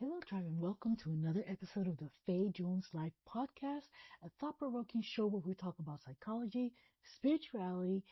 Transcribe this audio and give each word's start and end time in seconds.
Hello, 0.00 0.20
Tribe, 0.20 0.44
and 0.46 0.60
welcome 0.60 0.94
to 0.96 1.10
another 1.10 1.44
episode 1.48 1.88
of 1.88 1.96
the 1.96 2.08
Fe 2.24 2.48
Jones 2.50 2.88
Live 2.92 3.12
Podcast, 3.28 3.88
a 4.24 4.28
thought 4.38 4.56
provoking 4.56 5.02
show 5.02 5.26
where 5.26 5.42
we 5.44 5.54
talk 5.54 5.76
about 5.80 6.02
psychology, 6.04 6.72
spirituality, 7.16 8.04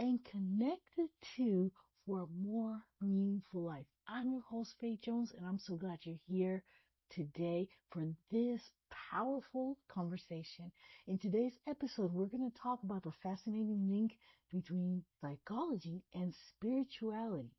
and 0.00 0.24
connected 0.24 1.10
to 1.36 1.70
for 2.06 2.20
a 2.22 2.26
more 2.42 2.80
meaningful 3.02 3.62
life. 3.62 3.84
I'm 4.08 4.32
your 4.32 4.40
host, 4.40 4.74
Fe 4.80 4.98
Jones, 5.02 5.32
and 5.36 5.46
I'm 5.46 5.58
so 5.58 5.76
glad 5.76 5.98
you're 6.04 6.16
here 6.26 6.64
today 7.10 7.68
for 7.90 8.06
this 8.32 8.62
powerful 9.10 9.76
conversation. 9.88 10.72
In 11.06 11.18
today's 11.18 11.58
episode, 11.68 12.14
we're 12.14 12.24
going 12.24 12.50
to 12.50 12.58
talk 12.58 12.82
about 12.82 13.02
the 13.02 13.12
fascinating 13.22 13.86
link 13.90 14.16
between 14.50 15.04
psychology 15.20 16.02
and 16.14 16.34
spirituality. 16.48 17.50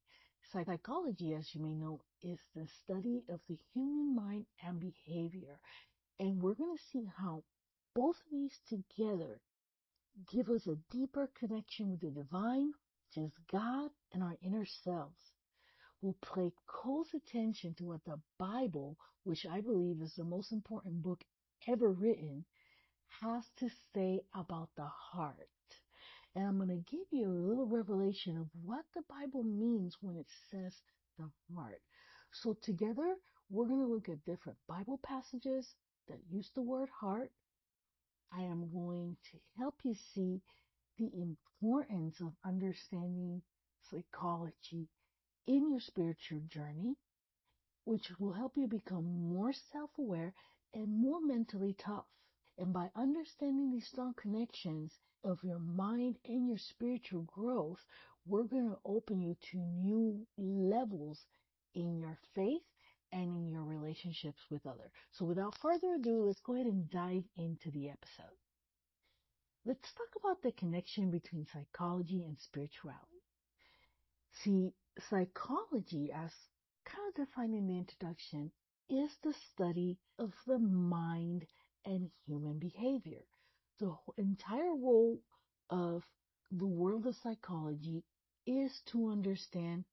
Psychology, 0.51 1.33
as 1.33 1.53
you 1.53 1.61
may 1.61 1.73
know, 1.73 2.01
is 2.21 2.39
the 2.55 2.67
study 2.83 3.23
of 3.29 3.39
the 3.47 3.57
human 3.73 4.15
mind 4.15 4.45
and 4.65 4.79
behavior. 4.79 5.59
And 6.19 6.41
we're 6.41 6.53
going 6.53 6.75
to 6.77 6.83
see 6.91 7.05
how 7.17 7.43
both 7.93 8.15
of 8.15 8.31
these 8.31 8.57
together 8.69 9.41
give 10.31 10.49
us 10.49 10.65
a 10.67 10.77
deeper 10.91 11.29
connection 11.39 11.91
with 11.91 12.01
the 12.01 12.11
divine, 12.11 12.73
which 13.15 13.25
is 13.25 13.31
God, 13.51 13.91
and 14.13 14.23
our 14.23 14.37
inner 14.41 14.65
selves. 14.83 15.19
We'll 16.01 16.15
pay 16.35 16.51
close 16.67 17.13
attention 17.13 17.73
to 17.75 17.85
what 17.85 18.03
the 18.05 18.19
Bible, 18.37 18.97
which 19.23 19.45
I 19.45 19.61
believe 19.61 20.01
is 20.01 20.15
the 20.15 20.23
most 20.23 20.51
important 20.51 21.01
book 21.01 21.23
ever 21.67 21.91
written, 21.91 22.45
has 23.21 23.43
to 23.57 23.69
say 23.93 24.21
about 24.33 24.69
the 24.75 24.85
heart. 24.85 25.49
And 26.35 26.45
I'm 26.45 26.57
going 26.57 26.69
to 26.69 26.91
give 26.91 27.07
you 27.11 27.29
a 27.29 27.47
little 27.47 27.65
revelation 27.65 28.37
of 28.37 28.47
what 28.63 28.83
the 28.93 29.03
Bible 29.09 29.43
means 29.43 29.95
when 30.01 30.17
it 30.17 30.27
says 30.51 30.73
the 31.17 31.29
heart. 31.55 31.81
So 32.33 32.57
together, 32.61 33.15
we're 33.49 33.67
going 33.67 33.79
to 33.79 33.87
look 33.87 34.09
at 34.09 34.25
different 34.25 34.57
Bible 34.67 34.99
passages 35.01 35.65
that 36.09 36.19
use 36.29 36.49
the 36.53 36.61
word 36.61 36.89
heart. 36.89 37.31
I 38.33 38.41
am 38.41 38.69
going 38.73 39.15
to 39.31 39.37
help 39.57 39.75
you 39.83 39.95
see 40.13 40.41
the 40.97 41.09
importance 41.21 42.19
of 42.19 42.33
understanding 42.45 43.41
psychology 43.89 44.89
in 45.47 45.69
your 45.69 45.79
spiritual 45.79 46.41
journey, 46.49 46.95
which 47.85 48.11
will 48.19 48.33
help 48.33 48.53
you 48.57 48.67
become 48.67 49.05
more 49.29 49.53
self-aware 49.71 50.33
and 50.73 50.87
more 50.89 51.21
mentally 51.21 51.75
tough. 51.85 52.05
And 52.57 52.73
by 52.73 52.89
understanding 52.95 53.71
these 53.71 53.87
strong 53.87 54.13
connections 54.21 54.91
of 55.25 55.43
your 55.43 55.59
mind 55.59 56.17
and 56.25 56.47
your 56.47 56.57
spiritual 56.57 57.23
growth, 57.23 57.83
we're 58.27 58.43
going 58.43 58.69
to 58.69 58.77
open 58.85 59.21
you 59.21 59.35
to 59.51 59.57
new 59.57 60.25
levels 60.37 61.19
in 61.73 61.99
your 61.99 62.17
faith 62.33 62.61
and 63.11 63.35
in 63.35 63.49
your 63.49 63.63
relationships 63.63 64.41
with 64.49 64.65
others. 64.65 64.91
So 65.11 65.25
without 65.25 65.57
further 65.57 65.95
ado, 65.95 66.25
let's 66.25 66.41
go 66.41 66.53
ahead 66.53 66.67
and 66.67 66.89
dive 66.89 67.23
into 67.37 67.71
the 67.71 67.89
episode. 67.89 68.37
Let's 69.65 69.91
talk 69.93 70.15
about 70.19 70.43
the 70.43 70.51
connection 70.51 71.09
between 71.09 71.47
psychology 71.51 72.23
and 72.23 72.39
spirituality. 72.39 73.23
See, 74.43 74.73
psychology, 75.09 76.11
as 76.13 76.31
kind 76.85 77.09
of 77.09 77.25
defined 77.25 77.55
in 77.55 77.67
the 77.67 77.77
introduction, 77.77 78.51
is 78.89 79.09
the 79.23 79.33
study 79.33 79.97
of 80.19 80.33
the 80.45 80.59
mind 80.59 81.45
and 81.83 82.11
human 82.27 82.59
behavior. 82.59 83.23
The 83.79 83.95
entire 84.17 84.73
role 84.73 85.19
of 85.69 86.03
the 86.51 86.65
world 86.65 87.05
of 87.07 87.15
psychology 87.15 88.03
is 88.45 88.71
to 88.91 89.09
understand 89.09 89.85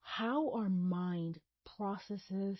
how 0.00 0.50
our 0.52 0.68
mind 0.68 1.40
processes 1.76 2.58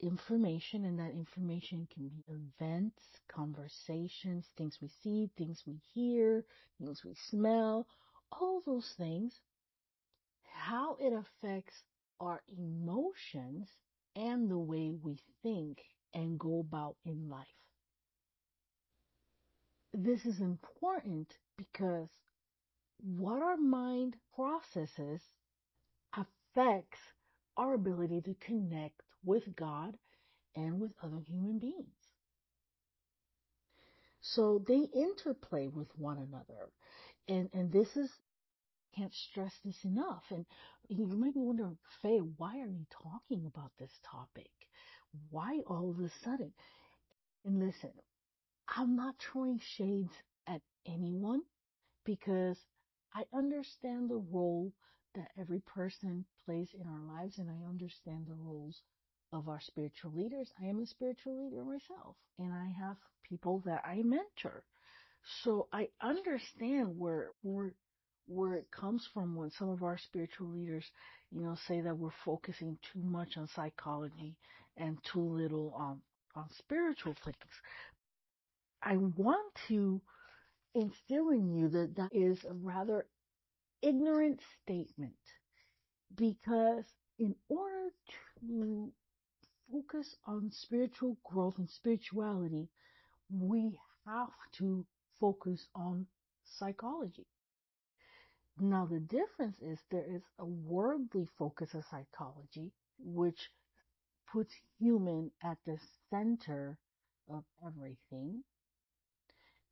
information, 0.00 0.84
and 0.84 0.98
that 0.98 1.12
information 1.12 1.86
can 1.92 2.08
be 2.08 2.24
events, 2.28 3.02
conversations, 3.28 4.46
things 4.56 4.78
we 4.80 4.88
see, 5.02 5.30
things 5.36 5.62
we 5.66 5.80
hear, 5.92 6.44
things 6.78 7.02
we 7.04 7.14
smell, 7.30 7.86
all 8.32 8.60
those 8.66 8.92
things, 8.96 9.40
how 10.42 10.96
it 11.00 11.12
affects 11.12 11.74
our 12.20 12.42
emotions 12.58 13.68
and 14.16 14.50
the 14.50 14.58
way 14.58 14.94
we 15.02 15.18
think 15.42 15.78
and 16.12 16.38
go 16.38 16.60
about 16.60 16.96
in 17.04 17.28
life. 17.28 17.46
This 19.96 20.26
is 20.26 20.40
important 20.40 21.32
because 21.56 22.08
what 22.98 23.40
our 23.42 23.56
mind 23.56 24.16
processes 24.34 25.20
affects 26.12 26.98
our 27.56 27.74
ability 27.74 28.20
to 28.22 28.34
connect 28.44 29.00
with 29.24 29.44
God 29.54 29.96
and 30.56 30.80
with 30.80 30.90
other 31.00 31.20
human 31.28 31.60
beings. 31.60 31.86
So 34.20 34.64
they 34.66 34.88
interplay 34.98 35.68
with 35.68 35.88
one 35.96 36.18
another. 36.18 36.70
And, 37.28 37.48
and 37.52 37.70
this 37.70 37.96
is, 37.96 38.10
can't 38.96 39.14
stress 39.30 39.52
this 39.64 39.78
enough. 39.84 40.24
And 40.30 40.44
you 40.88 41.06
might 41.06 41.34
be 41.34 41.40
wondering, 41.40 41.78
Fe, 42.02 42.18
why 42.36 42.58
are 42.58 42.66
you 42.66 42.84
talking 42.90 43.46
about 43.46 43.70
this 43.78 43.92
topic? 44.10 44.50
Why 45.30 45.60
all 45.68 45.90
of 45.90 46.04
a 46.04 46.10
sudden? 46.24 46.52
And 47.44 47.60
listen, 47.60 47.92
I'm 48.68 48.96
not 48.96 49.14
throwing 49.18 49.60
shades 49.76 50.14
at 50.46 50.60
anyone 50.86 51.42
because 52.04 52.58
I 53.14 53.24
understand 53.32 54.10
the 54.10 54.22
role 54.30 54.72
that 55.14 55.30
every 55.38 55.60
person 55.60 56.24
plays 56.44 56.68
in 56.74 56.86
our 56.86 57.16
lives, 57.18 57.38
and 57.38 57.48
I 57.48 57.68
understand 57.68 58.26
the 58.26 58.34
roles 58.34 58.82
of 59.32 59.48
our 59.48 59.60
spiritual 59.60 60.12
leaders. 60.12 60.50
I 60.60 60.66
am 60.66 60.80
a 60.80 60.86
spiritual 60.86 61.44
leader 61.44 61.64
myself, 61.64 62.16
and 62.38 62.52
I 62.52 62.66
have 62.80 62.96
people 63.28 63.62
that 63.66 63.82
I 63.84 64.02
mentor. 64.02 64.64
So 65.42 65.68
I 65.72 65.88
understand 66.02 66.98
where 66.98 67.30
where 67.42 67.74
where 68.26 68.54
it 68.54 68.70
comes 68.70 69.06
from 69.12 69.34
when 69.36 69.50
some 69.52 69.68
of 69.68 69.82
our 69.82 69.98
spiritual 69.98 70.48
leaders, 70.48 70.84
you 71.30 71.42
know, 71.42 71.56
say 71.68 71.80
that 71.80 71.96
we're 71.96 72.10
focusing 72.24 72.78
too 72.92 73.02
much 73.02 73.36
on 73.36 73.46
psychology 73.48 74.36
and 74.76 74.98
too 75.12 75.20
little 75.22 75.72
on 75.76 76.00
on 76.34 76.46
spiritual 76.58 77.14
things. 77.24 77.36
I 78.84 78.96
want 78.98 79.54
to 79.68 80.00
instill 80.74 81.30
in 81.30 81.54
you 81.54 81.68
that 81.70 81.96
that 81.96 82.14
is 82.14 82.44
a 82.44 82.52
rather 82.52 83.06
ignorant 83.82 84.40
statement 84.62 85.14
because 86.14 86.84
in 87.18 87.34
order 87.48 87.90
to 88.40 88.92
focus 89.72 90.16
on 90.26 90.50
spiritual 90.52 91.16
growth 91.24 91.58
and 91.58 91.70
spirituality, 91.70 92.68
we 93.30 93.78
have 94.06 94.30
to 94.58 94.84
focus 95.20 95.66
on 95.74 96.06
psychology. 96.44 97.26
Now, 98.60 98.86
the 98.86 99.00
difference 99.00 99.56
is 99.62 99.80
there 99.90 100.04
is 100.08 100.22
a 100.38 100.44
worldly 100.44 101.26
focus 101.38 101.74
of 101.74 101.84
psychology, 101.86 102.70
which 102.98 103.50
puts 104.32 104.54
human 104.78 105.30
at 105.42 105.58
the 105.66 105.78
center 106.10 106.78
of 107.30 107.44
everything. 107.66 108.44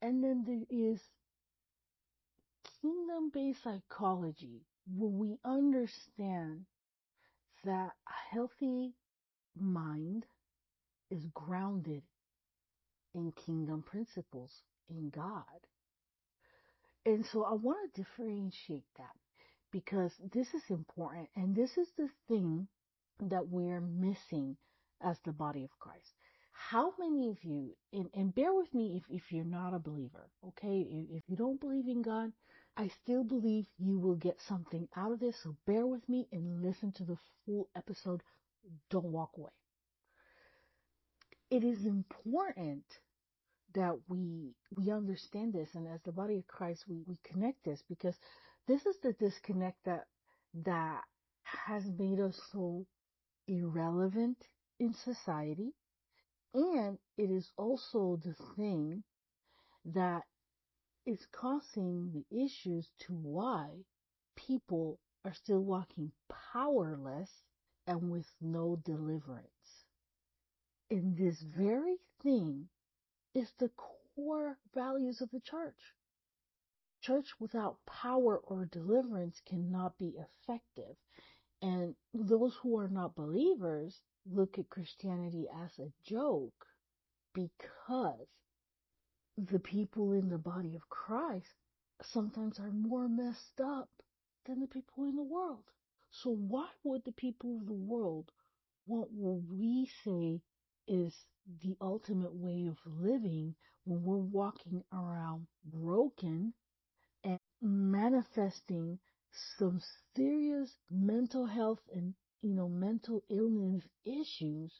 And 0.03 0.23
then 0.25 0.45
there 0.47 0.67
is 0.71 1.01
kingdom 2.83 3.31
based 3.33 3.63
psychology, 3.63 4.63
where 4.87 5.11
we 5.11 5.39
understand 5.45 6.67
that 7.65 7.93
a 8.09 8.35
healthy 8.35 8.95
mind 9.59 10.27
is 11.11 11.25
grounded 11.35 12.03
in 13.15 13.33
kingdom 13.47 13.83
principles 13.83 14.51
in 14.91 15.11
God. 15.11 15.45
And 17.07 17.25
so 17.33 17.45
I 17.45 17.55
want 17.55 17.95
to 17.95 18.03
differentiate 18.03 18.87
that 18.99 19.15
because 19.73 20.13
this 20.33 20.49
is 20.55 20.63
important 20.71 21.29
and 21.37 21.55
this 21.55 21.77
is 21.79 21.89
the 21.97 22.09
thing 22.29 22.69
that 23.21 23.49
we're 23.49 23.81
missing 23.81 24.57
as 25.03 25.17
the 25.25 25.33
body 25.33 25.65
of 25.65 25.71
Christ. 25.79 26.13
How 26.71 26.95
many 26.99 27.29
of 27.29 27.43
you, 27.45 27.77
and, 27.93 28.09
and 28.15 28.35
bear 28.35 28.55
with 28.55 28.73
me 28.73 28.97
if, 28.97 29.05
if 29.11 29.33
you're 29.33 29.45
not 29.45 29.75
a 29.75 29.79
believer, 29.79 30.31
okay? 30.49 30.81
If, 30.81 31.19
if 31.19 31.23
you 31.29 31.37
don't 31.37 31.61
believe 31.61 31.89
in 31.89 32.03
God, 32.03 32.33
I 32.77 32.89
still 33.03 33.25
believe 33.25 33.67
you 33.79 33.99
will 33.99 34.15
get 34.15 34.41
something 34.41 34.89
out 34.97 35.13
of 35.13 35.21
this. 35.21 35.37
So 35.43 35.57
bear 35.67 35.87
with 35.87 36.09
me 36.09 36.29
and 36.33 36.63
listen 36.63 36.93
to 36.93 37.05
the 37.05 37.19
full 37.45 37.69
episode. 37.77 38.23
Don't 38.91 39.13
walk 39.13 39.33
away. 39.37 39.51
It 41.51 41.65
is 41.65 41.85
important 41.85 42.85
that 43.75 43.99
we 44.09 44.55
we 44.77 44.91
understand 44.91 45.53
this 45.53 45.75
and 45.75 45.89
as 45.89 46.01
the 46.03 46.13
body 46.13 46.39
of 46.39 46.47
Christ 46.47 46.85
we, 46.89 47.03
we 47.07 47.19
connect 47.25 47.65
this 47.65 47.83
because 47.89 48.15
this 48.69 48.85
is 48.87 48.97
the 49.03 49.15
disconnect 49.15 49.79
that 49.85 50.07
that 50.65 51.03
has 51.43 51.85
made 51.99 52.21
us 52.21 52.39
so 52.53 52.87
irrelevant 53.49 54.37
in 54.79 54.95
society 54.95 55.73
and 56.55 56.99
it 57.17 57.31
is 57.31 57.51
also 57.57 58.21
the 58.25 58.35
thing 58.57 59.03
that 59.85 60.23
is 61.07 61.27
causing 61.33 62.13
the 62.13 62.45
issues 62.45 62.89
to 62.99 63.13
why 63.13 63.69
people 64.37 64.99
are 65.25 65.35
still 65.35 65.61
walking 65.61 66.13
powerless 66.53 67.31
and 67.87 68.11
with 68.11 68.27
no 68.41 68.77
deliverance. 68.85 69.87
And 70.91 71.17
this 71.17 71.41
very 71.43 71.97
thing 72.23 72.69
is 73.35 73.51
the 73.59 73.71
core 73.71 74.59
values 74.75 75.21
of 75.21 75.31
the 75.31 75.41
church. 75.41 75.95
Church 77.01 77.29
without 77.41 77.79
power 77.87 78.39
or 78.39 78.67
deliverance 78.67 79.41
cannot 79.47 79.99
be 79.99 80.15
effective. 80.19 80.97
And 81.63 81.95
those 82.15 82.55
who 82.63 82.79
are 82.79 82.89
not 82.89 83.15
believers 83.17 84.01
look 84.31 84.59
at 84.59 84.71
Christianity 84.71 85.49
as 85.65 85.79
a 85.79 85.93
joke 86.05 86.67
because 87.35 88.29
the 89.37 89.59
people 89.59 90.13
in 90.13 90.29
the 90.29 90.39
body 90.39 90.77
of 90.77 90.89
Christ 90.89 91.55
sometimes 92.03 92.59
are 92.61 92.71
more 92.71 93.09
messed 93.09 93.61
up 93.61 93.89
than 94.47 94.61
the 94.61 94.67
people 94.67 95.05
in 95.05 95.17
the 95.17 95.23
world. 95.23 95.65
So 96.11 96.31
why 96.31 96.69
would 96.85 97.05
the 97.05 97.13
people 97.13 97.57
of 97.59 97.67
the 97.67 97.73
world 97.73 98.31
want 98.87 99.11
what 99.13 99.39
we 99.51 99.89
say 100.05 100.41
is 100.87 101.15
the 101.63 101.77
ultimate 101.81 102.35
way 102.35 102.67
of 102.69 102.79
living 102.87 103.55
when 103.85 104.03
we're 104.05 104.17
walking 104.19 104.83
around 104.93 105.47
broken 105.65 106.53
and 107.25 107.39
manifesting 107.61 108.99
some 109.59 109.81
serious 110.15 110.77
mental 110.91 111.47
health 111.47 111.81
and 111.95 112.15
you 112.43 112.55
know 112.55 112.69
mental 112.69 113.23
illness 113.31 113.85
issues 114.05 114.73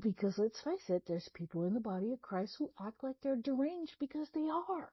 because 0.00 0.38
let's 0.38 0.60
face 0.60 0.88
it 0.88 1.02
there's 1.06 1.28
people 1.34 1.64
in 1.64 1.74
the 1.74 1.80
body 1.80 2.12
of 2.12 2.22
Christ 2.22 2.56
who 2.58 2.70
act 2.80 3.02
like 3.02 3.16
they're 3.22 3.36
deranged 3.36 3.96
because 3.98 4.28
they 4.34 4.48
are 4.48 4.90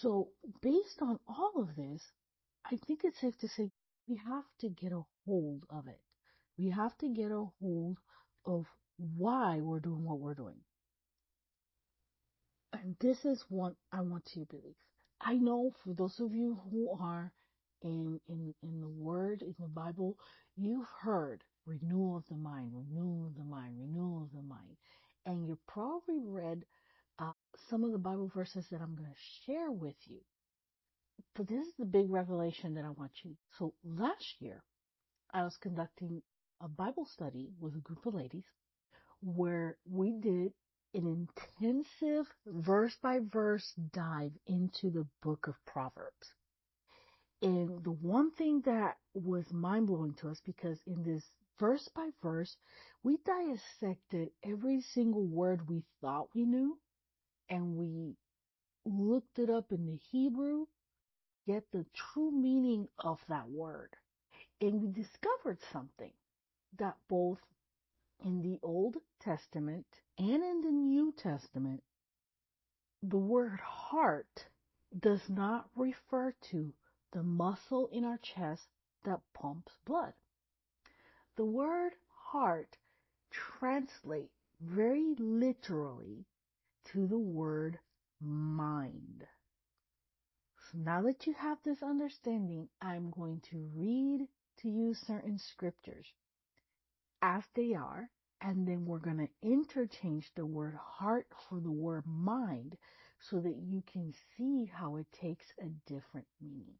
so 0.00 0.28
based 0.62 1.00
on 1.00 1.18
all 1.28 1.52
of 1.58 1.76
this 1.76 2.02
I 2.64 2.78
think 2.86 3.00
it's 3.04 3.20
safe 3.20 3.38
to 3.38 3.48
say 3.48 3.70
we 4.08 4.20
have 4.26 4.44
to 4.60 4.68
get 4.68 4.92
a 4.92 5.02
hold 5.26 5.64
of 5.70 5.86
it 5.86 6.00
we 6.56 6.70
have 6.70 6.96
to 6.98 7.08
get 7.08 7.30
a 7.30 7.44
hold 7.60 7.98
of 8.46 8.66
why 8.96 9.60
we're 9.60 9.80
doing 9.80 10.04
what 10.04 10.20
we're 10.20 10.34
doing. 10.34 10.60
And 12.72 12.96
this 13.00 13.24
is 13.24 13.44
what 13.48 13.74
I 13.92 14.00
want 14.00 14.24
you 14.34 14.44
to 14.44 14.56
believe. 14.56 14.76
I 15.20 15.34
know 15.34 15.72
for 15.82 15.94
those 15.94 16.20
of 16.20 16.34
you 16.34 16.60
who 16.70 16.96
are 17.00 17.32
in, 17.82 18.20
in, 18.28 18.54
in 18.62 18.80
the 18.80 18.88
Word, 18.88 19.42
in 19.42 19.54
the 19.58 19.68
Bible, 19.68 20.16
you've 20.56 20.86
heard 21.00 21.42
renewal 21.66 22.16
of 22.16 22.24
the 22.28 22.36
mind, 22.36 22.72
renewal 22.74 23.26
of 23.26 23.36
the 23.36 23.44
mind, 23.44 23.74
renewal 23.78 24.22
of 24.22 24.32
the 24.32 24.46
mind. 24.46 24.76
And 25.26 25.46
you 25.46 25.58
probably 25.66 26.20
read 26.26 26.64
uh, 27.18 27.32
some 27.70 27.84
of 27.84 27.92
the 27.92 27.98
Bible 27.98 28.30
verses 28.34 28.66
that 28.70 28.80
I'm 28.80 28.94
going 28.94 29.10
to 29.10 29.44
share 29.46 29.70
with 29.70 29.96
you. 30.06 30.20
But 31.34 31.48
this 31.48 31.66
is 31.66 31.72
the 31.78 31.84
big 31.84 32.10
revelation 32.10 32.74
that 32.74 32.84
I 32.84 32.90
want 32.90 33.12
you. 33.22 33.36
So 33.58 33.74
last 33.84 34.40
year, 34.40 34.62
I 35.32 35.42
was 35.42 35.56
conducting 35.60 36.22
a 36.60 36.68
Bible 36.68 37.06
study 37.12 37.50
with 37.60 37.74
a 37.74 37.80
group 37.80 38.06
of 38.06 38.14
ladies 38.14 38.44
where 39.22 39.76
we 39.90 40.12
did 40.12 40.52
an 40.94 41.28
intensive 41.52 42.26
verse 42.46 42.94
by 43.02 43.18
verse 43.32 43.72
dive 43.92 44.32
into 44.46 44.90
the 44.90 45.06
book 45.22 45.46
of 45.48 45.54
Proverbs. 45.66 46.34
And 47.42 47.84
the 47.84 47.92
one 47.92 48.32
thing 48.32 48.62
that 48.62 48.98
was 49.14 49.52
mind 49.52 49.86
blowing 49.88 50.14
to 50.14 50.28
us 50.30 50.40
because 50.44 50.78
in 50.86 51.02
this 51.04 51.24
verse 51.58 51.88
by 51.94 52.10
verse, 52.22 52.56
we 53.02 53.18
dissected 53.18 54.30
every 54.44 54.80
single 54.80 55.26
word 55.26 55.68
we 55.68 55.84
thought 56.00 56.34
we 56.34 56.44
knew 56.46 56.78
and 57.50 57.76
we 57.76 58.16
looked 58.86 59.38
it 59.38 59.50
up 59.50 59.72
in 59.72 59.86
the 59.86 59.98
Hebrew, 60.10 60.66
get 61.46 61.64
the 61.72 61.86
true 61.94 62.30
meaning 62.30 62.88
of 62.98 63.20
that 63.28 63.48
word. 63.50 63.90
And 64.60 64.82
we 64.82 64.90
discovered 64.92 65.58
something 65.72 66.12
that 66.78 66.96
both 67.08 67.40
in 68.24 68.42
the 68.42 68.58
Old 68.62 68.96
Testament 69.20 69.86
and 70.18 70.42
in 70.42 70.62
the 70.62 70.72
New 70.72 71.12
Testament, 71.12 71.82
the 73.02 73.18
word 73.18 73.60
heart 73.60 74.46
does 74.98 75.28
not 75.28 75.68
refer 75.76 76.34
to 76.50 76.72
the 77.14 77.22
muscle 77.22 77.88
in 77.92 78.04
our 78.04 78.18
chest 78.18 78.66
that 79.04 79.20
pumps 79.32 79.72
blood. 79.86 80.12
The 81.36 81.44
word 81.44 81.92
heart 82.32 82.76
translates 83.30 84.34
very 84.60 85.14
literally 85.18 86.26
to 86.86 87.06
the 87.06 87.18
word 87.18 87.78
mind. 88.20 89.24
So 90.58 90.78
now 90.78 91.02
that 91.02 91.26
you 91.26 91.34
have 91.34 91.58
this 91.62 91.82
understanding, 91.84 92.68
I'm 92.82 93.10
going 93.10 93.40
to 93.50 93.70
read 93.76 94.26
to 94.62 94.68
you 94.68 94.94
certain 94.94 95.38
scriptures 95.38 96.08
as 97.22 97.44
they 97.54 97.74
are, 97.74 98.10
and 98.40 98.66
then 98.66 98.86
we're 98.86 98.98
going 98.98 99.18
to 99.18 99.48
interchange 99.48 100.32
the 100.34 100.46
word 100.46 100.74
heart 100.74 101.28
for 101.48 101.60
the 101.60 101.70
word 101.70 102.04
mind 102.06 102.76
so 103.20 103.38
that 103.38 103.56
you 103.56 103.82
can 103.92 104.12
see 104.36 104.70
how 104.72 104.96
it 104.96 105.06
takes 105.12 105.46
a 105.60 105.68
different 105.86 106.26
meaning. 106.40 106.74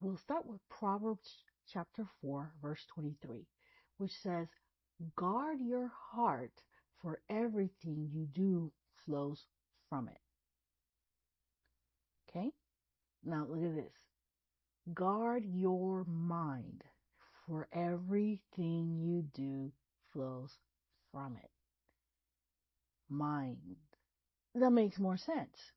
We'll 0.00 0.16
start 0.16 0.46
with 0.46 0.60
Proverbs 0.70 1.28
chapter 1.70 2.06
4, 2.22 2.52
verse 2.62 2.80
23, 2.94 3.46
which 3.98 4.12
says, 4.22 4.48
Guard 5.14 5.58
your 5.60 5.90
heart, 6.12 6.52
for 7.02 7.20
everything 7.28 8.08
you 8.10 8.26
do 8.32 8.72
flows 9.04 9.44
from 9.90 10.08
it. 10.08 10.20
Okay? 12.30 12.50
Now 13.24 13.46
look 13.46 13.62
at 13.62 13.76
this. 13.76 13.92
Guard 14.94 15.44
your 15.44 16.04
mind, 16.04 16.82
for 17.46 17.68
everything 17.70 18.98
you 19.02 19.24
do 19.34 19.70
flows 20.14 20.56
from 21.12 21.36
it. 21.42 21.50
Mind. 23.10 23.76
That 24.54 24.70
makes 24.70 24.98
more 24.98 25.18
sense. 25.18 25.72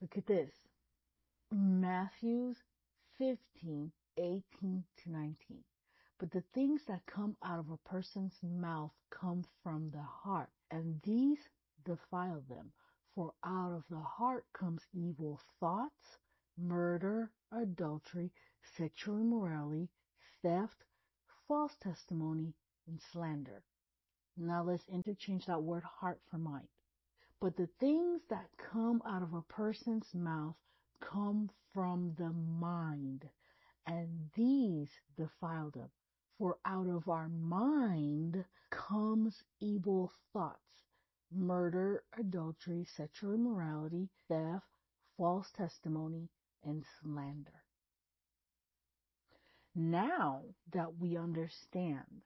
Look 0.00 0.16
at 0.16 0.26
this. 0.26 0.50
Matthew 1.56 2.52
15, 3.16 3.92
18 4.18 4.84
to 5.04 5.10
19. 5.12 5.36
But 6.18 6.32
the 6.32 6.42
things 6.52 6.82
that 6.88 7.06
come 7.06 7.36
out 7.44 7.60
of 7.60 7.70
a 7.70 7.76
person's 7.88 8.36
mouth 8.42 8.90
come 9.10 9.44
from 9.62 9.88
the 9.90 10.02
heart, 10.02 10.50
and 10.72 11.00
these 11.02 11.38
defile 11.84 12.42
them. 12.48 12.72
For 13.14 13.34
out 13.44 13.72
of 13.72 13.84
the 13.88 14.00
heart 14.00 14.46
comes 14.52 14.82
evil 14.92 15.40
thoughts, 15.60 16.18
murder, 16.58 17.30
adultery, 17.52 18.32
sexual 18.76 19.20
immorality, 19.20 19.88
theft, 20.42 20.82
false 21.46 21.76
testimony, 21.80 22.52
and 22.88 23.00
slander. 23.12 23.62
Now 24.36 24.64
let's 24.64 24.88
interchange 24.88 25.46
that 25.46 25.62
word 25.62 25.84
heart 25.84 26.20
for 26.28 26.38
mind. 26.38 26.66
But 27.40 27.56
the 27.56 27.68
things 27.78 28.22
that 28.28 28.48
come 28.56 29.02
out 29.06 29.22
of 29.22 29.34
a 29.34 29.42
person's 29.42 30.12
mouth 30.14 30.56
come 31.00 31.50
from 31.72 32.14
the 32.18 32.30
mind, 32.32 33.28
and 33.86 34.30
these 34.34 34.90
defile 35.16 35.70
them. 35.70 35.90
For 36.38 36.58
out 36.64 36.88
of 36.88 37.08
our 37.08 37.28
mind 37.28 38.44
comes 38.70 39.42
evil 39.60 40.12
thoughts, 40.32 40.84
murder, 41.32 42.04
adultery, 42.18 42.84
sexual 42.84 43.34
immorality, 43.34 44.08
theft, 44.28 44.66
false 45.16 45.50
testimony, 45.52 46.28
and 46.64 46.84
slander. 47.00 47.62
Now 49.74 50.42
that 50.72 50.98
we 50.98 51.16
understand 51.16 52.22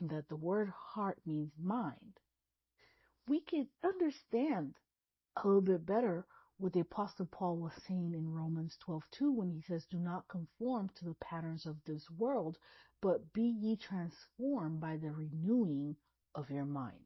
that 0.00 0.28
the 0.28 0.36
word 0.36 0.70
heart 0.70 1.18
means 1.26 1.52
mind, 1.58 2.20
we 3.28 3.40
can 3.40 3.68
understand 3.84 4.74
a 5.36 5.46
little 5.46 5.60
bit 5.62 5.86
better 5.86 6.26
what 6.58 6.72
the 6.72 6.80
apostle 6.80 7.26
Paul 7.26 7.56
was 7.56 7.72
saying 7.86 8.14
in 8.14 8.28
Romans 8.28 8.78
12:2 8.86 9.32
when 9.32 9.50
he 9.50 9.60
says 9.62 9.86
do 9.86 9.98
not 9.98 10.28
conform 10.28 10.90
to 10.96 11.04
the 11.04 11.14
patterns 11.20 11.66
of 11.66 11.76
this 11.84 12.08
world 12.10 12.56
but 13.02 13.32
be 13.32 13.42
ye 13.42 13.76
transformed 13.76 14.80
by 14.80 14.96
the 14.96 15.12
renewing 15.12 15.96
of 16.34 16.50
your 16.50 16.64
mind. 16.64 17.04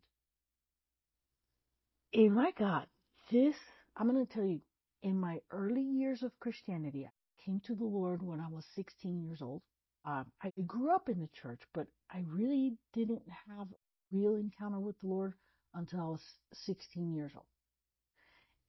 And 2.13 2.35
my 2.35 2.53
God, 2.53 2.87
this 3.31 3.57
I'm 3.97 4.09
going 4.09 4.25
to 4.25 4.33
tell 4.33 4.45
you 4.45 4.61
in 5.03 5.19
my 5.19 5.41
early 5.51 5.83
years 5.83 6.23
of 6.23 6.39
Christianity, 6.41 7.07
I 7.07 7.45
came 7.45 7.61
to 7.67 7.75
the 7.75 7.85
Lord 7.85 8.23
when 8.23 8.41
I 8.41 8.49
was 8.49 8.65
16 8.75 9.23
years 9.25 9.43
old. 9.43 9.63
Um, 10.05 10.27
I 10.43 10.53
grew 10.67 10.95
up 10.95 11.09
in 11.09 11.21
the 11.21 11.29
church, 11.43 11.61
but 11.75 11.87
I 12.11 12.25
really 12.27 12.75
didn't 12.95 13.23
have 13.49 13.69
a 13.69 14.17
real 14.17 14.37
encounter 14.37 14.81
with 14.81 14.99
the 15.01 15.09
Lord 15.09 15.35
until 15.75 16.01
I 16.01 16.05
was 16.05 16.23
16 16.55 17.13
years 17.13 17.33
old. 17.35 17.45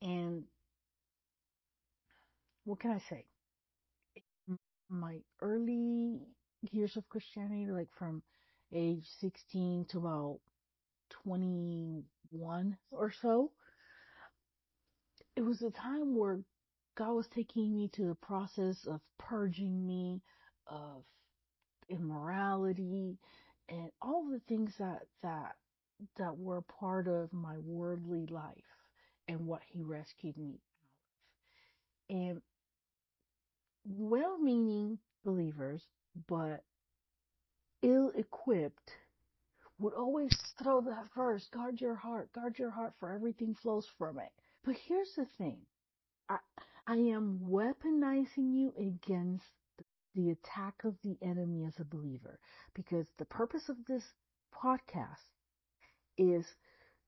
And 0.02 0.44
what 2.72 2.80
can 2.80 2.92
I 2.92 3.00
say? 3.10 3.26
My 4.90 5.18
early 5.42 6.22
years 6.72 6.96
of 6.96 7.10
Christianity, 7.10 7.70
like 7.70 7.90
from 8.00 8.24
age 8.74 9.04
16 9.20 9.88
to 9.90 9.98
about 9.98 10.40
21 11.26 12.78
or 12.92 13.12
so, 13.22 13.52
it 15.36 15.42
was 15.42 15.62
a 15.62 15.70
time 15.72 16.16
where 16.18 16.40
God 16.98 17.12
was 17.12 17.28
taking 17.36 17.76
me 17.76 17.90
to 17.96 18.08
the 18.08 18.16
process 18.16 18.88
of 18.88 19.02
purging 19.20 19.86
me 19.86 20.22
of 20.68 21.04
immorality 21.90 23.18
and 23.68 23.92
all 24.02 24.30
the 24.32 24.40
things 24.48 24.74
that 24.80 25.02
that 25.24 25.56
that 26.18 26.38
were 26.38 26.62
part 26.80 27.10
of 27.10 27.34
my 27.34 27.58
worldly 27.58 28.28
life 28.28 28.56
and 29.28 29.46
what 29.46 29.62
he 29.68 29.84
rescued 29.84 30.38
me 30.38 30.54
out 30.54 30.56
of. 30.56 32.18
And 32.18 32.42
well 33.86 34.38
meaning 34.38 35.00
believers, 35.24 35.82
but 36.28 36.64
ill 37.82 38.12
equipped 38.16 38.92
would 39.80 39.94
always 39.94 40.36
throw 40.62 40.82
that 40.82 41.08
verse, 41.16 41.48
guard 41.52 41.82
your 41.82 41.96
heart, 41.96 42.32
guard 42.34 42.58
your 42.60 42.70
heart 42.70 42.94
for 43.00 43.12
everything 43.12 43.56
flows 43.56 43.88
from 43.98 44.20
it. 44.20 44.30
But 44.64 44.76
here's 44.88 45.12
the 45.16 45.26
thing. 45.38 45.58
I, 46.30 46.38
I 46.86 46.96
am 46.96 47.40
weaponizing 47.44 48.54
you 48.54 48.74
against 48.78 49.46
the 50.14 50.30
attack 50.32 50.84
of 50.84 50.96
the 51.04 51.18
enemy 51.22 51.66
as 51.66 51.74
a 51.80 51.86
believer 51.86 52.40
because 52.76 53.06
the 53.18 53.26
purpose 53.26 53.70
of 53.70 53.78
this 53.88 54.04
podcast 54.54 55.26
is 56.18 56.46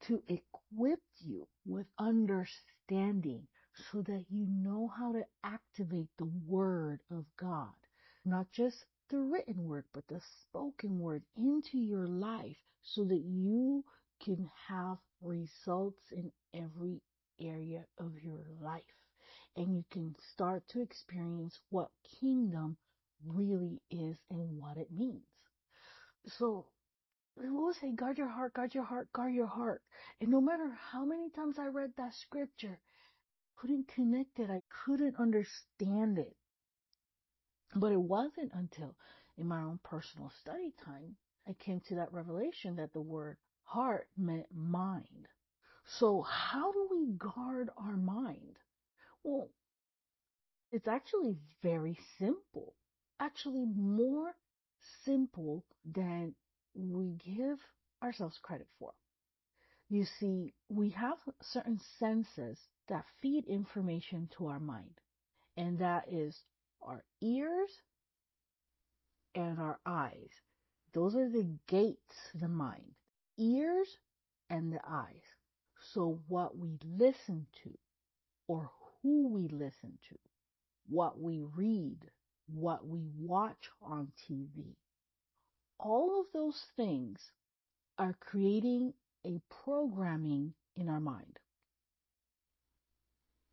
to 0.07 0.21
equip 0.27 0.99
you 1.19 1.47
with 1.65 1.85
understanding 1.99 3.47
so 3.91 4.01
that 4.03 4.25
you 4.29 4.45
know 4.47 4.91
how 4.97 5.13
to 5.13 5.23
activate 5.43 6.09
the 6.17 6.29
word 6.47 6.99
of 7.11 7.25
God, 7.37 7.73
not 8.25 8.51
just 8.51 8.85
the 9.09 9.17
written 9.19 9.65
word, 9.67 9.85
but 9.93 10.07
the 10.07 10.21
spoken 10.41 10.99
word 10.99 11.23
into 11.35 11.77
your 11.77 12.07
life 12.07 12.57
so 12.81 13.03
that 13.05 13.23
you 13.25 13.83
can 14.23 14.49
have 14.67 14.97
results 15.21 16.11
in 16.11 16.31
every 16.53 17.01
area 17.41 17.85
of 17.99 18.11
your 18.23 18.45
life. 18.61 18.83
And 19.55 19.75
you 19.75 19.83
can 19.91 20.15
start 20.33 20.63
to 20.69 20.81
experience 20.81 21.59
what 21.69 21.89
kingdom 22.19 22.77
really 23.25 23.81
is 23.89 24.17
and 24.29 24.57
what 24.59 24.77
it 24.77 24.91
means. 24.91 25.23
So 26.27 26.65
we 27.35 27.49
will 27.49 27.73
say, 27.73 27.91
guard 27.91 28.17
your 28.17 28.29
heart, 28.29 28.53
guard 28.53 28.73
your 28.73 28.83
heart, 28.83 29.11
guard 29.13 29.33
your 29.33 29.47
heart. 29.47 29.81
And 30.21 30.29
no 30.29 30.41
matter 30.41 30.69
how 30.91 31.05
many 31.05 31.29
times 31.29 31.57
I 31.59 31.67
read 31.67 31.91
that 31.97 32.13
scripture, 32.13 32.79
couldn't 33.63 33.87
connect 33.87 34.39
it. 34.39 34.49
I 34.49 34.61
couldn't 34.85 35.15
understand 35.17 36.17
it. 36.17 36.35
But 37.73 37.93
it 37.93 38.01
wasn't 38.01 38.51
until 38.53 38.93
in 39.37 39.47
my 39.47 39.61
own 39.61 39.79
personal 39.83 40.31
study 40.41 40.73
time 40.83 41.15
I 41.47 41.53
came 41.53 41.79
to 41.87 41.95
that 41.95 42.11
revelation 42.11 42.75
that 42.75 42.91
the 42.91 43.01
word 43.01 43.37
heart 43.63 44.09
meant 44.17 44.47
mind. 44.53 45.29
So 45.85 46.23
how 46.23 46.73
do 46.73 46.89
we 46.91 47.13
guard 47.17 47.69
our 47.77 47.95
mind? 47.95 48.57
Well, 49.23 49.49
it's 50.73 50.89
actually 50.89 51.37
very 51.61 51.97
simple. 52.19 52.73
Actually 53.21 53.65
more 53.65 54.35
simple 55.05 55.63
than 55.85 56.35
we 56.75 57.15
give 57.25 57.59
ourselves 58.01 58.37
credit 58.41 58.67
for. 58.77 58.91
You 59.93 60.05
see, 60.05 60.55
we 60.69 60.89
have 60.89 61.19
certain 61.39 61.79
senses 61.99 62.57
that 62.89 63.05
feed 63.21 63.45
information 63.45 64.27
to 64.35 64.47
our 64.47 64.59
mind, 64.59 64.99
and 65.55 65.77
that 65.77 66.05
is 66.11 66.35
our 66.81 67.03
ears 67.21 67.69
and 69.35 69.59
our 69.59 69.79
eyes. 69.85 70.31
Those 70.95 71.15
are 71.15 71.29
the 71.29 71.47
gates 71.67 72.15
to 72.31 72.39
the 72.39 72.47
mind, 72.47 72.95
ears 73.37 73.87
and 74.49 74.73
the 74.73 74.79
eyes. 74.83 75.21
So 75.93 76.19
what 76.27 76.57
we 76.57 76.79
listen 76.83 77.45
to 77.63 77.77
or 78.47 78.71
who 79.03 79.27
we 79.27 79.47
listen 79.47 79.99
to, 80.09 80.17
what 80.89 81.19
we 81.21 81.43
read, 81.55 81.99
what 82.51 82.87
we 82.87 83.05
watch 83.19 83.69
on 83.79 84.11
TV, 84.27 84.73
all 85.79 86.19
of 86.19 86.25
those 86.33 86.65
things 86.75 87.19
are 87.99 88.15
creating 88.19 88.95
a 89.25 89.39
programming 89.63 90.53
in 90.75 90.89
our 90.89 90.99
mind. 90.99 91.39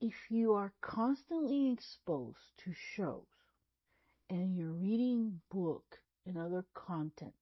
If 0.00 0.14
you 0.30 0.54
are 0.54 0.72
constantly 0.80 1.72
exposed 1.72 2.38
to 2.64 2.72
shows 2.96 3.26
and 4.30 4.56
you're 4.56 4.72
reading 4.72 5.40
book 5.50 5.84
and 6.26 6.38
other 6.38 6.64
content, 6.74 7.34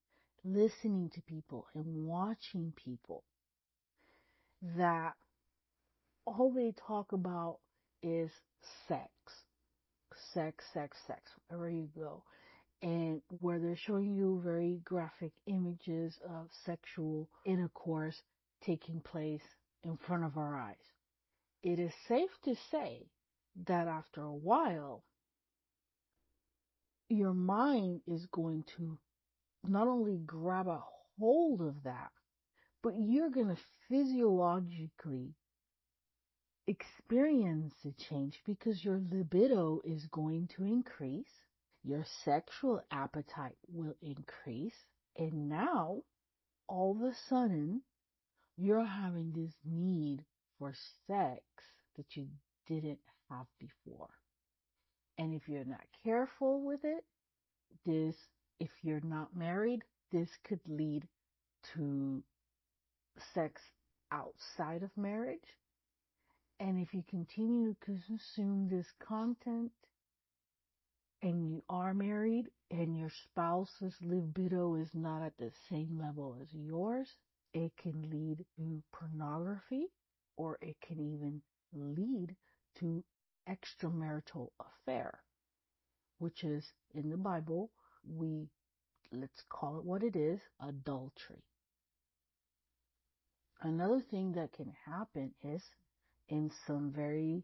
listening 0.43 1.09
to 1.11 1.21
people 1.21 1.67
and 1.73 2.05
watching 2.07 2.73
people 2.75 3.23
that 4.77 5.13
all 6.25 6.51
they 6.53 6.73
talk 6.87 7.13
about 7.13 7.59
is 8.03 8.31
sex, 8.87 9.09
sex, 10.33 10.65
sex, 10.73 10.97
sex, 11.07 11.21
wherever 11.47 11.69
you 11.69 11.89
go 11.97 12.23
and 12.81 13.21
where 13.39 13.59
they're 13.59 13.75
showing 13.75 14.13
you 14.15 14.41
very 14.43 14.81
graphic 14.85 15.33
images 15.47 16.17
of 16.29 16.47
sexual 16.65 17.29
intercourse 17.45 18.21
taking 18.61 19.01
place 19.01 19.43
in 19.83 19.97
front 19.97 20.23
of 20.23 20.37
our 20.37 20.57
eyes. 20.57 20.75
It 21.63 21.79
is 21.79 21.93
safe 22.07 22.29
to 22.45 22.55
say 22.71 23.07
that 23.67 23.87
after 23.87 24.23
a 24.23 24.33
while, 24.33 25.03
your 27.09 27.33
mind 27.33 28.01
is 28.07 28.25
going 28.27 28.63
to 28.77 28.97
not 29.67 29.87
only 29.87 30.17
grab 30.25 30.67
a 30.67 30.81
hold 31.19 31.61
of 31.61 31.83
that, 31.83 32.11
but 32.81 32.93
you're 32.97 33.29
going 33.29 33.49
to 33.49 33.61
physiologically 33.89 35.33
experience 36.67 37.73
a 37.85 37.91
change 38.03 38.39
because 38.45 38.85
your 38.85 39.01
libido 39.11 39.81
is 39.83 40.05
going 40.11 40.47
to 40.55 40.63
increase 40.63 41.33
your 41.83 42.05
sexual 42.23 42.81
appetite 42.91 43.57
will 43.67 43.95
increase. 44.01 44.75
And 45.17 45.49
now, 45.49 46.03
all 46.67 46.95
of 46.95 47.01
a 47.01 47.15
sudden, 47.27 47.81
you're 48.57 48.85
having 48.85 49.31
this 49.31 49.53
need 49.65 50.23
for 50.57 50.73
sex 51.07 51.41
that 51.97 52.15
you 52.15 52.27
didn't 52.67 52.99
have 53.29 53.47
before. 53.59 54.09
And 55.17 55.33
if 55.33 55.47
you're 55.47 55.65
not 55.65 55.85
careful 56.03 56.63
with 56.63 56.81
it, 56.83 57.03
this, 57.85 58.15
if 58.59 58.69
you're 58.83 59.01
not 59.03 59.35
married, 59.35 59.81
this 60.11 60.29
could 60.43 60.61
lead 60.67 61.07
to 61.73 62.23
sex 63.33 63.61
outside 64.11 64.83
of 64.83 64.89
marriage. 64.97 65.57
And 66.59 66.79
if 66.81 66.93
you 66.93 67.03
continue 67.09 67.73
to 67.73 67.95
consume 68.07 68.69
this 68.69 68.87
content, 69.05 69.71
and 71.21 71.45
you 71.45 71.63
are 71.69 71.93
married 71.93 72.45
and 72.71 72.97
your 72.97 73.11
spouse's 73.23 73.95
libido 74.01 74.75
is 74.75 74.89
not 74.93 75.21
at 75.23 75.37
the 75.37 75.51
same 75.69 75.99
level 76.01 76.37
as 76.41 76.47
yours, 76.53 77.09
it 77.53 77.71
can 77.81 78.09
lead 78.09 78.45
to 78.57 78.83
pornography 78.91 79.87
or 80.37 80.57
it 80.61 80.75
can 80.85 80.99
even 80.99 81.41
lead 81.73 82.35
to 82.79 83.03
extramarital 83.49 84.49
affair, 84.59 85.19
which 86.19 86.43
is 86.43 86.65
in 86.93 87.09
the 87.09 87.17
Bible, 87.17 87.71
we 88.07 88.47
let's 89.11 89.43
call 89.49 89.79
it 89.79 89.85
what 89.85 90.03
it 90.03 90.15
is, 90.15 90.39
adultery. 90.61 91.43
Another 93.61 94.01
thing 94.09 94.33
that 94.33 94.53
can 94.53 94.71
happen 94.85 95.31
is 95.43 95.61
in 96.29 96.51
some 96.65 96.93
very 96.95 97.43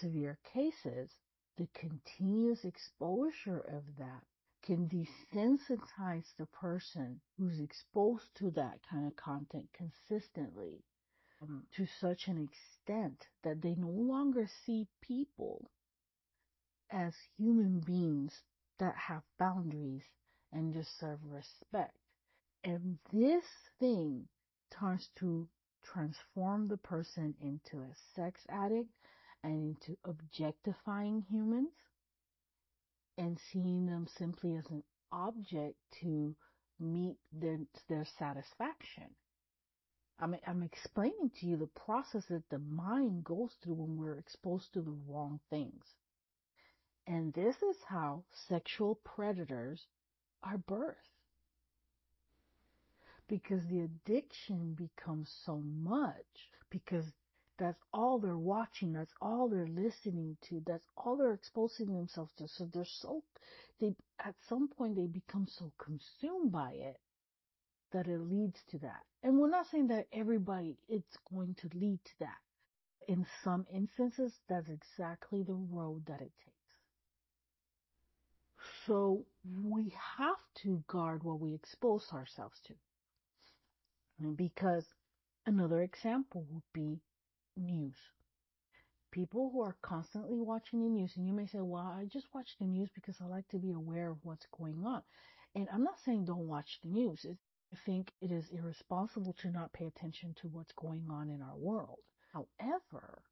severe 0.00 0.38
cases, 0.54 1.10
the 1.58 1.68
continuous 1.74 2.64
exposure 2.64 3.58
of 3.58 3.82
that 3.98 4.22
can 4.62 4.88
desensitize 4.88 6.26
the 6.38 6.46
person 6.46 7.20
who's 7.36 7.60
exposed 7.60 8.28
to 8.36 8.50
that 8.52 8.78
kind 8.88 9.06
of 9.06 9.16
content 9.16 9.68
consistently 9.72 10.84
um, 11.42 11.64
to 11.74 11.86
such 12.00 12.28
an 12.28 12.38
extent 12.38 13.26
that 13.42 13.60
they 13.60 13.74
no 13.74 13.88
longer 13.88 14.48
see 14.64 14.86
people 15.02 15.68
as 16.90 17.14
human 17.36 17.80
beings 17.80 18.42
that 18.78 18.94
have 18.96 19.22
boundaries 19.38 20.04
and 20.52 20.72
deserve 20.72 21.18
respect. 21.24 21.96
And 22.64 22.98
this 23.12 23.44
thing 23.80 24.28
turns 24.70 25.08
to 25.16 25.48
transform 25.82 26.68
the 26.68 26.76
person 26.76 27.34
into 27.40 27.78
a 27.82 27.94
sex 28.14 28.40
addict 28.48 28.90
and 29.42 29.76
into 29.76 29.96
objectifying 30.04 31.24
humans 31.30 31.72
and 33.16 33.38
seeing 33.52 33.86
them 33.86 34.06
simply 34.16 34.56
as 34.56 34.66
an 34.70 34.82
object 35.12 35.76
to 36.00 36.34
meet 36.80 37.16
their, 37.32 37.58
their 37.88 38.06
satisfaction. 38.18 39.04
I'm, 40.20 40.36
I'm 40.46 40.62
explaining 40.62 41.30
to 41.40 41.46
you 41.46 41.56
the 41.56 41.66
process 41.66 42.24
that 42.28 42.48
the 42.50 42.58
mind 42.58 43.24
goes 43.24 43.50
through 43.62 43.74
when 43.74 43.96
we're 43.96 44.18
exposed 44.18 44.72
to 44.72 44.80
the 44.80 44.96
wrong 45.08 45.40
things. 45.50 45.84
And 47.06 47.32
this 47.32 47.56
is 47.56 47.76
how 47.88 48.24
sexual 48.48 48.96
predators 49.04 49.86
are 50.42 50.58
birthed. 50.58 50.94
Because 53.28 53.62
the 53.66 53.80
addiction 53.80 54.74
becomes 54.74 55.30
so 55.44 55.62
much 55.64 56.14
because 56.70 57.04
That's 57.58 57.80
all 57.92 58.18
they're 58.18 58.38
watching. 58.38 58.92
That's 58.92 59.12
all 59.20 59.48
they're 59.48 59.66
listening 59.66 60.36
to. 60.48 60.62
That's 60.66 60.86
all 60.96 61.16
they're 61.16 61.32
exposing 61.32 61.92
themselves 61.92 62.32
to. 62.38 62.46
So 62.48 62.68
they're 62.72 62.84
so, 62.84 63.24
they, 63.80 63.94
at 64.24 64.34
some 64.48 64.68
point 64.68 64.96
they 64.96 65.06
become 65.06 65.46
so 65.48 65.72
consumed 65.78 66.52
by 66.52 66.72
it 66.72 66.96
that 67.92 68.06
it 68.06 68.20
leads 68.20 68.58
to 68.70 68.78
that. 68.78 69.02
And 69.22 69.38
we're 69.38 69.50
not 69.50 69.66
saying 69.70 69.88
that 69.88 70.06
everybody, 70.12 70.76
it's 70.88 71.16
going 71.32 71.56
to 71.62 71.70
lead 71.76 71.98
to 72.04 72.12
that. 72.20 72.38
In 73.08 73.26
some 73.42 73.66
instances, 73.72 74.32
that's 74.48 74.68
exactly 74.68 75.42
the 75.42 75.54
road 75.54 76.02
that 76.06 76.20
it 76.20 76.32
takes. 76.44 76.56
So 78.86 79.24
we 79.64 79.94
have 80.18 80.36
to 80.62 80.82
guard 80.86 81.24
what 81.24 81.40
we 81.40 81.54
expose 81.54 82.06
ourselves 82.12 82.56
to. 82.66 82.74
Because 84.36 84.84
another 85.46 85.80
example 85.80 86.44
would 86.50 86.62
be 86.74 87.00
news. 87.58 87.96
People 89.10 89.50
who 89.52 89.62
are 89.62 89.76
constantly 89.82 90.38
watching 90.38 90.82
the 90.82 90.88
news, 90.88 91.12
and 91.16 91.26
you 91.26 91.32
may 91.32 91.46
say, 91.46 91.60
well, 91.60 91.94
I 91.98 92.04
just 92.04 92.26
watch 92.34 92.56
the 92.58 92.66
news 92.66 92.90
because 92.94 93.16
I 93.20 93.26
like 93.26 93.48
to 93.48 93.58
be 93.58 93.72
aware 93.72 94.10
of 94.10 94.18
what's 94.22 94.46
going 94.56 94.84
on. 94.84 95.02
And 95.54 95.68
I'm 95.72 95.82
not 95.82 95.98
saying 96.04 96.26
don't 96.26 96.46
watch 96.46 96.78
the 96.82 96.90
news. 96.90 97.24
I 97.72 97.76
think 97.84 98.12
it 98.20 98.30
is 98.30 98.50
irresponsible 98.50 99.34
to 99.40 99.50
not 99.50 99.72
pay 99.72 99.86
attention 99.86 100.34
to 100.40 100.48
what's 100.48 100.72
going 100.72 101.06
on 101.10 101.30
in 101.30 101.42
our 101.42 101.56
world. 101.56 101.98
However, 102.32 103.22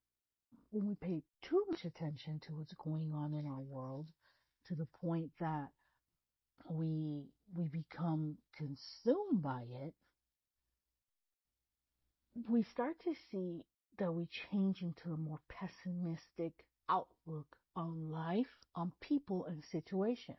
when 0.71 0.87
we 0.87 0.95
pay 0.95 1.23
too 1.43 1.65
much 1.71 1.85
attention 1.85 2.41
to 2.41 2.55
what's 2.57 2.75
going 2.75 3.13
on 3.13 3.35
in 3.35 3.47
our 3.47 3.61
world 3.61 4.09
to 4.69 4.75
the 4.75 4.89
point 5.01 5.31
that 5.41 5.69
we 6.69 7.25
we 7.55 7.69
become 7.69 8.37
consumed 8.57 9.43
by 9.43 9.63
it, 9.85 9.95
we 12.49 12.63
start 12.63 12.97
to 13.05 13.15
see 13.31 13.63
that 13.99 14.13
we 14.13 14.27
change 14.51 14.83
into 14.83 15.13
a 15.13 15.17
more 15.17 15.41
pessimistic 15.49 16.53
outlook 16.89 17.47
on 17.75 18.11
life, 18.11 18.47
on 18.75 18.93
people 19.01 19.45
and 19.47 19.63
situations. 19.71 20.39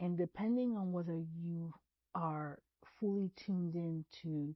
And 0.00 0.18
depending 0.18 0.76
on 0.76 0.92
whether 0.92 1.18
you 1.18 1.72
are 2.14 2.58
fully 2.98 3.30
tuned 3.44 3.74
into 3.74 4.54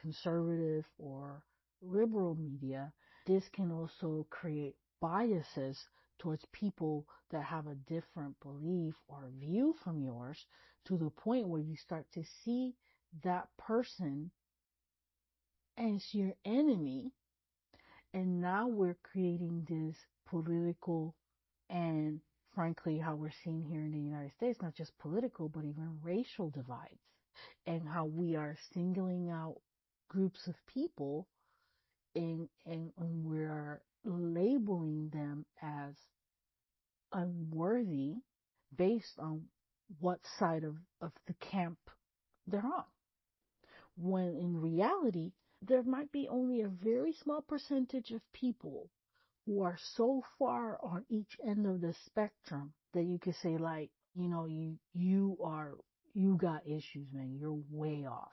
conservative 0.00 0.84
or 0.98 1.42
liberal 1.80 2.34
media, 2.34 2.92
this 3.26 3.44
can 3.54 3.70
also 3.70 4.26
create 4.30 4.74
biases 5.00 5.78
towards 6.18 6.44
people 6.52 7.06
that 7.30 7.44
have 7.44 7.66
a 7.66 7.74
different 7.74 8.34
belief 8.40 8.94
or 9.08 9.30
view 9.38 9.74
from 9.82 10.02
yours 10.02 10.38
to 10.86 10.96
the 10.96 11.10
point 11.10 11.48
where 11.48 11.60
you 11.60 11.76
start 11.76 12.06
to 12.12 12.22
see 12.44 12.74
that 13.24 13.48
person 13.58 14.30
as 15.76 16.02
your 16.12 16.32
enemy. 16.44 17.12
And 18.14 18.40
now 18.40 18.68
we're 18.68 18.96
creating 19.02 19.66
this 19.68 19.96
political 20.28 21.14
and 21.70 22.20
frankly, 22.54 22.98
how 22.98 23.14
we're 23.14 23.32
seeing 23.44 23.62
here 23.62 23.80
in 23.80 23.92
the 23.92 23.98
United 23.98 24.32
States, 24.36 24.58
not 24.60 24.74
just 24.74 24.96
political, 24.98 25.48
but 25.48 25.64
even 25.64 25.98
racial 26.02 26.50
divides 26.50 27.00
and 27.66 27.88
how 27.88 28.04
we 28.04 28.36
are 28.36 28.56
singling 28.74 29.30
out 29.30 29.56
groups 30.08 30.46
of 30.46 30.54
people 30.72 31.26
and, 32.14 32.48
and, 32.66 32.90
and 32.98 33.24
we're 33.24 33.80
labeling 34.04 35.08
them 35.12 35.46
as 35.62 35.94
unworthy 37.12 38.16
based 38.76 39.18
on 39.18 39.42
what 40.00 40.18
side 40.38 40.64
of, 40.64 40.76
of 41.00 41.12
the 41.26 41.34
camp 41.34 41.78
they're 42.46 42.60
on. 42.60 42.84
When 43.96 44.36
in 44.36 44.60
reality, 44.60 45.32
there 45.66 45.82
might 45.84 46.10
be 46.10 46.28
only 46.28 46.62
a 46.62 46.68
very 46.68 47.12
small 47.12 47.40
percentage 47.40 48.10
of 48.10 48.20
people 48.32 48.90
who 49.46 49.62
are 49.62 49.78
so 49.94 50.22
far 50.38 50.78
on 50.82 51.04
each 51.08 51.36
end 51.46 51.66
of 51.66 51.80
the 51.80 51.94
spectrum 52.06 52.72
that 52.94 53.04
you 53.04 53.18
could 53.18 53.34
say 53.36 53.56
like, 53.56 53.90
you 54.14 54.28
know, 54.28 54.46
you, 54.46 54.76
you 54.92 55.38
are, 55.42 55.72
you 56.14 56.36
got 56.36 56.66
issues, 56.66 57.06
man. 57.12 57.36
You're 57.38 57.60
way 57.70 58.06
off. 58.06 58.32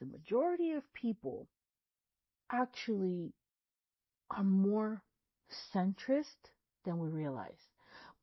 The 0.00 0.06
majority 0.06 0.72
of 0.72 0.82
people 0.94 1.46
actually 2.50 3.32
are 4.30 4.44
more 4.44 5.02
centrist 5.74 6.50
than 6.84 6.98
we 6.98 7.08
realize. 7.08 7.68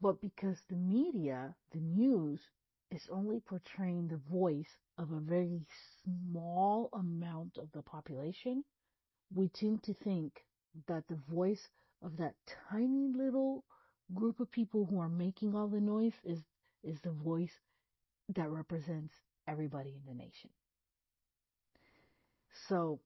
But 0.02 0.22
because 0.22 0.58
the 0.70 0.76
media, 0.76 1.54
the 1.72 1.80
news, 1.80 2.40
is 2.92 3.04
only 3.12 3.42
portraying 3.42 4.08
the 4.08 4.20
voice 4.32 4.78
of 4.98 5.12
a 5.12 5.20
very 5.20 5.62
small 6.04 6.90
amount 6.94 7.58
of 7.58 7.72
the 7.74 7.82
population, 7.82 8.64
we 9.34 9.50
tend 9.50 9.84
to 9.84 9.94
think 9.94 10.34
that 10.88 11.04
the 11.08 11.20
voice 11.30 11.70
of 12.04 12.18
that 12.18 12.36
tiny 12.72 13.08
little 13.16 13.64
group 14.14 14.40
of 14.40 14.52
people 14.52 14.86
who 14.86 15.00
are 15.00 15.10
making 15.10 15.56
all 15.56 15.68
the 15.68 15.82
noise 15.82 16.14
is, 16.24 16.40
is 16.84 17.00
the 17.02 17.12
voice 17.12 17.54
that 18.36 18.50
represents 18.50 19.14
everybody 19.48 19.90
in 19.96 20.06
the 20.08 20.14
nation. 20.14 20.50
So, 22.68 23.00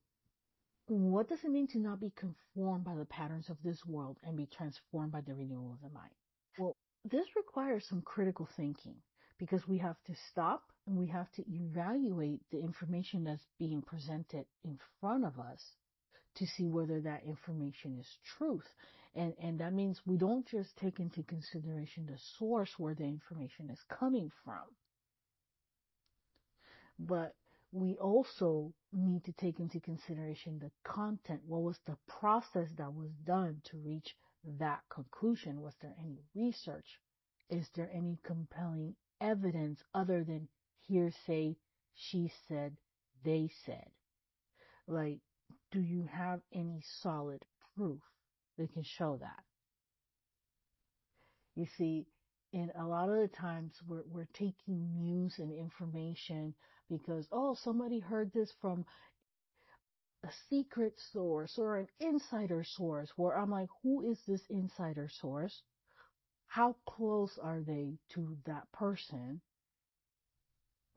what 0.87 1.29
does 1.29 1.39
it 1.43 1.51
mean 1.51 1.67
to 1.69 1.79
not 1.79 1.99
be 1.99 2.11
conformed 2.15 2.83
by 2.83 2.95
the 2.95 3.05
patterns 3.05 3.49
of 3.49 3.57
this 3.63 3.85
world 3.85 4.17
and 4.23 4.35
be 4.35 4.47
transformed 4.47 5.11
by 5.11 5.21
the 5.21 5.33
renewal 5.33 5.73
of 5.73 5.81
the 5.81 5.93
mind? 5.93 6.11
Well, 6.57 6.75
this 7.05 7.27
requires 7.35 7.85
some 7.87 8.01
critical 8.01 8.47
thinking 8.57 8.95
because 9.41 9.67
we 9.67 9.79
have 9.79 9.97
to 10.05 10.13
stop 10.29 10.61
and 10.85 10.95
we 10.95 11.07
have 11.07 11.29
to 11.31 11.43
evaluate 11.51 12.41
the 12.51 12.59
information 12.59 13.23
that's 13.23 13.47
being 13.57 13.81
presented 13.81 14.45
in 14.63 14.77
front 14.99 15.25
of 15.25 15.39
us 15.39 15.59
to 16.35 16.45
see 16.45 16.67
whether 16.67 17.01
that 17.01 17.23
information 17.25 17.97
is 17.99 18.07
truth. 18.37 18.67
And, 19.15 19.33
and 19.41 19.59
that 19.59 19.73
means 19.73 19.99
we 20.05 20.17
don't 20.17 20.47
just 20.47 20.69
take 20.77 20.99
into 20.99 21.23
consideration 21.23 22.05
the 22.05 22.19
source 22.37 22.69
where 22.77 22.93
the 22.93 23.03
information 23.03 23.71
is 23.71 23.79
coming 23.99 24.31
from, 24.45 24.61
but 26.99 27.33
we 27.71 27.95
also 27.95 28.71
need 28.93 29.25
to 29.25 29.31
take 29.31 29.59
into 29.59 29.79
consideration 29.79 30.59
the 30.59 30.69
content. 30.83 31.41
What 31.47 31.63
was 31.63 31.77
the 31.87 31.97
process 32.19 32.67
that 32.77 32.93
was 32.93 33.09
done 33.25 33.61
to 33.71 33.77
reach 33.77 34.15
that 34.59 34.81
conclusion? 34.93 35.61
Was 35.61 35.73
there 35.81 35.95
any 35.99 36.19
research? 36.35 36.99
Is 37.49 37.67
there 37.75 37.89
any 37.91 38.19
compelling 38.23 38.95
evidence 39.21 39.79
other 39.93 40.23
than 40.23 40.47
hearsay, 40.87 41.55
she 41.93 42.31
said, 42.47 42.75
they 43.23 43.49
said? 43.65 43.89
Like, 44.87 45.19
do 45.71 45.79
you 45.79 46.07
have 46.11 46.41
any 46.53 46.81
solid 47.01 47.45
proof 47.75 48.01
that 48.57 48.73
can 48.73 48.83
show 48.83 49.17
that? 49.21 49.43
You 51.55 51.67
see, 51.77 52.07
and 52.53 52.71
a 52.77 52.85
lot 52.85 53.09
of 53.09 53.15
the 53.15 53.29
times 53.29 53.73
we're, 53.87 54.03
we're 54.11 54.27
taking 54.33 54.97
news 54.97 55.35
and 55.37 55.51
information 55.53 56.53
because, 56.89 57.27
oh, 57.31 57.55
somebody 57.63 57.99
heard 57.99 58.31
this 58.33 58.51
from 58.61 58.85
a 60.23 60.29
secret 60.49 60.93
source 61.13 61.57
or 61.57 61.77
an 61.77 61.87
insider 61.99 62.63
source 62.63 63.09
where 63.15 63.37
I'm 63.37 63.49
like, 63.49 63.69
who 63.83 64.09
is 64.11 64.19
this 64.27 64.41
insider 64.49 65.09
source? 65.21 65.61
How 66.51 66.75
close 66.85 67.39
are 67.41 67.61
they 67.61 67.97
to 68.09 68.35
that 68.45 68.69
person? 68.73 69.39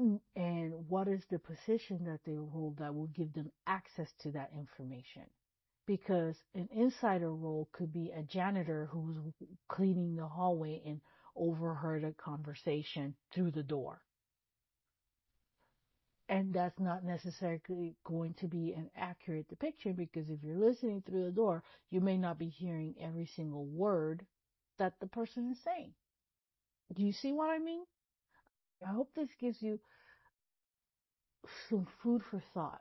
Mm, 0.01 0.19
and 0.35 0.89
what 0.89 1.07
is 1.07 1.23
the 1.31 1.39
position 1.39 2.07
that 2.07 2.19
they 2.27 2.35
hold 2.35 2.79
that 2.79 2.93
will 2.93 3.07
give 3.07 3.33
them 3.35 3.53
access 3.65 4.11
to 4.23 4.33
that 4.33 4.51
information? 4.53 5.23
Because 5.87 6.35
an 6.57 6.69
insider 6.73 7.33
role 7.33 7.69
could 7.71 7.93
be 7.93 8.11
a 8.11 8.25
janitor 8.25 8.87
who's 8.87 9.17
cleaning 9.69 10.17
the 10.17 10.27
hallway 10.27 10.83
and 10.85 11.01
overheard 11.37 12.03
a 12.03 12.13
conversation 12.15 13.15
through 13.33 13.53
the 13.53 13.63
door. 13.63 14.01
And 16.29 16.53
that's 16.53 16.81
not 16.81 17.05
necessarily 17.05 17.95
going 18.03 18.35
to 18.41 18.49
be 18.49 18.73
an 18.73 18.91
accurate 18.97 19.47
depiction 19.47 19.93
because 19.93 20.31
if 20.31 20.43
you're 20.43 20.59
listening 20.59 21.05
through 21.07 21.27
the 21.27 21.31
door, 21.31 21.63
you 21.91 22.01
may 22.01 22.17
not 22.17 22.41
be 22.41 22.49
hearing 22.49 22.97
every 23.01 23.27
single 23.27 23.67
word 23.67 24.27
that 24.79 24.95
the 25.01 25.07
person 25.07 25.51
is 25.51 25.59
saying. 25.65 25.93
Do 26.95 27.03
you 27.03 27.13
see 27.13 27.33
what 27.33 27.51
I 27.51 27.59
mean? 27.59 27.85
I 28.87 28.93
hope 28.93 29.11
this 29.15 29.29
gives 29.41 29.63
you 29.63 29.81
some 31.69 31.87
food 32.03 32.23
for 32.31 32.43
thought. 32.53 32.81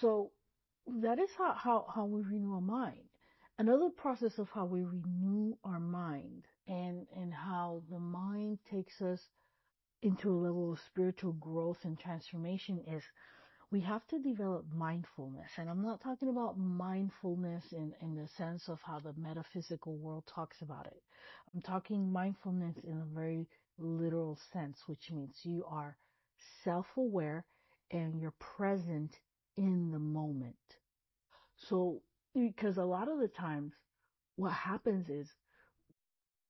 So 0.00 0.30
that 0.86 1.18
is 1.18 1.30
how, 1.36 1.54
how, 1.54 1.86
how 1.94 2.04
we 2.04 2.22
renew 2.22 2.54
our 2.54 2.60
mind. 2.60 3.02
Another 3.58 3.90
process 3.90 4.38
of 4.38 4.48
how 4.52 4.64
we 4.64 4.82
renew 4.82 5.56
our 5.64 5.80
mind 5.80 6.46
and, 6.66 7.06
and 7.16 7.32
how 7.32 7.82
the 7.90 7.98
mind 7.98 8.58
takes 8.70 9.00
us 9.00 9.20
into 10.02 10.30
a 10.30 10.42
level 10.42 10.72
of 10.72 10.80
spiritual 10.86 11.32
growth 11.34 11.78
and 11.84 11.98
transformation 11.98 12.82
is 12.88 13.02
we 13.72 13.80
have 13.80 14.06
to 14.08 14.18
develop 14.18 14.66
mindfulness. 14.76 15.50
And 15.56 15.70
I'm 15.70 15.82
not 15.82 16.02
talking 16.02 16.28
about 16.28 16.58
mindfulness 16.58 17.64
in, 17.72 17.94
in 18.02 18.14
the 18.14 18.28
sense 18.28 18.68
of 18.68 18.78
how 18.82 19.00
the 19.00 19.14
metaphysical 19.16 19.96
world 19.96 20.24
talks 20.26 20.60
about 20.60 20.86
it. 20.86 21.02
I'm 21.54 21.62
talking 21.62 22.12
mindfulness 22.12 22.76
in 22.84 22.98
a 22.98 23.14
very 23.14 23.48
literal 23.78 24.38
sense, 24.52 24.82
which 24.86 25.10
means 25.10 25.40
you 25.42 25.64
are 25.66 25.96
self 26.62 26.86
aware 26.98 27.46
and 27.90 28.20
you're 28.20 28.34
present 28.38 29.18
in 29.56 29.90
the 29.90 29.98
moment. 29.98 30.54
So, 31.56 32.02
because 32.34 32.76
a 32.76 32.84
lot 32.84 33.08
of 33.08 33.18
the 33.18 33.28
times 33.28 33.72
what 34.36 34.52
happens 34.52 35.08
is 35.08 35.30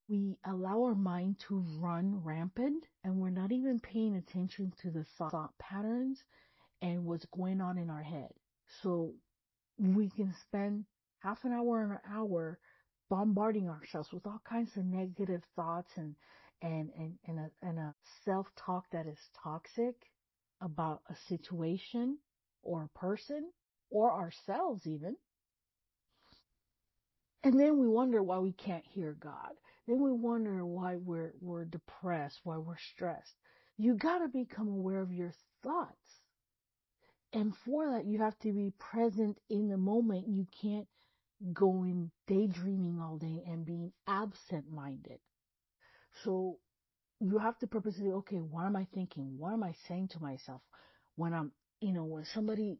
we 0.09 0.37
allow 0.45 0.83
our 0.83 0.95
mind 0.95 1.39
to 1.49 1.65
run 1.79 2.21
rampant 2.25 2.89
and 3.05 3.17
we're 3.17 3.31
not 3.31 3.53
even 3.53 3.79
paying 3.79 4.17
attention 4.17 4.73
to 4.83 4.91
the 4.91 5.05
thought 5.05 5.57
patterns 5.59 6.25
and 6.83 7.07
what's 7.07 7.27
going 7.27 7.63
on 7.63 7.79
in 7.79 7.91
our 7.91 8.03
head. 8.03 8.31
So 8.83 9.15
we 9.79 10.11
can 10.11 10.35
spend 10.49 10.87
half 11.21 11.45
an 11.45 11.53
hour 11.53 11.67
or 11.67 11.93
an 11.95 12.01
hour 12.15 12.59
bombarding 13.11 13.69
ourselves 13.71 14.13
with 14.13 14.27
all 14.27 14.43
kinds 14.49 14.77
of 14.77 14.85
negative 14.85 15.43
thoughts 15.57 15.91
and 15.97 16.17
and 16.63 16.91
and 16.99 17.15
and 17.27 17.41
a, 17.41 17.51
and 17.63 17.79
a 17.79 17.95
self-talk 18.25 18.87
that 18.93 19.07
is 19.07 19.19
toxic 19.43 19.97
about 20.63 21.03
a 21.11 21.17
situation 21.29 22.19
or 22.63 22.85
a 22.85 22.99
person 22.99 23.51
or 23.91 24.13
ourselves 24.13 24.87
even 24.87 25.17
and 27.45 27.59
then 27.59 27.79
we 27.79 27.89
wonder 27.89 28.23
why 28.23 28.39
we 28.39 28.53
can't 28.53 28.85
hear 28.87 29.17
God. 29.21 29.53
Then 29.89 30.01
we 30.01 30.13
wonder 30.13 30.65
why 30.65 30.97
we're, 30.97 31.35
we're 31.41 31.65
depressed, 31.65 32.41
why 32.45 32.59
we're 32.59 32.79
stressed. 32.95 33.35
You 33.79 33.95
gotta 33.97 34.29
become 34.29 34.69
aware 34.69 35.01
of 35.01 35.13
your 35.13 35.33
thoughts. 35.65 36.22
And 37.33 37.55
for 37.65 37.91
that, 37.93 38.07
you 38.07 38.19
have 38.19 38.39
to 38.41 38.53
be 38.53 38.73
present 38.79 39.39
in 39.49 39.69
the 39.69 39.77
moment. 39.77 40.29
You 40.29 40.47
can't 40.61 40.87
go 41.53 41.85
in 41.85 42.11
daydreaming 42.29 43.01
all 43.01 43.17
day 43.17 43.43
and 43.47 43.65
being 43.65 43.93
absent 44.07 44.71
minded. 44.71 45.19
So 46.25 46.59
you 47.21 47.39
have 47.39 47.59
to 47.61 47.67
purposely, 47.67 48.11
okay, 48.11 48.37
what 48.37 48.67
am 48.67 48.77
I 48.77 48.87
thinking? 48.95 49.39
What 49.39 49.53
am 49.53 49.63
I 49.63 49.75
saying 49.89 50.09
to 50.09 50.21
myself 50.23 50.61
when 51.17 51.33
I'm, 51.33 51.53
you 51.81 51.93
know, 51.93 52.05
when 52.05 52.25
somebody 52.27 52.79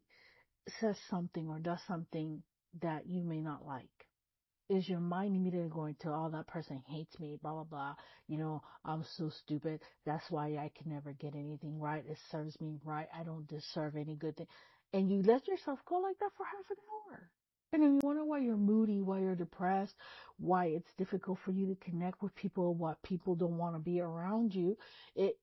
says 0.79 0.97
something 1.09 1.47
or 1.47 1.59
does 1.59 1.79
something 1.87 2.43
that 2.81 3.07
you 3.07 3.23
may 3.23 3.41
not 3.41 3.65
like? 3.65 4.02
Is 4.69 4.87
your 4.87 4.99
mind 4.99 5.35
immediately 5.35 5.69
going 5.69 5.95
to, 6.01 6.09
oh, 6.09 6.29
that 6.31 6.47
person 6.47 6.81
hates 6.87 7.19
me, 7.19 7.37
blah, 7.41 7.53
blah, 7.53 7.63
blah. 7.63 7.95
You 8.27 8.37
know, 8.37 8.61
I'm 8.85 9.03
so 9.17 9.29
stupid. 9.29 9.81
That's 10.05 10.29
why 10.29 10.57
I 10.57 10.71
can 10.77 10.91
never 10.91 11.11
get 11.13 11.35
anything 11.35 11.79
right. 11.79 12.03
It 12.07 12.17
serves 12.31 12.59
me 12.61 12.79
right. 12.83 13.07
I 13.17 13.23
don't 13.23 13.47
deserve 13.47 13.95
any 13.95 14.15
good 14.15 14.37
thing. 14.37 14.47
And 14.93 15.11
you 15.11 15.21
let 15.21 15.47
yourself 15.47 15.79
go 15.85 15.97
like 15.97 16.17
that 16.19 16.31
for 16.37 16.45
half 16.45 16.69
an 16.69 16.77
hour. 17.11 17.29
And 17.73 17.81
then 17.81 17.93
you 17.95 17.99
wonder 18.03 18.23
why 18.23 18.39
you're 18.39 18.55
moody, 18.55 19.01
why 19.01 19.19
you're 19.19 19.35
depressed, 19.35 19.95
why 20.37 20.67
it's 20.67 20.93
difficult 20.97 21.39
for 21.43 21.51
you 21.51 21.67
to 21.67 21.75
connect 21.89 22.21
with 22.21 22.35
people, 22.35 22.75
why 22.75 22.93
people 23.03 23.35
don't 23.35 23.57
want 23.57 23.75
to 23.75 23.79
be 23.79 23.99
around 23.99 24.53
you. 24.53 24.77
It, 25.15 25.37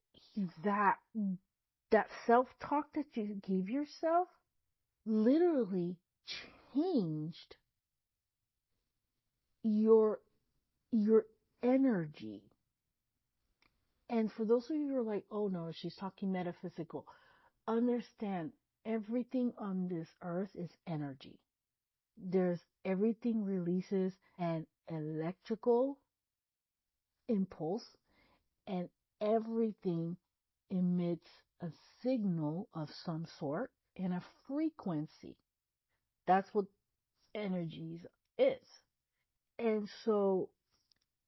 that, 0.65 0.97
that 1.91 2.07
self-talk 2.27 2.87
that 2.95 3.07
you 3.15 3.37
give 3.47 3.69
yourself 3.69 4.29
literally 5.05 5.97
changed 6.73 7.57
your 9.63 10.21
your 10.93 11.27
energy. 11.63 12.43
And 14.11 14.31
for 14.33 14.45
those 14.45 14.69
of 14.71 14.77
you 14.77 14.89
who 14.89 14.97
are 14.99 15.03
like, 15.03 15.25
oh 15.31 15.49
no, 15.49 15.71
she's 15.73 15.97
talking 15.97 16.33
metaphysical, 16.33 17.07
understand 17.69 18.53
everything 18.85 19.53
on 19.59 19.89
this 19.89 20.09
earth 20.23 20.51
is 20.55 20.71
energy. 20.87 21.39
There's 22.19 22.61
everything 22.85 23.45
releases 23.45 24.15
an 24.39 24.67
electrical 24.89 25.99
impulse 27.29 27.87
and 28.67 28.89
everything 29.21 30.17
emits 30.71 31.31
a 31.63 31.69
signal 32.03 32.69
of 32.75 32.91
some 33.05 33.27
sort 33.39 33.71
and 33.97 34.15
a 34.15 34.23
frequency. 34.47 35.37
That's 36.27 36.53
what 36.55 36.67
energies 37.35 38.07
is. 38.39 38.61
And 39.61 39.89
so 40.07 40.49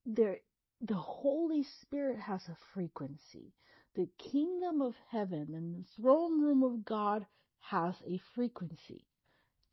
there, 0.05 0.39
the 0.81 0.95
Holy 0.95 1.63
Spirit 1.81 2.19
has 2.19 2.41
a 2.49 2.57
frequency. 2.73 3.53
The 3.95 4.09
kingdom 4.17 4.81
of 4.81 4.95
heaven 5.11 5.49
and 5.53 5.75
the 5.75 5.85
throne 6.01 6.41
room 6.41 6.63
of 6.63 6.83
God 6.83 7.27
has 7.59 7.95
a 8.07 8.19
frequency. 8.35 9.05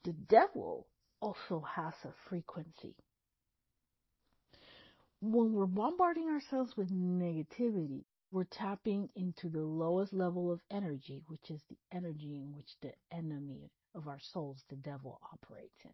The 0.04 0.12
devil 0.12 0.86
also 1.20 1.60
has 1.74 1.94
a 2.04 2.12
frequency. 2.28 2.96
When 5.22 5.54
we're 5.54 5.66
bombarding 5.66 6.28
ourselves 6.28 6.76
with 6.76 6.90
negativity, 6.92 8.04
we're 8.30 8.44
tapping 8.44 9.08
into 9.16 9.48
the 9.48 9.62
lowest 9.62 10.12
level 10.12 10.52
of 10.52 10.60
energy, 10.70 11.22
which 11.28 11.50
is 11.50 11.62
the 11.70 11.78
energy 11.92 12.36
in 12.36 12.54
which 12.54 12.70
the 12.82 12.92
enemy 13.12 13.70
of 13.94 14.06
our 14.06 14.20
souls, 14.20 14.62
the 14.68 14.76
devil, 14.76 15.20
operates 15.32 15.80
in 15.84 15.92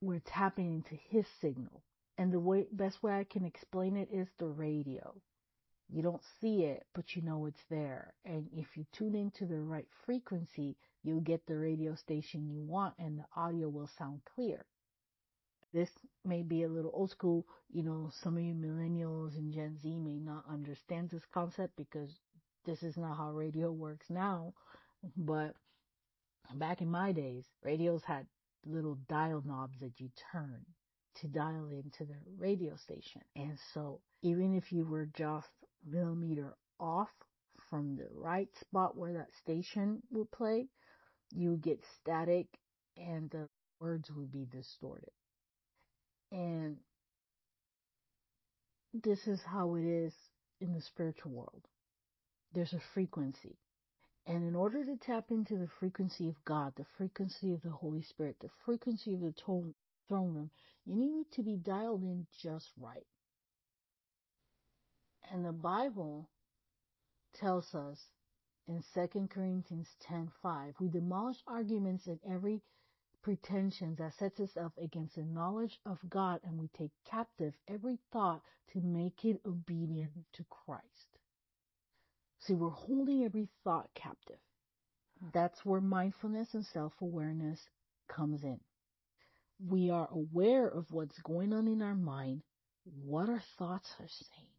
we're 0.00 0.20
tapping 0.20 0.74
into 0.74 0.94
his 1.08 1.26
signal. 1.40 1.82
And 2.18 2.32
the 2.32 2.40
way, 2.40 2.66
best 2.72 3.02
way 3.02 3.12
I 3.18 3.24
can 3.24 3.44
explain 3.44 3.96
it 3.96 4.08
is 4.10 4.28
the 4.38 4.46
radio. 4.46 5.14
You 5.88 6.02
don't 6.02 6.22
see 6.40 6.64
it, 6.64 6.86
but 6.94 7.14
you 7.14 7.22
know 7.22 7.46
it's 7.46 7.64
there. 7.70 8.14
And 8.24 8.48
if 8.52 8.76
you 8.76 8.86
tune 8.92 9.14
into 9.14 9.46
the 9.46 9.60
right 9.60 9.86
frequency, 10.04 10.76
you'll 11.02 11.20
get 11.20 11.46
the 11.46 11.56
radio 11.56 11.94
station 11.94 12.48
you 12.48 12.60
want 12.62 12.94
and 12.98 13.18
the 13.18 13.26
audio 13.36 13.68
will 13.68 13.88
sound 13.98 14.22
clear. 14.34 14.64
This 15.72 15.90
may 16.24 16.42
be 16.42 16.62
a 16.62 16.68
little 16.68 16.90
old 16.94 17.10
school. 17.10 17.46
You 17.70 17.82
know, 17.82 18.10
some 18.22 18.36
of 18.36 18.42
you 18.42 18.54
millennials 18.54 19.36
and 19.36 19.52
Gen 19.52 19.78
Z 19.78 19.98
may 19.98 20.18
not 20.18 20.44
understand 20.50 21.10
this 21.10 21.26
concept 21.32 21.76
because 21.76 22.10
this 22.64 22.82
is 22.82 22.96
not 22.96 23.16
how 23.16 23.32
radio 23.32 23.70
works 23.70 24.06
now. 24.10 24.54
But 25.16 25.54
back 26.54 26.80
in 26.80 26.90
my 26.90 27.12
days, 27.12 27.44
radios 27.62 28.02
had 28.04 28.26
little 28.66 28.98
dial 29.08 29.42
knobs 29.44 29.78
that 29.80 29.98
you 29.98 30.10
turn 30.32 30.64
to 31.20 31.28
dial 31.28 31.68
into 31.70 32.04
the 32.04 32.16
radio 32.38 32.76
station. 32.76 33.22
And 33.34 33.58
so 33.72 34.00
even 34.22 34.54
if 34.54 34.72
you 34.72 34.84
were 34.86 35.08
just 35.14 35.48
millimeter 35.88 36.54
off 36.78 37.10
from 37.70 37.96
the 37.96 38.08
right 38.12 38.48
spot 38.60 38.96
where 38.96 39.14
that 39.14 39.34
station 39.42 40.02
would 40.10 40.30
play, 40.30 40.68
you 41.32 41.50
would 41.50 41.62
get 41.62 41.80
static 42.00 42.46
and 42.96 43.30
the 43.30 43.48
words 43.80 44.10
would 44.10 44.32
be 44.32 44.46
distorted. 44.50 45.10
And 46.32 46.76
this 48.92 49.26
is 49.26 49.40
how 49.42 49.74
it 49.76 49.84
is 49.84 50.12
in 50.60 50.72
the 50.74 50.80
spiritual 50.80 51.32
world. 51.32 51.62
There's 52.52 52.72
a 52.72 52.80
frequency. 52.94 53.56
And 54.26 54.42
in 54.42 54.56
order 54.56 54.84
to 54.84 54.96
tap 54.96 55.30
into 55.30 55.56
the 55.56 55.68
frequency 55.78 56.28
of 56.28 56.44
God, 56.44 56.74
the 56.76 56.86
frequency 56.98 57.52
of 57.52 57.62
the 57.62 57.70
Holy 57.70 58.02
Spirit, 58.02 58.36
the 58.40 58.50
frequency 58.64 59.14
of 59.14 59.20
the 59.20 59.32
throne 59.32 59.74
room, 60.10 60.50
you 60.84 60.96
need 60.96 61.30
to 61.32 61.42
be 61.42 61.56
dialed 61.56 62.02
in 62.02 62.26
just 62.42 62.72
right. 62.76 63.06
And 65.30 65.44
the 65.44 65.52
Bible 65.52 66.28
tells 67.34 67.74
us 67.74 67.98
in 68.66 68.82
2 68.94 69.28
Corinthians 69.28 69.94
10:5, 70.00 70.80
we 70.80 70.88
demolish 70.88 71.42
arguments 71.46 72.06
and 72.08 72.18
every 72.24 72.62
pretension 73.22 73.94
that 73.96 74.14
sets 74.14 74.40
itself 74.40 74.72
against 74.78 75.16
the 75.16 75.24
knowledge 75.24 75.80
of 75.84 75.98
God, 76.08 76.40
and 76.44 76.58
we 76.58 76.68
take 76.68 76.92
captive 77.04 77.54
every 77.68 77.98
thought 78.12 78.42
to 78.72 78.80
make 78.80 79.24
it 79.24 79.40
obedient 79.44 80.12
to 80.32 80.44
Christ. 80.44 81.05
See, 82.46 82.54
we're 82.54 82.70
holding 82.70 83.24
every 83.24 83.48
thought 83.64 83.88
captive. 83.94 84.38
Hmm. 85.20 85.28
That's 85.34 85.64
where 85.64 85.80
mindfulness 85.80 86.54
and 86.54 86.64
self 86.66 86.92
awareness 87.00 87.58
comes 88.08 88.44
in. 88.44 88.60
We 89.68 89.90
are 89.90 90.08
aware 90.12 90.68
of 90.68 90.86
what's 90.92 91.18
going 91.22 91.52
on 91.52 91.66
in 91.66 91.82
our 91.82 91.94
mind, 91.94 92.42
what 92.84 93.28
our 93.28 93.42
thoughts 93.58 93.90
are 93.98 94.08
saying, 94.08 94.50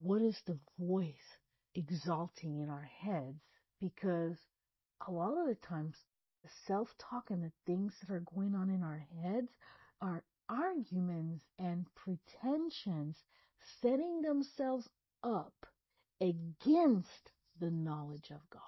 what 0.00 0.20
is 0.20 0.36
the 0.46 0.58
voice 0.78 1.38
exalting 1.74 2.58
in 2.58 2.68
our 2.68 2.90
heads, 3.00 3.40
because 3.80 4.36
a 5.06 5.10
lot 5.10 5.38
of 5.38 5.46
the 5.46 5.54
times 5.66 5.96
the 6.42 6.50
self 6.66 6.88
talk 6.98 7.30
and 7.30 7.42
the 7.42 7.52
things 7.66 7.94
that 8.00 8.12
are 8.12 8.24
going 8.34 8.54
on 8.54 8.68
in 8.68 8.82
our 8.82 9.06
heads 9.22 9.48
are 10.02 10.22
arguments 10.50 11.44
and 11.58 11.86
pretensions 11.94 13.16
setting 13.80 14.20
themselves 14.20 14.88
up 15.22 15.54
against 16.20 17.32
the 17.60 17.70
knowledge 17.70 18.30
of 18.30 18.40
God. 18.50 18.62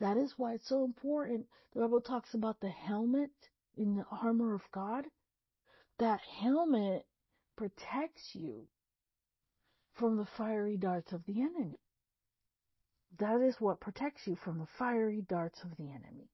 That 0.00 0.16
is 0.16 0.34
why 0.36 0.54
it's 0.54 0.68
so 0.68 0.84
important. 0.84 1.46
The 1.74 1.80
Bible 1.80 2.00
talks 2.00 2.34
about 2.34 2.60
the 2.60 2.68
helmet 2.68 3.30
in 3.76 3.96
the 3.96 4.04
armor 4.10 4.54
of 4.54 4.62
God. 4.72 5.04
That 5.98 6.20
helmet 6.40 7.04
protects 7.56 8.30
you 8.32 8.68
from 9.94 10.16
the 10.16 10.28
fiery 10.36 10.76
darts 10.76 11.12
of 11.12 11.24
the 11.26 11.40
enemy. 11.40 11.80
That 13.18 13.40
is 13.40 13.56
what 13.58 13.80
protects 13.80 14.26
you 14.26 14.36
from 14.44 14.58
the 14.58 14.68
fiery 14.78 15.24
darts 15.28 15.60
of 15.64 15.76
the 15.76 15.88
enemy. 15.90 16.30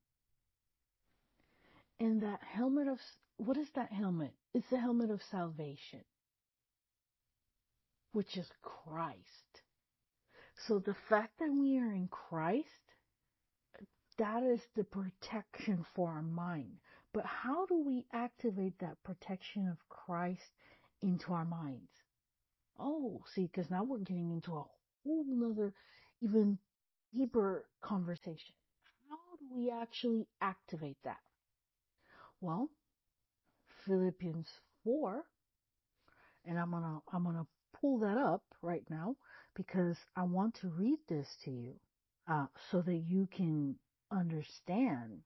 And 1.99 2.23
that 2.23 2.41
helmet 2.43 2.89
of, 2.89 2.99
what 3.39 3.57
is 3.57 3.69
that 3.75 3.93
helmet? 3.93 4.35
It's 4.53 4.69
the 4.71 4.79
helmet 4.79 5.11
of 5.11 5.23
salvation, 5.31 6.05
which 8.13 8.37
is 8.37 8.47
Christ. 8.63 9.63
So 10.57 10.79
the 10.79 10.95
fact 11.09 11.39
that 11.41 11.53
we 11.53 11.79
are 11.79 11.93
in 11.93 12.09
Christ, 12.09 12.69
that 14.19 14.43
is 14.43 14.61
the 14.77 14.85
protection 14.85 15.85
for 15.95 16.11
our 16.11 16.23
mind. 16.23 16.79
But 17.13 17.27
how 17.27 17.67
do 17.67 17.83
we 17.85 18.07
activate 18.13 18.79
that 18.79 19.03
protection 19.05 19.69
of 19.69 19.79
Christ 19.89 20.51
into 21.03 21.33
our 21.33 21.45
minds? 21.45 21.91
Oh, 22.79 23.23
see, 23.35 23.47
because 23.47 23.71
now 23.71 23.85
we're 23.85 23.99
getting 23.99 24.33
into 24.33 24.53
a 24.57 24.65
whole 25.03 25.25
nother, 25.29 25.73
even 26.21 26.59
deeper 27.15 27.67
conversation. 27.83 28.55
How 29.09 29.37
do 29.39 29.47
we 29.55 29.71
actually 29.71 30.27
activate 30.41 30.99
that? 31.05 31.21
Well, 32.41 32.69
Philippians 33.87 34.49
4, 34.83 35.23
and 36.47 36.59
I'm 36.59 36.71
gonna, 36.71 37.01
I'm 37.13 37.25
gonna 37.25 37.47
pull 37.81 37.99
that 38.01 38.19
up 38.19 38.43
right 38.63 38.85
now 38.91 39.17
because 39.55 39.97
I 40.17 40.23
want 40.23 40.55
to 40.61 40.69
read 40.69 40.99
this 41.09 41.29
to 41.45 41.51
you, 41.51 41.75
uh, 42.29 42.47
so 42.71 42.83
that 42.83 43.03
you 43.07 43.29
can 43.35 43.77
understand 44.11 45.21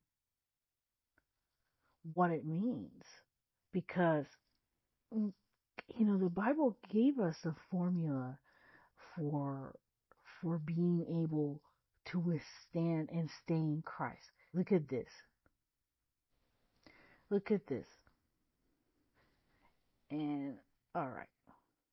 what 2.15 2.31
it 2.31 2.45
means. 2.45 3.05
Because, 3.73 4.27
mm, 5.15 5.33
you 5.97 6.07
know, 6.07 6.19
the 6.19 6.31
Bible 6.31 6.77
gave 6.93 7.19
us 7.19 7.37
a 7.45 7.55
formula 7.71 8.39
for, 9.15 9.75
for 10.41 10.59
being 10.59 11.23
able 11.25 11.61
to 12.07 12.19
withstand 12.19 13.11
and 13.13 13.29
stay 13.45 13.55
in 13.55 13.83
Christ. 13.85 14.31
Look 14.55 14.73
at 14.73 14.89
this. 14.89 15.09
Look 17.31 17.51
at 17.51 17.67
this. 17.67 17.87
And, 20.11 20.55
alright, 20.97 21.29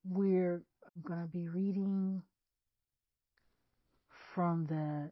we're 0.08 0.62
gonna 1.02 1.26
be 1.26 1.48
reading 1.48 2.22
from 4.34 4.66
the 4.66 5.10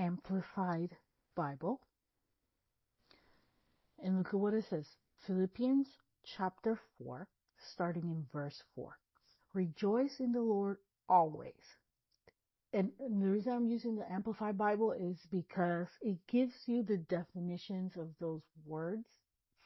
Amplified 0.00 0.96
Bible. 1.34 1.80
And 4.02 4.18
look 4.18 4.28
at 4.28 4.34
what 4.34 4.54
it 4.54 4.64
says. 4.68 4.86
Philippians 5.26 5.88
chapter 6.36 6.78
4, 6.98 7.26
starting 7.72 8.04
in 8.04 8.26
verse 8.32 8.62
4. 8.74 8.98
Rejoice 9.54 10.20
in 10.20 10.32
the 10.32 10.42
Lord 10.42 10.78
always. 11.08 11.76
And 12.72 12.90
the 12.98 13.28
reason 13.28 13.52
I'm 13.52 13.68
using 13.68 13.96
the 13.96 14.10
Amplified 14.12 14.58
Bible 14.58 14.92
is 14.92 15.16
because 15.30 15.88
it 16.02 16.18
gives 16.26 16.54
you 16.66 16.82
the 16.82 16.98
definitions 16.98 17.96
of 17.96 18.08
those 18.20 18.42
words 18.66 19.06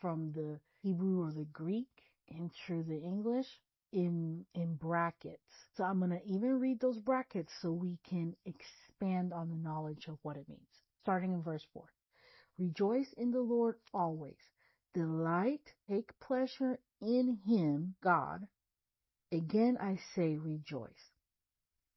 from 0.00 0.32
the 0.32 0.60
Hebrew 0.82 1.24
or 1.24 1.32
the 1.32 1.46
Greek 1.52 1.88
into 2.28 2.84
the 2.84 2.98
English 3.02 3.48
in 3.92 4.44
in 4.54 4.74
brackets. 4.76 5.42
So 5.76 5.84
I'm 5.84 5.98
going 5.98 6.10
to 6.10 6.26
even 6.26 6.60
read 6.60 6.80
those 6.80 6.98
brackets 6.98 7.52
so 7.60 7.72
we 7.72 7.98
can 8.08 8.34
expand 8.46 9.32
on 9.32 9.50
the 9.50 9.56
knowledge 9.56 10.06
of 10.08 10.18
what 10.22 10.36
it 10.36 10.48
means. 10.48 10.60
Starting 11.02 11.32
in 11.32 11.42
verse 11.42 11.64
4. 11.72 11.84
Rejoice 12.58 13.12
in 13.16 13.30
the 13.30 13.40
Lord 13.40 13.76
always. 13.94 14.36
Delight, 14.94 15.62
take 15.88 16.10
pleasure 16.20 16.78
in 17.00 17.38
him, 17.46 17.94
God. 18.02 18.46
Again 19.32 19.78
I 19.80 19.98
say 20.14 20.36
rejoice. 20.36 20.90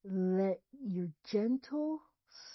Let 0.06 0.62
your 0.80 1.10
gentle 1.32 2.02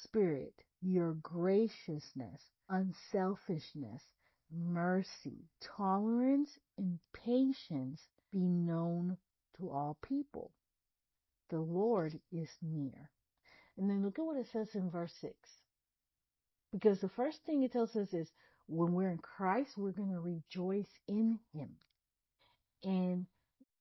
spirit, 0.02 0.54
your 0.80 1.14
graciousness, 1.14 2.42
unselfishness, 2.68 4.02
mercy, 4.50 5.48
tolerance, 5.76 6.50
and 6.76 6.98
patience 7.12 8.00
be 8.32 8.40
known 8.40 9.16
to 9.58 9.70
all 9.70 9.96
people. 10.06 10.52
The 11.50 11.60
Lord 11.60 12.18
is 12.32 12.48
near. 12.62 13.10
And 13.76 13.88
then 13.88 14.04
look 14.04 14.18
at 14.18 14.24
what 14.24 14.36
it 14.36 14.48
says 14.52 14.68
in 14.74 14.90
verse 14.90 15.12
6. 15.20 15.34
Because 16.72 17.00
the 17.00 17.08
first 17.08 17.38
thing 17.46 17.62
it 17.62 17.72
tells 17.72 17.96
us 17.96 18.12
is 18.12 18.28
when 18.66 18.92
we're 18.92 19.10
in 19.10 19.18
Christ, 19.18 19.70
we're 19.76 19.92
going 19.92 20.12
to 20.12 20.20
rejoice 20.20 20.90
in 21.06 21.38
Him. 21.54 21.70
And 22.84 23.26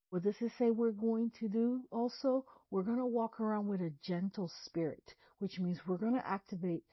what 0.10 0.24
does 0.24 0.36
it 0.40 0.52
say 0.58 0.72
we're 0.72 0.92
going 0.92 1.32
to 1.40 1.50
do 1.50 1.82
also? 1.92 2.46
We're 2.72 2.84
going 2.84 3.00
to 3.00 3.06
walk 3.06 3.42
around 3.42 3.68
with 3.68 3.82
a 3.82 3.92
gentle 4.04 4.50
spirit, 4.64 5.14
which 5.40 5.60
means 5.60 5.80
we're 5.86 5.98
going 5.98 6.16
to 6.16 6.28
activate 6.28 6.84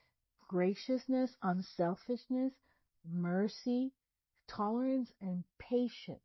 graciousness, 0.49 1.31
unselfishness, 1.43 2.53
mercy, 3.09 3.93
tolerance, 4.49 5.11
and 5.21 5.45
patience. 5.59 6.24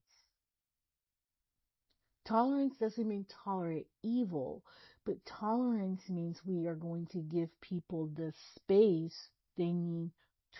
Tolerance 2.30 2.76
doesn't 2.80 3.08
mean 3.08 3.26
tolerate 3.44 3.88
evil, 4.04 4.64
but 5.04 5.26
tolerance 5.26 6.02
means 6.10 6.40
we 6.46 6.68
are 6.68 6.76
going 6.76 7.08
to 7.08 7.18
give 7.22 7.50
people 7.60 8.08
the 8.16 8.32
space 8.56 9.30
they 9.58 9.72
need 9.72 10.12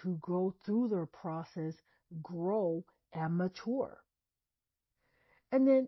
to 0.02 0.18
go 0.20 0.56
through 0.66 0.88
their 0.88 1.06
process, 1.06 1.76
grow, 2.24 2.84
and 3.14 3.38
mature. 3.38 4.00
And 5.52 5.68
then, 5.68 5.88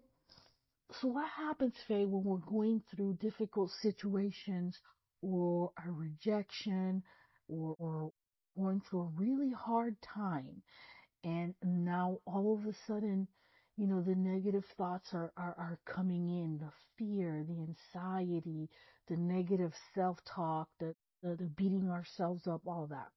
so 1.00 1.08
what 1.08 1.28
happens, 1.30 1.74
Fe, 1.88 2.06
when 2.06 2.24
we're 2.24 2.38
going 2.38 2.84
through 2.96 3.18
difficult 3.20 3.72
situations 3.82 4.78
or 5.24 5.72
a 5.84 5.90
rejection 5.90 7.02
or, 7.50 7.76
or 7.80 8.12
going 8.56 8.82
through 8.88 9.02
a 9.02 9.20
really 9.20 9.52
hard 9.52 9.96
time? 10.02 10.62
And 11.24 11.56
now 11.64 12.20
all 12.26 12.60
of 12.60 12.68
a 12.68 12.76
sudden, 12.86 13.28
you 13.82 13.88
know, 13.88 14.00
the 14.00 14.14
negative 14.14 14.64
thoughts 14.78 15.10
are, 15.12 15.34
are, 15.36 15.56
are 15.58 15.80
coming 15.88 16.30
in, 16.30 16.60
the 16.60 16.72
fear, 17.00 17.44
the 17.48 17.66
anxiety, 17.98 18.70
the 19.08 19.18
negative 19.18 19.74
self-talk, 19.96 20.68
the, 20.80 20.94
the, 21.24 21.36
the 21.36 21.50
beating 21.58 21.90
ourselves 21.90 22.46
up, 22.46 22.62
all 22.68 22.86
that. 22.92 23.08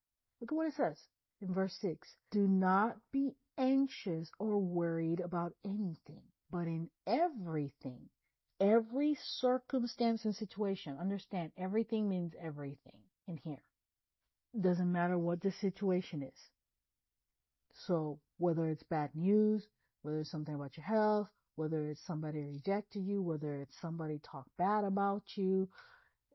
Look 0.41 0.51
at 0.51 0.55
what 0.55 0.67
it 0.67 0.73
says 0.73 0.97
in 1.39 1.53
verse 1.53 1.77
6. 1.81 2.07
Do 2.31 2.47
not 2.47 2.95
be 3.13 3.35
anxious 3.59 4.31
or 4.39 4.57
worried 4.57 5.19
about 5.19 5.53
anything, 5.63 6.23
but 6.51 6.63
in 6.63 6.89
everything, 7.05 8.09
every 8.59 9.19
circumstance 9.39 10.25
and 10.25 10.35
situation, 10.35 10.97
understand 10.99 11.51
everything 11.59 12.09
means 12.09 12.33
everything 12.43 12.97
in 13.27 13.37
here. 13.37 13.61
Doesn't 14.59 14.91
matter 14.91 15.19
what 15.19 15.41
the 15.41 15.51
situation 15.61 16.23
is. 16.23 16.39
So 17.85 18.19
whether 18.39 18.67
it's 18.67 18.83
bad 18.83 19.11
news, 19.13 19.67
whether 20.05 20.19
it's 20.19 20.29
something 20.29 20.53
about 20.53 20.77
your 20.77 20.85
health, 20.85 21.27
whether 21.55 21.87
it's 21.87 22.05
somebody 22.05 22.43
rejected 22.43 22.99
you, 22.99 23.23
whether 23.23 23.55
it's 23.55 23.75
somebody 23.81 24.19
talked 24.19 24.55
bad 24.55 24.83
about 24.83 25.23
you, 25.35 25.67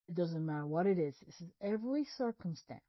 it 0.09 0.17
doesn't 0.17 0.45
matter 0.45 0.67
what 0.67 0.87
it 0.87 0.99
is. 0.99 1.15
This 1.25 1.41
is 1.41 1.51
every 1.63 2.05
circumstance. 2.05 2.81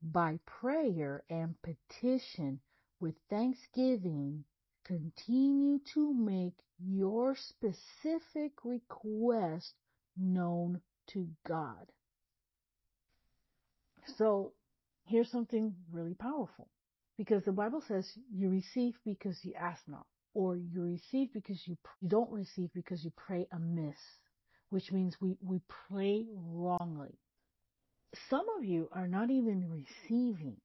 By 0.00 0.38
prayer 0.46 1.24
and 1.28 1.56
petition 1.62 2.60
with 3.00 3.14
thanksgiving, 3.30 4.44
continue 4.84 5.80
to 5.94 6.14
make 6.14 6.54
your 6.78 7.34
specific 7.36 8.52
request 8.62 9.72
known 10.16 10.80
to 11.08 11.26
God. 11.48 11.90
So 14.18 14.52
here's 15.04 15.30
something 15.32 15.74
really 15.90 16.14
powerful 16.14 16.68
because 17.18 17.44
the 17.44 17.52
Bible 17.52 17.82
says 17.88 18.08
you 18.32 18.50
receive 18.50 18.94
because 19.04 19.38
you 19.44 19.54
ask 19.58 19.82
not 19.88 20.06
or 20.34 20.56
you 20.56 20.82
receive 20.82 21.32
because 21.32 21.60
you, 21.66 21.76
you 22.00 22.08
don't 22.08 22.30
receive 22.30 22.70
because 22.74 23.04
you 23.04 23.12
pray 23.16 23.46
amiss, 23.52 23.98
which 24.70 24.90
means 24.92 25.16
we, 25.20 25.36
we 25.42 25.60
pray 25.88 26.26
wrongly. 26.34 27.18
Some 28.28 28.46
of 28.58 28.64
you 28.64 28.88
are 28.92 29.08
not 29.08 29.30
even 29.30 29.70
receiving 29.70 30.56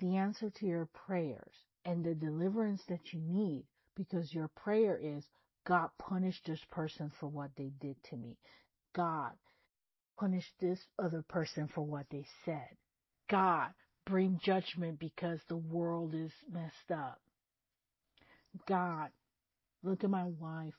the 0.00 0.16
answer 0.16 0.50
to 0.50 0.66
your 0.66 0.88
prayers 1.06 1.52
and 1.84 2.04
the 2.04 2.14
deliverance 2.14 2.82
that 2.88 3.12
you 3.12 3.20
need 3.20 3.64
because 3.96 4.32
your 4.32 4.48
prayer 4.48 4.98
is, 5.00 5.24
God 5.66 5.90
punish 5.98 6.40
this 6.44 6.60
person 6.70 7.10
for 7.18 7.28
what 7.28 7.50
they 7.56 7.72
did 7.80 7.96
to 8.10 8.16
me. 8.16 8.36
God 8.94 9.32
punish 10.18 10.44
this 10.60 10.78
other 10.98 11.22
person 11.22 11.68
for 11.74 11.82
what 11.82 12.06
they 12.10 12.24
said. 12.44 12.68
God 13.28 13.70
bring 14.06 14.38
judgment 14.42 14.98
because 14.98 15.40
the 15.48 15.56
world 15.56 16.14
is 16.14 16.32
messed 16.50 16.90
up. 16.92 17.20
God, 18.66 19.10
look 19.82 20.04
at 20.04 20.10
my 20.10 20.24
wife, 20.24 20.74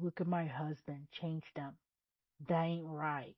look 0.00 0.20
at 0.20 0.26
my 0.26 0.44
husband, 0.46 1.06
change 1.12 1.44
them. 1.54 1.74
That 2.48 2.62
ain't 2.64 2.86
right. 2.86 3.36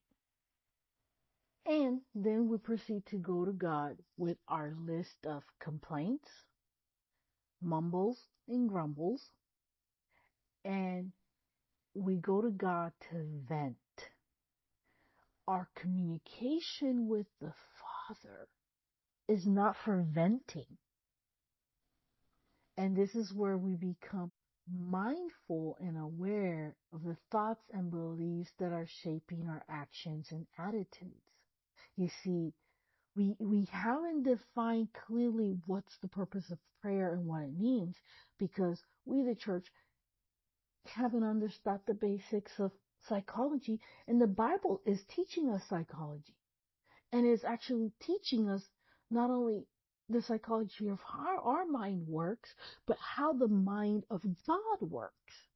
And 1.67 2.01
then 2.15 2.49
we 2.49 2.59
proceed 2.59 3.07
to 3.07 3.17
go 3.17 3.45
to 3.45 3.53
God 3.53 3.97
with 4.19 4.37
our 4.49 4.75
list 4.87 5.27
of 5.27 5.43
complaints, 5.61 6.29
mumbles, 7.63 8.19
and 8.49 8.69
grumbles. 8.69 9.23
And 10.65 11.13
we 11.95 12.17
go 12.17 12.43
to 12.43 12.51
God 12.51 12.93
to 13.11 13.27
vent. 13.49 13.77
Our 15.49 15.69
communication 15.75 17.09
with 17.09 17.27
the 17.41 17.53
Father 18.09 18.49
is 19.29 19.47
not 19.47 19.77
for 19.85 20.05
venting. 20.07 20.79
And 22.77 22.97
this 22.97 23.15
is 23.15 23.33
where 23.33 23.57
we 23.59 23.77
become 23.77 24.33
mindful 24.69 25.77
and 25.81 25.99
aware 25.99 26.75
of 26.93 27.03
the 27.05 27.17
thoughts 27.31 27.63
and 27.73 27.91
beliefs 27.91 28.51
that 28.59 28.73
are 28.73 28.89
shaping 29.03 29.47
our 29.49 29.65
actions 29.69 30.29
and 30.31 30.47
attitudes. 30.59 31.23
You 31.97 32.09
see, 32.23 32.53
we 33.17 33.37
we 33.39 33.67
haven't 33.71 34.25
defined 34.25 34.89
clearly 35.07 35.57
what's 35.67 35.97
the 36.03 36.09
purpose 36.09 36.51
of 36.51 36.59
prayer 36.83 37.13
and 37.13 37.27
what 37.27 37.43
it 37.43 37.59
means 37.59 37.97
because 38.39 38.81
we 39.05 39.23
the 39.23 39.35
church 39.35 39.67
haven't 40.87 41.25
understood 41.25 41.81
the 41.87 41.95
basics 41.95 42.53
of 42.59 42.71
psychology 43.09 43.81
and 44.09 44.21
the 44.21 44.27
bible 44.27 44.81
is 44.87 45.01
teaching 45.15 45.51
us 45.51 45.63
psychology 45.69 46.35
and 47.13 47.27
is 47.27 47.45
actually 47.45 47.93
teaching 48.03 48.49
us 48.49 48.63
not 49.11 49.31
only 49.31 49.67
the 50.09 50.23
psychology 50.23 50.89
of 50.89 51.01
how 51.03 51.39
our 51.41 51.65
mind 51.67 52.07
works 52.07 52.55
but 52.87 52.99
how 52.99 53.33
the 53.33 53.49
mind 53.49 54.05
of 54.11 54.23
god 54.47 54.81
works. 54.81 55.49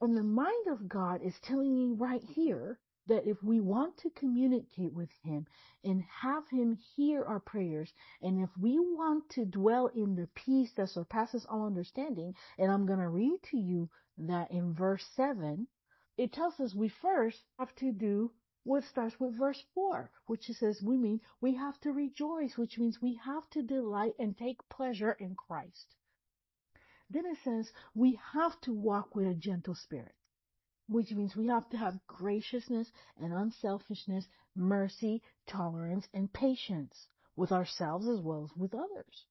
And 0.00 0.16
the 0.16 0.22
mind 0.22 0.66
of 0.68 0.88
god 0.88 1.22
is 1.22 1.38
telling 1.40 1.76
you 1.76 1.94
right 1.94 2.22
here 2.22 2.78
that 3.06 3.26
if 3.26 3.42
we 3.42 3.60
want 3.60 3.96
to 3.98 4.10
communicate 4.10 4.92
with 4.92 5.10
Him 5.24 5.46
and 5.82 6.02
have 6.04 6.48
Him 6.48 6.78
hear 6.94 7.24
our 7.24 7.40
prayers, 7.40 7.92
and 8.20 8.40
if 8.42 8.50
we 8.56 8.78
want 8.78 9.28
to 9.30 9.44
dwell 9.44 9.88
in 9.88 10.14
the 10.14 10.28
peace 10.34 10.72
that 10.76 10.88
surpasses 10.88 11.44
all 11.48 11.66
understanding, 11.66 12.34
and 12.58 12.70
I'm 12.70 12.86
going 12.86 13.00
to 13.00 13.08
read 13.08 13.42
to 13.50 13.58
you 13.58 13.90
that 14.18 14.52
in 14.52 14.74
verse 14.74 15.04
7, 15.16 15.66
it 16.16 16.32
tells 16.32 16.60
us 16.60 16.74
we 16.74 16.88
first 16.88 17.42
have 17.58 17.74
to 17.76 17.90
do 17.92 18.30
what 18.64 18.84
starts 18.84 19.18
with 19.18 19.38
verse 19.38 19.62
4, 19.74 20.10
which 20.26 20.46
says 20.46 20.82
we 20.82 20.96
mean 20.96 21.20
we 21.40 21.54
have 21.56 21.78
to 21.80 21.92
rejoice, 21.92 22.56
which 22.56 22.78
means 22.78 23.02
we 23.02 23.20
have 23.24 23.48
to 23.50 23.62
delight 23.62 24.14
and 24.18 24.36
take 24.36 24.68
pleasure 24.68 25.12
in 25.12 25.34
Christ. 25.34 25.94
Then 27.10 27.26
it 27.26 27.38
says 27.44 27.70
we 27.94 28.18
have 28.32 28.60
to 28.62 28.72
walk 28.72 29.14
with 29.14 29.26
a 29.26 29.34
gentle 29.34 29.74
spirit 29.74 30.14
which 30.88 31.10
means 31.10 31.34
we 31.34 31.46
have 31.46 31.68
to 31.70 31.76
have 31.76 32.06
graciousness 32.06 32.90
and 33.18 33.32
unselfishness, 33.32 34.26
mercy, 34.54 35.22
tolerance, 35.46 36.06
and 36.12 36.32
patience 36.32 37.06
with 37.36 37.52
ourselves 37.52 38.06
as 38.08 38.20
well 38.20 38.44
as 38.44 38.56
with 38.56 38.74
others. 38.74 39.26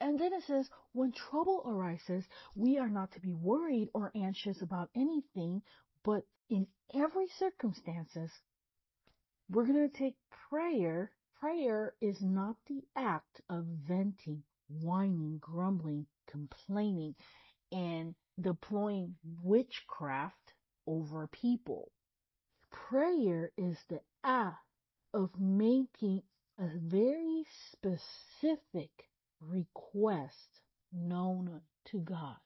And 0.00 0.18
then 0.18 0.32
it 0.32 0.44
says, 0.46 0.68
when 0.92 1.12
trouble 1.12 1.62
arises, 1.66 2.24
we 2.54 2.78
are 2.78 2.88
not 2.88 3.12
to 3.12 3.20
be 3.20 3.34
worried 3.34 3.88
or 3.92 4.12
anxious 4.14 4.62
about 4.62 4.88
anything, 4.94 5.62
but 6.04 6.24
in 6.50 6.66
every 6.94 7.28
circumstances, 7.38 8.30
we're 9.48 9.66
going 9.66 9.88
to 9.88 9.96
take 9.98 10.16
prayer. 10.50 11.12
Prayer 11.40 11.94
is 12.00 12.20
not 12.20 12.56
the 12.66 12.82
act 12.96 13.40
of 13.48 13.64
venting, 13.64 14.42
whining, 14.68 15.38
grumbling, 15.40 16.06
complaining, 16.26 17.14
and 17.72 18.14
deploying 18.40 19.14
witchcraft 19.42 20.52
over 20.86 21.28
people. 21.28 21.92
Prayer 22.70 23.52
is 23.56 23.78
the 23.88 24.00
act 24.24 24.56
of 25.14 25.30
making 25.38 26.22
a 26.58 26.68
very 26.76 27.44
specific 27.72 28.90
request 29.40 30.60
known 30.92 31.60
to 31.86 31.98
God. 32.00 32.36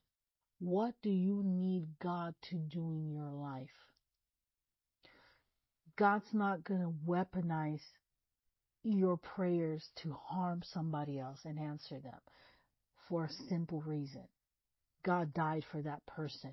What 0.59 0.93
do 1.01 1.09
you 1.09 1.43
need 1.43 1.87
God 1.99 2.35
to 2.43 2.55
do 2.55 2.91
in 2.91 3.11
your 3.11 3.31
life? 3.31 3.94
God's 5.97 6.33
not 6.33 6.63
going 6.63 6.81
to 6.81 6.93
weaponize 7.07 7.81
your 8.83 9.17
prayers 9.17 9.83
to 10.03 10.15
harm 10.27 10.61
somebody 10.73 11.19
else 11.19 11.39
and 11.45 11.57
answer 11.57 11.99
them 11.99 12.19
for 13.09 13.25
a 13.25 13.49
simple 13.49 13.81
reason. 13.81 14.27
God 15.03 15.33
died 15.33 15.63
for 15.71 15.81
that 15.81 16.05
person 16.05 16.51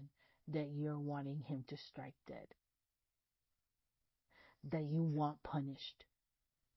that 0.49 0.69
you're 0.73 0.99
wanting 0.99 1.41
him 1.41 1.65
to 1.69 1.77
strike 1.89 2.15
dead, 2.27 2.47
that 4.71 4.85
you 4.85 5.03
want 5.03 5.43
punished. 5.43 6.05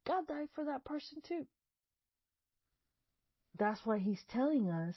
God 0.08 0.28
died 0.28 0.47
for 0.56 0.65
that 0.65 0.86
person 0.86 1.19
too. 1.28 1.45
That's 3.58 3.80
why 3.86 3.99
he's 3.99 4.21
telling 4.30 4.69
us 4.69 4.95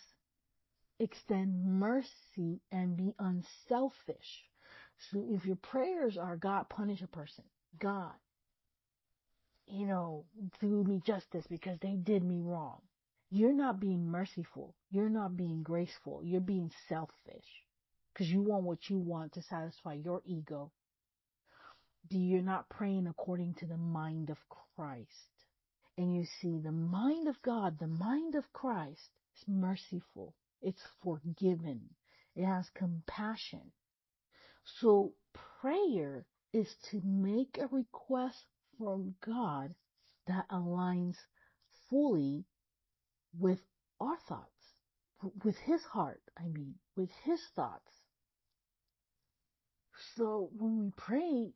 extend 0.98 1.64
mercy 1.64 2.60
and 2.72 2.96
be 2.96 3.14
unselfish. 3.18 4.44
So 5.10 5.24
if 5.28 5.44
your 5.44 5.56
prayers 5.56 6.18
are 6.18 6.36
God 6.36 6.68
punish 6.68 7.02
a 7.02 7.06
person, 7.06 7.44
God, 7.80 8.14
you 9.66 9.86
know, 9.86 10.24
do 10.60 10.84
me 10.84 11.00
justice 11.06 11.46
because 11.48 11.78
they 11.80 11.92
did 11.94 12.22
me 12.24 12.40
wrong. 12.40 12.80
You're 13.30 13.52
not 13.52 13.80
being 13.80 14.10
merciful. 14.10 14.74
You're 14.90 15.10
not 15.10 15.36
being 15.36 15.62
graceful. 15.62 16.22
You're 16.24 16.40
being 16.40 16.70
selfish 16.88 17.44
because 18.12 18.30
you 18.30 18.40
want 18.40 18.64
what 18.64 18.88
you 18.88 18.98
want 18.98 19.34
to 19.34 19.42
satisfy 19.42 19.94
your 19.94 20.22
ego. 20.24 20.72
You're 22.10 22.42
not 22.42 22.70
praying 22.70 23.06
according 23.06 23.54
to 23.54 23.66
the 23.66 23.76
mind 23.76 24.30
of 24.30 24.38
Christ. 24.48 25.10
And 25.98 26.14
you 26.14 26.24
see, 26.40 26.58
the 26.58 26.72
mind 26.72 27.28
of 27.28 27.42
God, 27.42 27.78
the 27.78 27.86
mind 27.86 28.34
of 28.34 28.50
Christ 28.52 29.10
is 29.36 29.44
merciful. 29.46 30.34
It's 30.62 30.82
forgiven. 31.02 31.90
It 32.34 32.46
has 32.46 32.70
compassion. 32.74 33.72
So 34.80 35.12
prayer 35.60 36.24
is 36.52 36.74
to 36.90 37.00
make 37.04 37.58
a 37.58 37.66
request 37.68 38.44
from 38.78 39.14
God 39.24 39.74
that 40.26 40.48
aligns 40.50 41.16
fully 41.90 42.44
with 43.38 43.60
our 44.00 44.18
thoughts, 44.28 44.48
with 45.44 45.56
his 45.58 45.82
heart, 45.82 46.22
I 46.38 46.48
mean, 46.48 46.74
with 46.96 47.10
his 47.24 47.40
thoughts. 47.54 47.90
So 50.16 50.50
when 50.56 50.78
we 50.78 50.90
pray, 50.96 51.52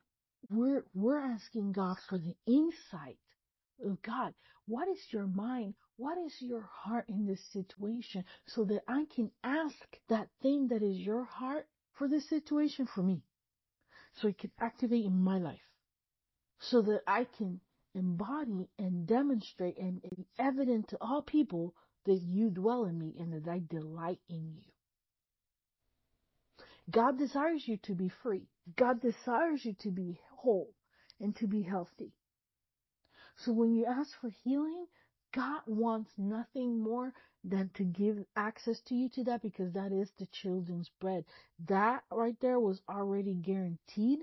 we're, 0.49 0.85
we're 0.93 1.19
asking 1.19 1.71
God 1.71 1.97
for 2.09 2.17
the 2.17 2.35
insight 2.45 3.17
of 3.83 4.01
God. 4.01 4.33
What 4.67 4.87
is 4.87 4.99
your 5.11 5.27
mind? 5.27 5.75
What 5.97 6.17
is 6.17 6.33
your 6.41 6.67
heart 6.71 7.05
in 7.07 7.25
this 7.25 7.43
situation 7.51 8.25
so 8.47 8.65
that 8.65 8.83
I 8.87 9.05
can 9.15 9.31
ask 9.43 9.75
that 10.09 10.29
thing 10.41 10.67
that 10.69 10.81
is 10.81 10.97
your 10.97 11.23
heart 11.23 11.67
for 11.93 12.07
this 12.07 12.27
situation 12.29 12.87
for 12.87 13.03
me? 13.03 13.21
So 14.15 14.27
it 14.27 14.37
can 14.37 14.51
activate 14.59 15.05
in 15.05 15.23
my 15.23 15.37
life 15.37 15.59
so 16.59 16.81
that 16.83 17.01
I 17.07 17.25
can 17.37 17.59
embody 17.95 18.69
and 18.77 19.07
demonstrate 19.07 19.77
and 19.77 20.01
be 20.01 20.27
evident 20.39 20.89
to 20.89 20.97
all 21.01 21.21
people 21.21 21.73
that 22.05 22.21
you 22.21 22.49
dwell 22.49 22.85
in 22.85 22.97
me 22.97 23.15
and 23.19 23.33
that 23.33 23.49
I 23.49 23.61
delight 23.69 24.19
in 24.29 24.53
you. 24.55 24.71
God 26.91 27.17
desires 27.17 27.67
you 27.67 27.77
to 27.83 27.95
be 27.95 28.09
free. 28.21 28.47
God 28.75 29.01
desires 29.01 29.63
you 29.63 29.73
to 29.81 29.91
be 29.91 30.19
whole 30.35 30.73
and 31.19 31.35
to 31.37 31.47
be 31.47 31.61
healthy. 31.61 32.11
So 33.37 33.51
when 33.51 33.73
you 33.73 33.85
ask 33.85 34.11
for 34.19 34.29
healing, 34.43 34.85
God 35.33 35.61
wants 35.65 36.11
nothing 36.17 36.81
more 36.81 37.13
than 37.43 37.69
to 37.75 37.83
give 37.83 38.23
access 38.35 38.79
to 38.81 38.95
you 38.95 39.09
to 39.09 39.23
that 39.25 39.41
because 39.41 39.73
that 39.73 39.91
is 39.91 40.09
the 40.17 40.27
children's 40.27 40.89
bread. 41.01 41.25
That 41.67 42.03
right 42.11 42.39
there 42.39 42.59
was 42.59 42.81
already 42.89 43.33
guaranteed 43.35 44.19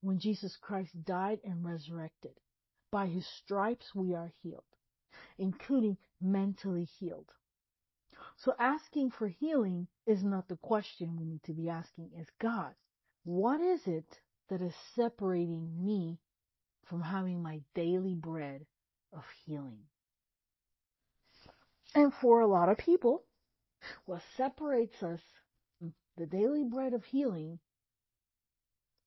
when 0.00 0.18
Jesus 0.18 0.56
Christ 0.60 1.04
died 1.04 1.40
and 1.44 1.64
resurrected. 1.64 2.32
By 2.90 3.06
his 3.06 3.26
stripes 3.26 3.94
we 3.94 4.14
are 4.14 4.32
healed, 4.42 4.64
including 5.38 5.96
mentally 6.20 6.84
healed. 6.98 7.30
So 8.38 8.54
asking 8.58 9.12
for 9.12 9.28
healing 9.28 9.86
is 10.06 10.22
not 10.22 10.48
the 10.48 10.56
question 10.56 11.16
we 11.16 11.24
need 11.24 11.42
to 11.44 11.52
be 11.52 11.68
asking, 11.68 12.10
is 12.18 12.26
God, 12.40 12.74
what 13.24 13.60
is 13.60 13.80
it 13.86 14.20
that 14.48 14.60
is 14.60 14.74
separating 14.94 15.84
me 15.84 16.18
from 16.84 17.02
having 17.02 17.42
my 17.42 17.60
daily 17.74 18.14
bread 18.14 18.66
of 19.12 19.24
healing? 19.44 19.80
And 21.96 22.12
for 22.12 22.40
a 22.40 22.46
lot 22.46 22.68
of 22.68 22.76
people, 22.76 23.24
what 24.04 24.20
separates 24.36 25.02
us, 25.02 25.20
mm, 25.82 25.92
the 26.18 26.26
daily 26.26 26.62
bread 26.62 26.92
of 26.92 27.02
healing, 27.04 27.58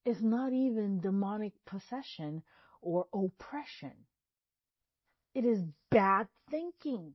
is 0.06 0.23
not 0.23 0.54
even 0.54 0.99
demonic 0.99 1.54
possession 1.67 2.41
or 2.82 3.06
oppression. 3.13 3.93
It 5.36 5.45
is 5.45 5.62
bad 5.91 6.30
thinking. 6.49 7.13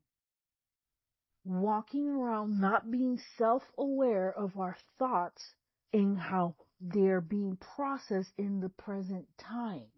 Walking 1.44 2.08
around 2.08 2.60
not 2.60 2.88
being 2.88 3.18
self-aware 3.36 4.32
of 4.32 4.56
our 4.56 4.76
thoughts 4.96 5.54
and 5.92 6.16
how 6.16 6.54
they're 6.80 7.20
being 7.20 7.56
processed 7.56 8.32
in 8.38 8.60
the 8.60 8.68
present 8.68 9.26
time. 9.38 9.90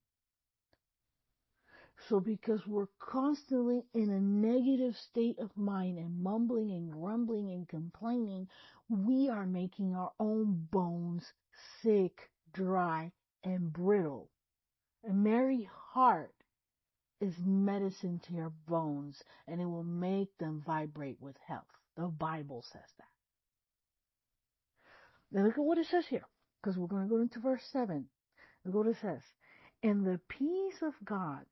So 2.08 2.20
because 2.20 2.64
we're 2.66 2.86
constantly 3.00 3.84
in 3.92 4.10
a 4.10 4.20
negative 4.20 4.96
state 4.96 5.38
of 5.40 5.56
mind 5.56 5.98
and 5.98 6.22
mumbling 6.22 6.70
and 6.70 6.92
grumbling 6.92 7.50
and 7.50 7.68
complaining, 7.68 8.48
we 8.88 9.28
are 9.28 9.46
making 9.46 9.94
our 9.94 10.12
own 10.20 10.68
bones 10.70 11.24
sick, 11.82 12.30
dry, 12.52 13.10
and 13.42 13.72
brittle. 13.72 14.30
A 15.08 15.12
merry 15.12 15.68
heart 15.92 16.34
is 17.20 17.34
medicine 17.44 18.20
to 18.26 18.34
your 18.34 18.52
bones 18.68 19.22
and 19.48 19.60
it 19.60 19.66
will 19.66 19.84
make 19.84 20.36
them 20.38 20.62
vibrate 20.64 21.20
with 21.20 21.36
health. 21.46 21.64
The 21.96 22.06
Bible 22.06 22.62
says 22.72 22.92
that. 22.98 23.06
Now 25.32 25.44
look 25.44 25.58
at 25.58 25.64
what 25.64 25.78
it 25.78 25.86
says 25.86 26.06
here, 26.06 26.26
because 26.62 26.78
we're 26.78 26.86
going 26.86 27.08
to 27.08 27.08
go 27.08 27.20
into 27.20 27.40
verse 27.40 27.64
7. 27.72 28.06
Look 28.64 28.74
what 28.74 28.86
it 28.86 28.96
says. 29.00 29.22
And 29.82 30.06
the 30.06 30.20
peace 30.28 30.82
of 30.82 30.94
God, 31.04 31.44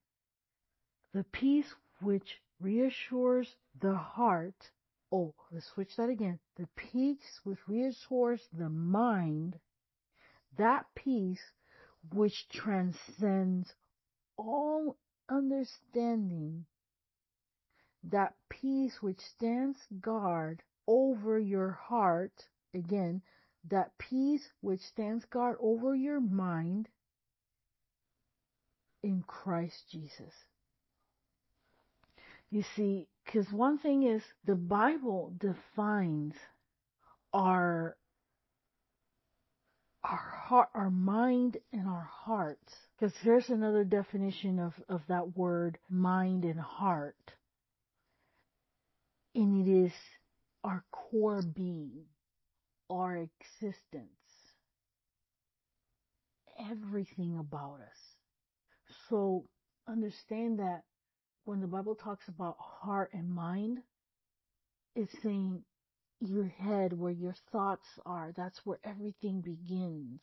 The 1.15 1.23
peace 1.23 1.73
which 2.01 2.43
reassures 2.59 3.55
the 3.81 3.95
heart. 3.95 4.73
Oh, 5.13 5.33
let's 5.53 5.67
switch 5.67 5.95
that 5.95 6.11
again. 6.11 6.41
The 6.57 6.67
peace 6.75 7.41
which 7.45 7.69
reassures 7.69 8.49
the 8.53 8.69
mind. 8.69 9.61
That 10.57 10.87
peace 10.97 11.53
which 12.13 12.49
transcends 12.49 13.73
all 14.37 14.97
understanding. 15.29 16.67
That 18.03 18.35
peace 18.49 19.01
which 19.01 19.21
stands 19.21 19.87
guard 20.01 20.65
over 20.89 21.39
your 21.39 21.71
heart. 21.71 22.49
Again, 22.75 23.23
that 23.71 23.97
peace 23.99 24.53
which 24.63 24.81
stands 24.81 25.25
guard 25.27 25.59
over 25.61 25.95
your 25.95 26.21
mind 26.21 26.89
in 29.05 29.23
Christ 29.23 29.89
Jesus. 29.93 30.35
You 32.55 32.63
see, 32.77 33.09
because 33.25 33.51
one 33.53 33.79
thing 33.79 34.05
is 34.05 34.23
the 34.45 34.55
Bible 34.55 35.33
defines 35.39 36.35
our 37.33 37.97
our 40.05 40.39
heart, 40.47 40.69
our 40.73 40.89
mind 40.89 41.57
and 41.73 41.89
our 41.89 42.09
hearts. 42.09 42.73
Because 42.97 43.13
here's 43.23 43.49
another 43.49 43.83
definition 43.83 44.61
of, 44.61 44.73
of 44.89 45.01
that 45.09 45.37
word 45.37 45.79
mind 45.91 46.45
and 46.45 46.61
heart. 46.61 47.17
And 49.35 49.67
it 49.67 49.87
is 49.87 49.93
our 50.63 50.85
core 50.93 51.43
being, 51.43 52.05
our 52.89 53.17
existence, 53.17 54.07
everything 56.71 57.37
about 57.37 57.81
us. 57.81 57.99
So 59.09 59.45
understand 59.89 60.61
that 60.61 60.85
when 61.45 61.61
the 61.61 61.67
Bible 61.67 61.95
talks 61.95 62.27
about 62.29 62.57
heart 62.59 63.11
and 63.13 63.29
mind, 63.31 63.79
it's 64.97 65.15
saying 65.23 65.63
your 66.21 66.47
head, 66.47 66.93
where 66.93 67.13
your 67.13 67.35
thoughts 67.53 67.87
are, 68.07 68.33
that's 68.37 68.61
where 68.65 68.79
everything 68.85 69.41
begins. 69.41 70.21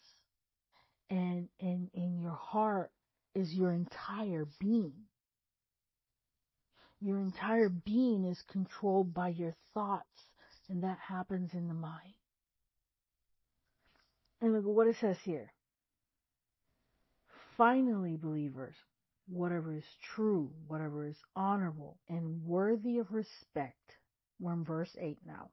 And, 1.09 1.49
and, 1.59 1.89
and 1.93 2.19
your 2.21 2.31
heart 2.31 2.91
is 3.35 3.53
your 3.53 3.71
entire 3.71 4.47
being. 4.59 4.93
Your 7.01 7.19
entire 7.19 7.69
being 7.69 8.25
is 8.25 8.41
controlled 8.51 9.13
by 9.13 9.29
your 9.29 9.55
thoughts, 9.73 10.05
and 10.69 10.83
that 10.83 10.97
happens 10.99 11.51
in 11.53 11.67
the 11.67 11.73
mind. 11.73 12.13
And 14.41 14.53
look 14.53 14.63
at 14.63 14.69
what 14.69 14.87
it 14.87 14.95
says 15.01 15.17
here. 15.23 15.51
Finally, 17.57 18.17
believers, 18.17 18.75
whatever 19.31 19.73
is 19.73 19.85
true, 20.13 20.51
whatever 20.67 21.07
is 21.07 21.17
honorable 21.35 21.97
and 22.09 22.43
worthy 22.43 22.97
of 22.97 23.11
respect. 23.11 23.95
We're 24.39 24.53
in 24.53 24.65
verse 24.65 24.95
8 24.99 25.17
now. 25.25 25.49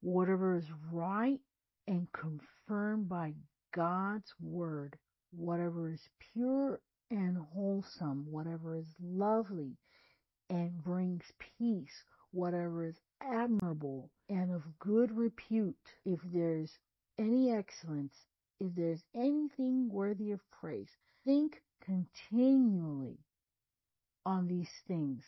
Whatever 0.00 0.56
is 0.56 0.64
right 0.90 1.40
and 1.86 2.08
confirmed 2.12 3.08
by 3.08 3.34
God's 3.74 4.32
word, 4.40 4.96
whatever 5.32 5.92
is 5.92 6.00
pure 6.32 6.80
and 7.10 7.36
wholesome, 7.36 8.24
whatever 8.30 8.76
is 8.76 8.86
lovely 9.02 9.76
and 10.48 10.82
brings 10.82 11.24
peace, 11.58 12.04
whatever 12.32 12.86
is 12.86 12.96
admirable 13.20 14.10
and 14.30 14.50
of 14.50 14.62
good 14.78 15.14
repute, 15.16 15.76
if 16.06 16.20
there's 16.32 16.78
any 17.18 17.52
excellence, 17.52 18.14
if 18.60 18.74
there's 18.74 19.02
anything 19.14 19.90
worthy 19.90 20.30
of 20.30 20.40
praise, 20.50 20.90
think 21.24 21.60
continually 21.84 23.18
on 24.26 24.46
these 24.46 24.70
things. 24.86 25.22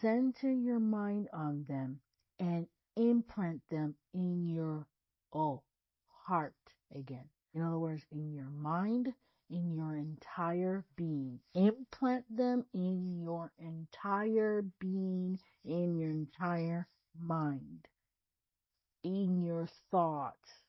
Center 0.00 0.50
your 0.52 0.80
mind 0.80 1.28
on 1.32 1.64
them 1.68 2.00
and 2.38 2.66
implant 2.96 3.60
them 3.70 3.94
in 4.14 4.46
your 4.48 4.86
oh 5.32 5.62
heart 6.26 6.54
again. 6.94 7.28
In 7.54 7.62
other 7.62 7.78
words, 7.78 8.02
in 8.10 8.32
your 8.32 8.50
mind, 8.50 9.12
in 9.50 9.74
your 9.74 9.96
entire 9.96 10.84
being. 10.96 11.40
Implant 11.54 12.24
them 12.34 12.64
in 12.72 13.20
your 13.20 13.52
entire 13.58 14.64
being, 14.80 15.38
in 15.64 15.98
your 15.98 16.10
entire 16.10 16.86
mind, 17.18 17.86
in 19.04 19.42
your 19.42 19.68
thoughts 19.90 20.61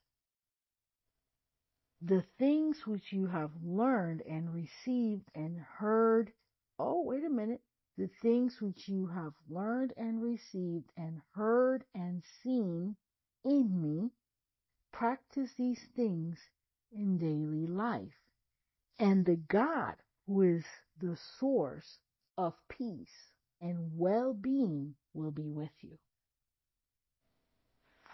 the 2.06 2.24
things 2.38 2.86
which 2.86 3.14
you 3.14 3.28
have 3.28 3.52
learned 3.64 4.22
and 4.24 4.54
received 4.54 5.30
and 5.34 5.58
heard. 5.58 6.34
Oh, 6.78 7.02
wait 7.02 7.24
a 7.24 7.30
minute. 7.30 7.62
The 7.98 8.10
things 8.22 8.60
which 8.60 8.90
you 8.90 9.08
have 9.08 9.34
learned 9.50 9.94
and 9.96 10.22
received 10.22 10.92
and 10.98 11.22
heard 11.34 11.86
and 11.96 12.22
seen 12.42 12.98
in 13.46 13.82
me, 13.82 14.12
practice 14.92 15.54
these 15.58 15.88
things 15.96 16.40
in 16.92 17.18
daily 17.18 17.68
life. 17.68 18.20
And 19.00 19.26
the 19.26 19.38
God 19.38 19.96
who 20.28 20.42
is 20.42 20.66
the 21.00 21.16
source 21.16 22.00
of 22.38 22.54
peace 22.68 23.32
and 23.62 23.98
well-being 23.98 24.96
will 25.14 25.32
be 25.32 25.50
with 25.50 25.72
you 25.82 25.98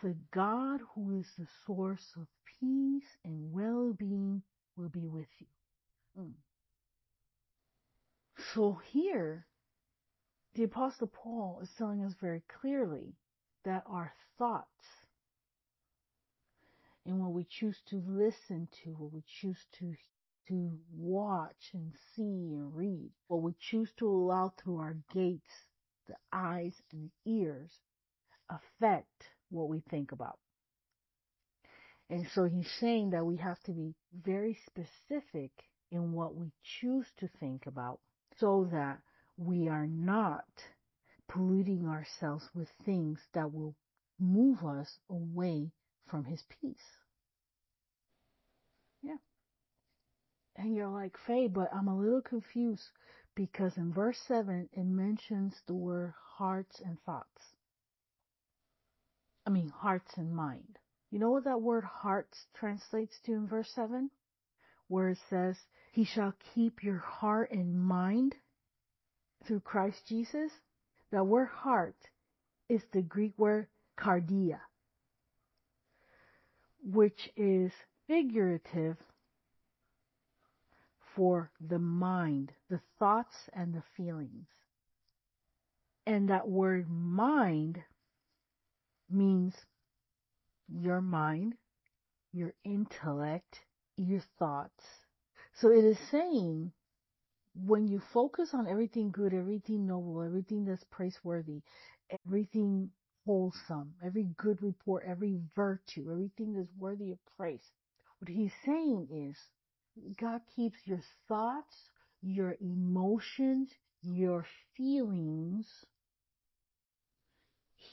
the 0.02 0.16
God 0.32 0.82
who 0.94 1.20
is 1.20 1.28
the 1.38 1.48
source 1.66 2.14
of 2.16 2.28
peace 2.60 3.18
and 3.24 3.52
well-being 3.52 4.42
will 4.76 4.90
be 4.90 5.08
with 5.08 5.28
you. 5.40 5.48
Mm. 6.20 6.32
So 8.54 8.80
here, 8.92 9.46
the 10.56 10.64
apostle 10.64 11.08
Paul 11.08 11.60
is 11.62 11.70
telling 11.78 12.04
us 12.04 12.14
very 12.22 12.42
clearly 12.62 13.14
that 13.66 13.84
our 13.88 14.14
thoughts 14.38 14.66
and 17.06 17.20
what 17.20 17.32
we 17.32 17.46
choose 17.50 17.78
to 17.90 18.02
listen 18.08 18.68
to, 18.84 18.92
what 18.92 19.14
we 19.14 19.24
choose 19.42 19.66
to 19.80 19.96
to 20.48 20.72
watch 20.98 21.70
and 21.74 21.94
see 22.16 22.56
and 22.56 22.76
read, 22.76 23.12
what 23.28 23.44
we 23.44 23.54
choose 23.60 23.92
to 23.98 24.08
allow 24.08 24.52
through 24.58 24.78
our 24.78 24.98
gates, 25.14 25.68
the 26.08 26.16
eyes 26.34 26.74
and 26.92 27.12
the 27.26 27.32
ears, 27.32 27.70
affect 28.50 29.26
what 29.50 29.70
we 29.70 29.82
think 29.90 30.12
about. 30.12 30.38
And 32.10 32.28
so 32.34 32.46
he's 32.46 32.70
saying 32.80 33.12
that 33.12 33.26
we 33.26 33.38
have 33.38 33.62
to 33.64 33.72
be 33.72 33.94
very 34.24 34.58
specific 34.66 35.52
in 35.92 36.12
what 36.12 36.36
we 36.36 36.52
choose 36.80 37.06
to 37.20 37.30
think 37.40 37.66
about 37.68 38.00
so 38.40 38.68
that 38.72 39.00
we 39.38 39.68
are 39.68 39.88
not 39.88 40.46
polluting 41.28 41.88
ourselves 41.88 42.44
with 42.56 42.68
things 42.86 43.20
that 43.34 43.54
will 43.54 43.76
move 44.20 44.64
us 44.66 45.00
away 45.10 45.72
from 46.08 46.26
his 46.26 46.44
peace. 46.62 46.98
Yeah. 49.04 49.18
And 50.56 50.76
you're 50.76 50.90
like, 50.90 51.16
Fe, 51.28 51.48
but 51.48 51.70
I'm 51.74 51.88
a 51.88 51.98
little 51.98 52.22
confused 52.22 52.90
because 53.36 53.78
in 53.78 53.94
verse 53.94 54.20
7 54.28 54.70
it 54.74 54.84
mentions 54.84 55.56
the 55.68 55.76
word 55.76 56.14
hearts 56.38 56.82
and 56.84 56.98
thoughts. 57.06 57.42
I 59.50 59.52
mean, 59.52 59.70
hearts 59.70 60.12
and 60.16 60.36
mind. 60.36 60.78
You 61.10 61.18
know 61.18 61.32
what 61.32 61.46
that 61.46 61.60
word 61.60 61.84
hearts 61.84 62.38
translates 62.54 63.20
to 63.26 63.32
in 63.32 63.48
verse 63.48 63.72
7? 63.74 64.12
Where 64.88 65.10
it 65.10 65.18
says, 65.28 65.56
He 65.92 66.06
shall 66.06 66.36
keep 66.54 66.84
your 66.84 67.00
heart 67.00 67.50
and 67.50 67.82
mind 67.82 68.36
through 69.48 69.62
Christ 69.62 70.06
Jesus. 70.08 70.52
That 71.12 71.26
word 71.26 71.48
heart 71.48 71.96
is 72.70 72.84
the 72.94 73.02
Greek 73.02 73.34
word 73.40 73.66
cardia, 73.98 74.60
which 76.84 77.32
is 77.36 77.72
figurative 78.06 78.98
for 81.16 81.50
the 81.60 81.80
mind, 81.80 82.52
the 82.70 82.82
thoughts 83.00 83.50
and 83.54 83.74
the 83.74 83.84
feelings. 83.98 84.46
And 86.06 86.30
that 86.30 86.48
word 86.48 86.88
mind 86.88 87.82
means 89.12 89.54
your 90.68 91.02
mind, 91.02 91.56
your 92.32 92.54
intellect, 92.64 93.60
your 93.98 94.22
thoughts. 94.38 94.84
So 95.60 95.70
it 95.72 95.84
is 95.84 95.98
saying 96.12 96.72
when 97.56 97.88
you 97.88 98.02
focus 98.14 98.50
on 98.54 98.68
everything 98.68 99.12
good, 99.12 99.34
everything 99.34 99.88
noble, 99.88 100.22
everything 100.22 100.66
that's 100.66 100.84
praiseworthy, 100.92 101.62
everything 102.26 102.90
wholesome, 103.26 103.94
every 104.04 104.28
good 104.38 104.62
report, 104.62 105.04
every 105.08 105.40
virtue, 105.56 106.10
everything 106.12 106.54
that's 106.54 106.72
worthy 106.78 107.12
of 107.12 107.18
praise, 107.38 107.64
what 108.20 108.30
he's 108.30 108.54
saying 108.66 109.08
is 109.12 110.16
God 110.20 110.42
keeps 110.56 110.78
your 110.86 111.02
thoughts, 111.28 111.76
your 112.22 112.56
emotions, 112.62 113.70
your 114.02 114.46
feelings 114.78 115.68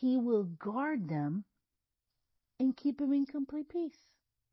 he 0.00 0.16
will 0.18 0.44
guard 0.44 1.08
them 1.08 1.44
and 2.58 2.76
keep 2.76 2.98
them 2.98 3.12
in 3.12 3.26
complete 3.26 3.68
peace. 3.68 3.98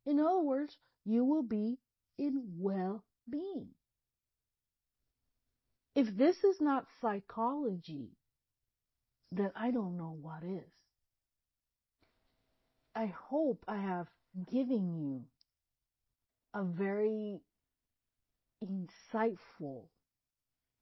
In 0.06 0.20
other 0.20 0.41
words, 0.41 0.78
you 1.06 1.24
will 1.24 1.44
be 1.44 1.78
in 2.18 2.44
well 2.58 3.04
being. 3.30 3.70
If 5.96 6.16
this 6.18 6.44
is 6.44 6.60
not 6.60 6.88
psychology, 7.02 8.10
then 9.32 9.52
I 9.56 9.72
don't 9.72 9.98
know 9.98 10.18
what 10.22 10.44
is. 10.44 10.72
I 12.96 13.06
hope 13.06 13.64
I 13.68 13.78
have 13.78 14.08
given 14.52 14.96
you 14.96 15.24
a 16.54 16.64
very 16.64 17.41
insightful 18.64 19.88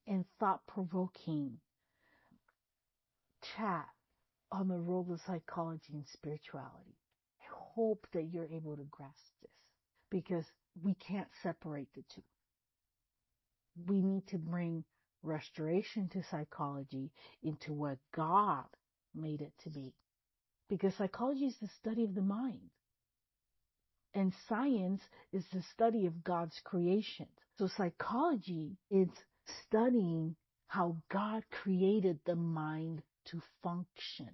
and 0.08 0.26
thought 0.40 0.62
provoking 0.68 1.58
chat 3.56 3.88
Um, 4.52 4.60
on 4.62 4.68
the 4.68 4.78
role 4.78 5.08
of 5.12 5.20
psychology 5.26 5.94
and 5.94 6.06
spirituality. 6.14 6.98
I 7.42 7.46
hope 7.76 8.08
that 8.14 8.30
you're 8.32 8.48
able 8.48 8.76
to 8.76 8.84
grasp 8.92 9.16
this 9.42 9.52
because 10.10 10.46
we 10.84 10.96
can't 10.96 11.28
separate 11.42 11.88
the 11.96 12.04
two. 12.14 12.24
We 13.88 14.02
need 14.02 14.28
to 14.28 14.38
bring 14.38 14.84
restoration 15.24 16.10
to 16.10 16.24
psychology 16.30 17.12
into 17.44 17.74
what 17.74 17.98
God 18.16 18.66
made 19.16 19.42
it 19.42 19.54
to 19.64 19.70
be. 19.70 19.94
Because 20.70 20.94
psychology 20.98 21.46
is 21.46 21.56
the 21.62 21.70
study 21.80 22.04
of 22.04 22.16
the 22.16 22.22
mind. 22.22 22.70
And 24.14 24.34
science 24.50 25.02
is 25.32 25.46
the 25.54 25.64
study 25.74 26.06
of 26.06 26.24
God's 26.24 26.60
creation. 26.66 27.28
So 27.58 27.68
psychology 27.78 28.78
is 28.90 29.08
studying 29.68 30.36
how 30.68 30.98
God 31.10 31.44
created 31.64 32.20
the 32.26 32.36
mind 32.36 33.02
to 33.26 33.42
function. 33.64 34.30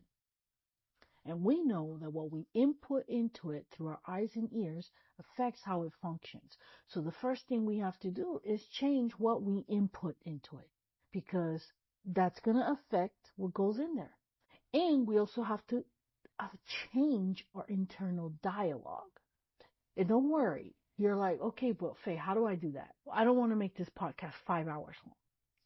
And 1.26 1.44
we 1.44 1.62
know 1.62 1.98
that 2.02 2.14
what 2.14 2.32
we 2.32 2.48
input 2.54 3.04
into 3.10 3.52
it 3.52 3.66
through 3.72 3.88
our 3.88 4.00
eyes 4.08 4.32
and 4.36 4.50
ears 4.54 4.90
affects 5.20 5.62
how 5.64 5.84
it 5.84 5.92
functions. 6.02 6.58
So 6.88 7.02
the 7.02 7.12
first 7.12 7.46
thing 7.48 7.66
we 7.66 7.80
have 7.80 8.00
to 8.00 8.12
do 8.12 8.40
is 8.46 8.66
change 8.72 9.12
what 9.18 9.44
we 9.44 9.66
input 9.68 10.16
into 10.26 10.58
it 10.58 10.70
because 11.12 11.62
that's 12.06 12.40
going 12.40 12.56
to 12.56 12.72
affect 12.72 13.32
what 13.36 13.54
goes 13.54 13.78
in 13.78 13.96
there. 13.96 14.16
And 14.74 15.06
we 15.06 15.20
also 15.20 15.44
have 15.44 15.66
to 15.68 15.84
uh, 16.40 16.48
change 16.94 17.46
our 17.54 17.66
internal 17.68 18.34
dialogue. 18.42 19.04
And 19.98 20.08
don't 20.08 20.30
worry, 20.30 20.76
you're 20.98 21.16
like, 21.16 21.42
okay, 21.42 21.74
but 21.74 21.98
Fe, 22.06 22.16
how 22.16 22.36
do 22.36 22.46
I 22.46 22.56
do 22.56 22.72
that? 22.74 22.96
I 23.12 23.26
don't 23.26 23.38
want 23.38 23.52
to 23.52 23.58
make 23.58 23.76
this 23.76 23.90
podcast 24.00 24.34
five 24.46 24.68
hours 24.68 24.96
long. 25.06 25.16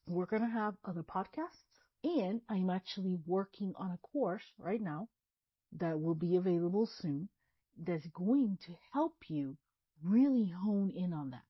We're 0.07 0.25
going 0.25 0.41
to 0.41 0.47
have 0.47 0.73
other 0.83 1.03
podcasts 1.03 1.70
and 2.03 2.41
I'm 2.49 2.69
actually 2.69 3.17
working 3.25 3.73
on 3.77 3.91
a 3.91 3.97
course 4.13 4.43
right 4.57 4.81
now 4.81 5.07
that 5.79 5.99
will 5.99 6.15
be 6.15 6.35
available 6.37 6.87
soon 6.87 7.29
that's 7.85 8.07
going 8.07 8.57
to 8.65 8.73
help 8.93 9.15
you 9.29 9.57
really 10.03 10.51
hone 10.63 10.91
in 10.91 11.13
on 11.13 11.31
that. 11.31 11.43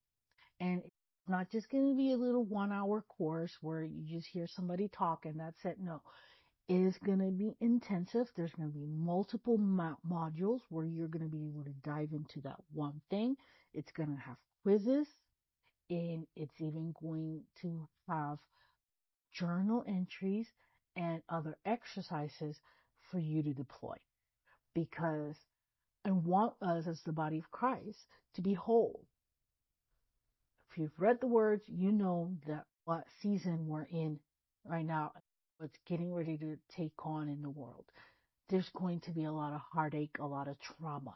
And 0.60 0.82
it's 0.86 1.30
not 1.30 1.52
just 1.52 1.70
going 1.70 1.90
to 1.90 1.98
be 1.98 2.12
a 2.12 2.18
little 2.18 2.46
one 2.46 2.72
hour 2.72 3.04
course 3.18 3.52
where 3.62 3.84
you 3.84 4.04
just 4.08 4.28
hear 4.28 4.48
somebody 4.48 4.90
talk 4.90 5.26
and 5.26 5.40
that's 5.40 5.64
it. 5.66 5.78
No, 5.80 6.02
it 6.70 6.76
is 6.76 6.98
going 7.06 7.20
to 7.20 7.32
be 7.32 7.56
intensive. 7.62 8.28
There's 8.36 8.54
going 8.54 8.70
to 8.72 8.78
be 8.78 8.86
multiple 8.88 9.58
mo- 9.58 9.98
modules 10.10 10.62
where 10.70 10.86
you're 10.86 11.08
going 11.08 11.26
to 11.26 11.32
be 11.32 11.48
able 11.48 11.64
to 11.66 11.74
dive 11.84 12.10
into 12.14 12.42
that 12.44 12.58
one 12.74 13.02
thing. 13.10 13.36
It's 13.74 13.92
going 13.92 14.10
to 14.10 14.22
have 14.22 14.38
quizzes 14.64 15.08
and 15.90 16.26
it's 16.36 16.60
even 16.62 16.94
going 17.02 17.44
to 17.62 17.88
have 18.10 18.40
journal 19.34 19.84
entries 19.88 20.48
and 20.96 21.22
other 21.30 21.58
exercises 21.66 22.60
for 23.12 23.20
you 23.20 23.44
to 23.44 23.54
deploy 23.54 23.96
because 24.74 25.36
I 26.06 26.12
want 26.12 26.54
us 26.62 26.88
as 26.88 27.02
the 27.04 27.12
body 27.12 27.38
of 27.38 27.52
Christ 27.52 28.08
to 28.36 28.42
be 28.42 28.54
whole. 28.54 29.02
If 30.70 30.78
you've 30.78 31.00
read 31.00 31.20
the 31.20 31.28
words, 31.28 31.64
you 31.68 31.92
know 31.92 32.32
that 32.48 32.66
what 32.86 33.04
season 33.22 33.68
we're 33.68 33.84
in 33.84 34.20
right 34.66 34.86
now, 34.86 35.12
what's 35.58 35.78
getting 35.88 36.14
ready 36.14 36.38
to 36.38 36.58
take 36.76 37.06
on 37.06 37.28
in 37.28 37.42
the 37.42 37.50
world. 37.50 37.86
There's 38.50 38.70
going 38.70 39.02
to 39.02 39.12
be 39.12 39.26
a 39.26 39.32
lot 39.32 39.54
of 39.54 39.62
heartache, 39.74 40.18
a 40.20 40.26
lot 40.26 40.48
of 40.48 40.58
trauma. 40.60 41.16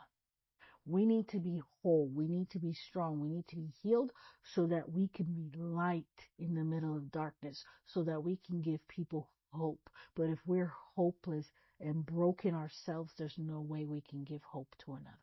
We 0.87 1.05
need 1.05 1.29
to 1.29 1.39
be 1.39 1.61
whole. 1.81 2.09
We 2.13 2.27
need 2.27 2.49
to 2.51 2.59
be 2.59 2.73
strong. 2.73 3.19
We 3.19 3.29
need 3.29 3.47
to 3.47 3.55
be 3.55 3.73
healed 3.81 4.11
so 4.43 4.67
that 4.67 4.91
we 4.91 5.07
can 5.07 5.25
be 5.25 5.51
light 5.57 6.05
in 6.37 6.53
the 6.53 6.63
middle 6.63 6.95
of 6.95 7.11
darkness, 7.11 7.63
so 7.87 8.03
that 8.03 8.23
we 8.23 8.37
can 8.45 8.61
give 8.61 8.87
people 8.87 9.29
hope. 9.51 9.89
But 10.15 10.29
if 10.29 10.39
we're 10.45 10.71
hopeless 10.95 11.47
and 11.79 12.05
broken 12.05 12.53
ourselves, 12.53 13.13
there's 13.17 13.37
no 13.37 13.61
way 13.61 13.85
we 13.85 14.01
can 14.01 14.23
give 14.23 14.43
hope 14.43 14.75
to 14.85 14.93
another. 14.93 15.17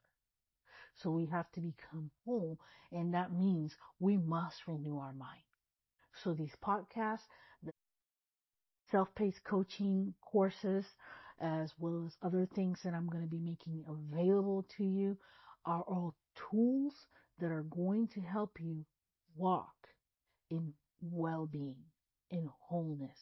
So 0.96 1.10
we 1.10 1.26
have 1.26 1.50
to 1.52 1.60
become 1.60 2.10
whole, 2.24 2.58
and 2.90 3.14
that 3.14 3.32
means 3.32 3.76
we 4.00 4.16
must 4.16 4.66
renew 4.66 4.98
our 4.98 5.12
mind. 5.12 5.42
So 6.22 6.34
these 6.34 6.54
podcasts, 6.62 7.26
the 7.62 7.72
self-paced 8.90 9.42
coaching 9.44 10.14
courses, 10.20 10.84
as 11.40 11.72
well 11.78 12.04
as 12.06 12.16
other 12.22 12.46
things 12.54 12.80
that 12.84 12.94
I'm 12.94 13.08
going 13.08 13.24
to 13.24 13.30
be 13.30 13.38
making 13.38 13.84
available 13.88 14.66
to 14.76 14.84
you 14.84 15.16
are 15.64 15.82
all 15.82 16.14
tools 16.50 16.92
that 17.40 17.50
are 17.50 17.62
going 17.62 18.08
to 18.08 18.20
help 18.20 18.58
you 18.60 18.84
walk 19.36 19.74
in 20.50 20.72
well-being, 21.00 21.76
in 22.30 22.48
wholeness. 22.68 23.18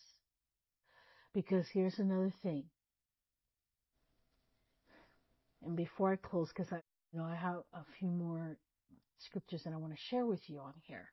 Because 1.32 1.66
here's 1.72 1.98
another 1.98 2.32
thing. 2.42 2.64
And 5.64 5.76
before 5.76 6.12
I 6.12 6.16
close, 6.16 6.48
because 6.48 6.72
I 6.72 6.80
you 7.12 7.18
know 7.18 7.26
I 7.26 7.36
have 7.36 7.62
a 7.74 7.84
few 7.98 8.08
more 8.08 8.56
scriptures 9.18 9.62
that 9.64 9.72
I 9.72 9.76
want 9.76 9.92
to 9.92 9.98
share 10.08 10.26
with 10.26 10.40
you 10.48 10.58
on 10.60 10.72
here. 10.82 11.08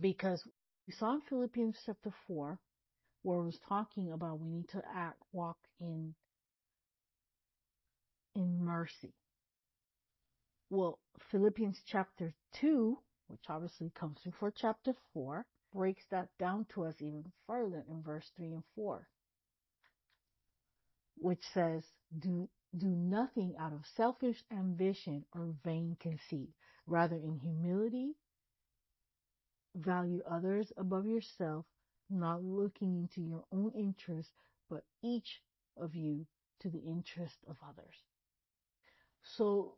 Because 0.00 0.42
we 0.86 0.94
saw 0.94 1.14
in 1.14 1.20
Philippians 1.28 1.76
chapter 1.84 2.12
four 2.26 2.58
where 3.22 3.38
it 3.38 3.44
was 3.44 3.58
talking 3.68 4.12
about 4.12 4.40
we 4.40 4.48
need 4.48 4.68
to 4.70 4.82
act, 4.94 5.22
walk 5.32 5.58
in 5.80 6.14
in 8.34 8.64
mercy. 8.64 9.14
Well, 10.72 10.98
Philippians 11.30 11.82
chapter 11.84 12.32
2, 12.54 12.98
which 13.26 13.44
obviously 13.50 13.90
comes 13.90 14.20
before 14.24 14.50
chapter 14.50 14.94
4, 15.12 15.44
breaks 15.70 16.02
that 16.10 16.30
down 16.38 16.64
to 16.72 16.84
us 16.84 16.94
even 16.98 17.30
further 17.46 17.84
in 17.90 18.02
verse 18.02 18.30
3 18.38 18.54
and 18.54 18.64
4, 18.74 19.06
which 21.18 21.44
says, 21.52 21.84
Do, 22.18 22.48
do 22.74 22.86
nothing 22.86 23.54
out 23.58 23.74
of 23.74 23.84
selfish 23.84 24.42
ambition 24.50 25.26
or 25.34 25.54
vain 25.62 25.98
conceit. 26.00 26.48
Rather, 26.86 27.16
in 27.16 27.38
humility, 27.38 28.14
value 29.74 30.22
others 30.26 30.72
above 30.78 31.04
yourself, 31.04 31.66
not 32.08 32.42
looking 32.42 32.96
into 32.96 33.20
your 33.20 33.44
own 33.52 33.72
interest, 33.76 34.30
but 34.70 34.84
each 35.02 35.42
of 35.76 35.94
you 35.94 36.24
to 36.60 36.70
the 36.70 36.80
interest 36.80 37.36
of 37.46 37.58
others. 37.62 37.96
So 39.36 39.76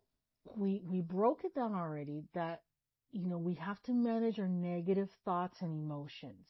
we 0.57 0.83
we 0.85 1.01
broke 1.01 1.45
it 1.45 1.55
down 1.55 1.75
already 1.75 2.25
that 2.35 2.63
you 3.13 3.27
know 3.27 3.39
we 3.39 3.55
have 3.55 3.83
to 3.85 3.93
manage 3.93 4.39
our 4.39 4.49
negative 4.49 5.09
thoughts 5.25 5.57
and 5.61 5.73
emotions. 5.73 6.47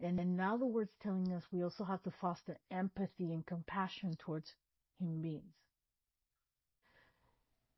And 0.00 0.18
then 0.18 0.36
now 0.36 0.56
the 0.56 0.66
word's 0.66 0.94
telling 1.02 1.32
us 1.32 1.42
we 1.50 1.62
also 1.62 1.84
have 1.84 2.02
to 2.04 2.12
foster 2.20 2.56
empathy 2.70 3.32
and 3.32 3.44
compassion 3.44 4.16
towards 4.18 4.54
human 4.98 5.22
beings. 5.22 5.54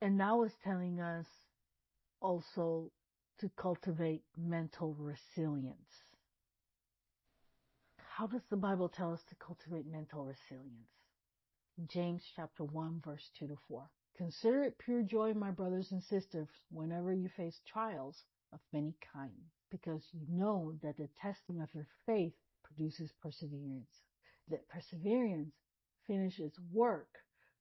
And 0.02 0.18
now 0.18 0.42
it's 0.42 0.54
telling 0.62 1.00
us 1.00 1.26
also 2.20 2.90
to 3.38 3.50
cultivate 3.56 4.22
mental 4.36 4.94
resilience. 4.98 6.04
How 8.16 8.26
does 8.26 8.42
the 8.50 8.56
bible 8.56 8.90
tell 8.90 9.14
us 9.14 9.22
to 9.30 9.34
cultivate 9.36 9.86
mental 9.86 10.24
resilience? 10.24 10.90
James 11.86 12.22
chapter 12.36 12.64
1 12.64 13.00
verse 13.02 13.30
2 13.38 13.46
to 13.46 13.56
4 13.68 13.88
Consider 14.20 14.64
it 14.64 14.76
pure 14.76 15.02
joy, 15.02 15.32
my 15.32 15.50
brothers 15.50 15.92
and 15.92 16.02
sisters, 16.02 16.50
whenever 16.70 17.10
you 17.10 17.30
face 17.30 17.58
trials 17.66 18.22
of 18.52 18.60
many 18.70 18.94
kinds, 19.14 19.54
because 19.70 20.02
you 20.12 20.20
know 20.28 20.74
that 20.82 20.98
the 20.98 21.08
testing 21.22 21.58
of 21.62 21.72
your 21.74 21.86
faith 22.04 22.34
produces 22.62 23.10
perseverance. 23.22 23.88
That 24.48 24.68
perseverance 24.68 25.54
finishes 26.06 26.52
work 26.70 27.08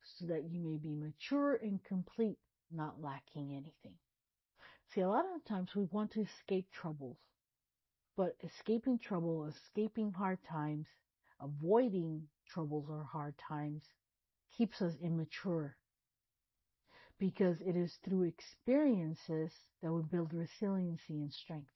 so 0.03 0.25
that 0.25 0.51
you 0.51 0.59
may 0.59 0.75
be 0.75 0.93
mature 0.93 1.55
and 1.55 1.81
complete, 1.85 2.39
not 2.69 3.01
lacking 3.01 3.53
anything. 3.53 3.97
See, 4.93 4.99
a 4.99 5.07
lot 5.07 5.23
of 5.33 5.45
times 5.45 5.73
we 5.73 5.85
want 5.85 6.11
to 6.11 6.23
escape 6.23 6.69
troubles, 6.73 7.19
but 8.17 8.35
escaping 8.43 8.99
trouble, 8.99 9.45
escaping 9.45 10.11
hard 10.11 10.39
times, 10.43 10.87
avoiding 11.39 12.27
troubles 12.45 12.89
or 12.89 13.05
hard 13.05 13.35
times 13.37 13.83
keeps 14.57 14.81
us 14.81 14.95
immature 15.01 15.77
because 17.19 17.59
it 17.61 17.75
is 17.75 17.97
through 18.03 18.23
experiences 18.23 19.51
that 19.81 19.91
we 19.91 20.01
build 20.03 20.33
resiliency 20.33 21.21
and 21.21 21.33
strength. 21.33 21.71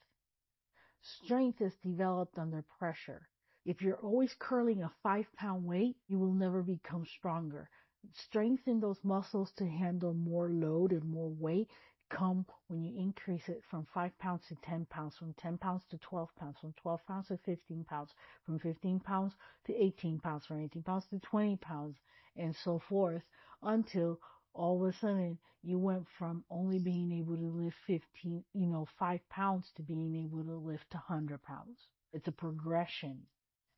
Strength 1.02 1.62
is 1.62 1.76
developed 1.84 2.38
under 2.38 2.64
pressure. 2.80 3.28
If 3.66 3.82
you're 3.82 4.00
always 4.00 4.34
curling 4.40 4.84
a 4.84 4.92
five 5.04 5.26
pound 5.36 5.66
weight, 5.66 5.98
you 6.08 6.18
will 6.20 6.34
never 6.34 6.62
become 6.62 7.06
stronger. 7.06 7.70
Strengthen 8.14 8.80
those 8.80 9.04
muscles 9.04 9.52
to 9.58 9.68
handle 9.68 10.14
more 10.14 10.50
load 10.50 10.92
and 10.92 11.04
more 11.04 11.30
weight 11.30 11.70
come 12.10 12.46
when 12.68 12.84
you 12.84 12.98
increase 13.02 13.48
it 13.48 13.64
from 13.70 13.88
5 13.94 14.18
pounds 14.20 14.42
to 14.48 14.56
10 14.64 14.86
pounds, 14.86 15.16
from 15.18 15.34
10 15.34 15.58
pounds 15.58 15.84
to 15.90 15.98
12 15.98 16.30
pounds, 16.38 16.58
from 16.60 16.74
12 16.82 17.00
pounds 17.08 17.28
to 17.28 17.38
15 17.38 17.84
pounds, 17.86 18.12
from 18.46 18.60
15 18.60 19.00
pounds 19.00 19.34
to 19.66 19.74
18 19.74 20.20
pounds, 20.20 20.46
from 20.46 20.62
18 20.62 20.84
pounds 20.84 21.06
to 21.10 21.20
20 21.20 21.58
pounds, 21.58 21.98
and 22.36 22.56
so 22.64 22.80
forth, 22.90 23.24
until 23.64 24.20
all 24.54 24.84
of 24.84 24.94
a 24.94 24.98
sudden 25.00 25.38
you 25.64 25.80
went 25.80 26.06
from 26.18 26.44
only 26.50 26.80
being 26.80 27.12
able 27.12 27.38
to 27.38 27.50
lift 27.50 27.78
15, 27.88 28.44
you 28.54 28.68
know, 28.68 28.88
5 29.00 29.20
pounds 29.30 29.72
to 29.76 29.82
being 29.82 30.16
able 30.26 30.44
to 30.44 30.56
lift 30.58 30.94
100 30.94 31.42
pounds. 31.44 31.80
It's 32.12 32.28
a 32.28 32.32
progression. 32.32 33.20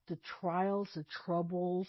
The 0.08 0.18
trials, 0.40 0.90
the 0.96 1.06
troubles, 1.26 1.88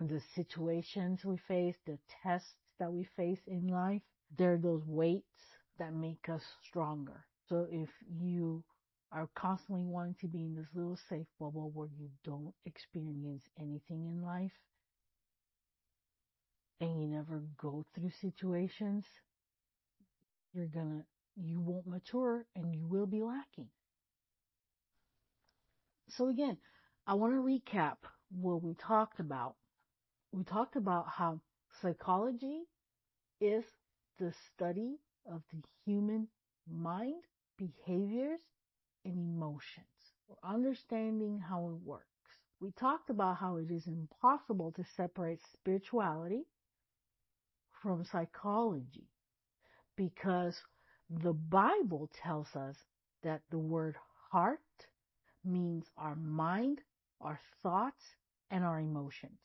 the 0.00 0.20
situations 0.34 1.24
we 1.24 1.36
face, 1.48 1.76
the 1.86 1.98
tests 2.22 2.54
that 2.78 2.92
we 2.92 3.06
face 3.16 3.40
in 3.46 3.68
life, 3.68 4.02
they're 4.36 4.58
those 4.58 4.82
weights 4.86 5.24
that 5.78 5.94
make 5.94 6.28
us 6.28 6.42
stronger. 6.68 7.24
So 7.48 7.66
if 7.70 7.88
you 8.20 8.64
are 9.12 9.28
constantly 9.34 9.84
wanting 9.84 10.16
to 10.20 10.26
be 10.26 10.44
in 10.44 10.56
this 10.56 10.66
little 10.74 10.98
safe 11.08 11.26
bubble 11.38 11.70
where 11.72 11.88
you 11.98 12.08
don't 12.24 12.52
experience 12.64 13.44
anything 13.58 14.06
in 14.06 14.22
life 14.22 14.52
and 16.80 17.00
you 17.00 17.08
never 17.08 17.42
go 17.58 17.84
through 17.94 18.10
situations, 18.20 19.04
you're 20.52 20.66
gonna, 20.66 21.04
you 21.36 21.60
won't 21.60 21.86
mature 21.86 22.44
and 22.54 22.74
you 22.74 22.86
will 22.86 23.06
be 23.06 23.22
lacking. 23.22 23.68
So 26.08 26.28
again, 26.28 26.58
I 27.06 27.14
want 27.14 27.34
to 27.34 27.40
recap 27.40 27.96
what 28.30 28.62
we 28.62 28.74
talked 28.74 29.20
about. 29.20 29.54
We 30.32 30.44
talked 30.44 30.76
about 30.76 31.06
how 31.08 31.40
psychology 31.80 32.62
is 33.40 33.64
the 34.18 34.32
study 34.54 34.96
of 35.30 35.42
the 35.52 35.62
human 35.84 36.28
mind, 36.70 37.22
behaviors, 37.58 38.40
and 39.04 39.14
emotions, 39.14 39.86
or 40.28 40.36
understanding 40.42 41.38
how 41.38 41.68
it 41.68 41.86
works. 41.86 42.04
We 42.60 42.70
talked 42.72 43.10
about 43.10 43.36
how 43.36 43.56
it 43.56 43.70
is 43.70 43.86
impossible 43.86 44.72
to 44.72 44.84
separate 44.96 45.40
spirituality 45.52 46.46
from 47.82 48.04
psychology 48.04 49.08
because 49.96 50.56
the 51.10 51.32
Bible 51.32 52.10
tells 52.22 52.48
us 52.54 52.76
that 53.22 53.42
the 53.50 53.58
word 53.58 53.96
heart 54.30 54.60
means 55.44 55.84
our 55.96 56.16
mind, 56.16 56.80
our 57.20 57.40
thoughts, 57.62 58.02
and 58.50 58.64
our 58.64 58.80
emotions. 58.80 59.40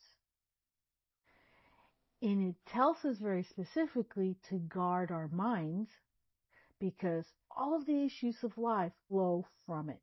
And 2.20 2.50
it 2.50 2.70
tells 2.70 3.04
us 3.04 3.16
very 3.18 3.42
specifically 3.42 4.36
to 4.48 4.58
guard 4.58 5.10
our 5.10 5.28
minds 5.28 5.90
because 6.78 7.24
all 7.50 7.74
of 7.76 7.86
the 7.86 8.04
issues 8.04 8.36
of 8.42 8.56
life 8.56 8.92
flow 9.08 9.46
from 9.66 9.90
it. 9.90 10.00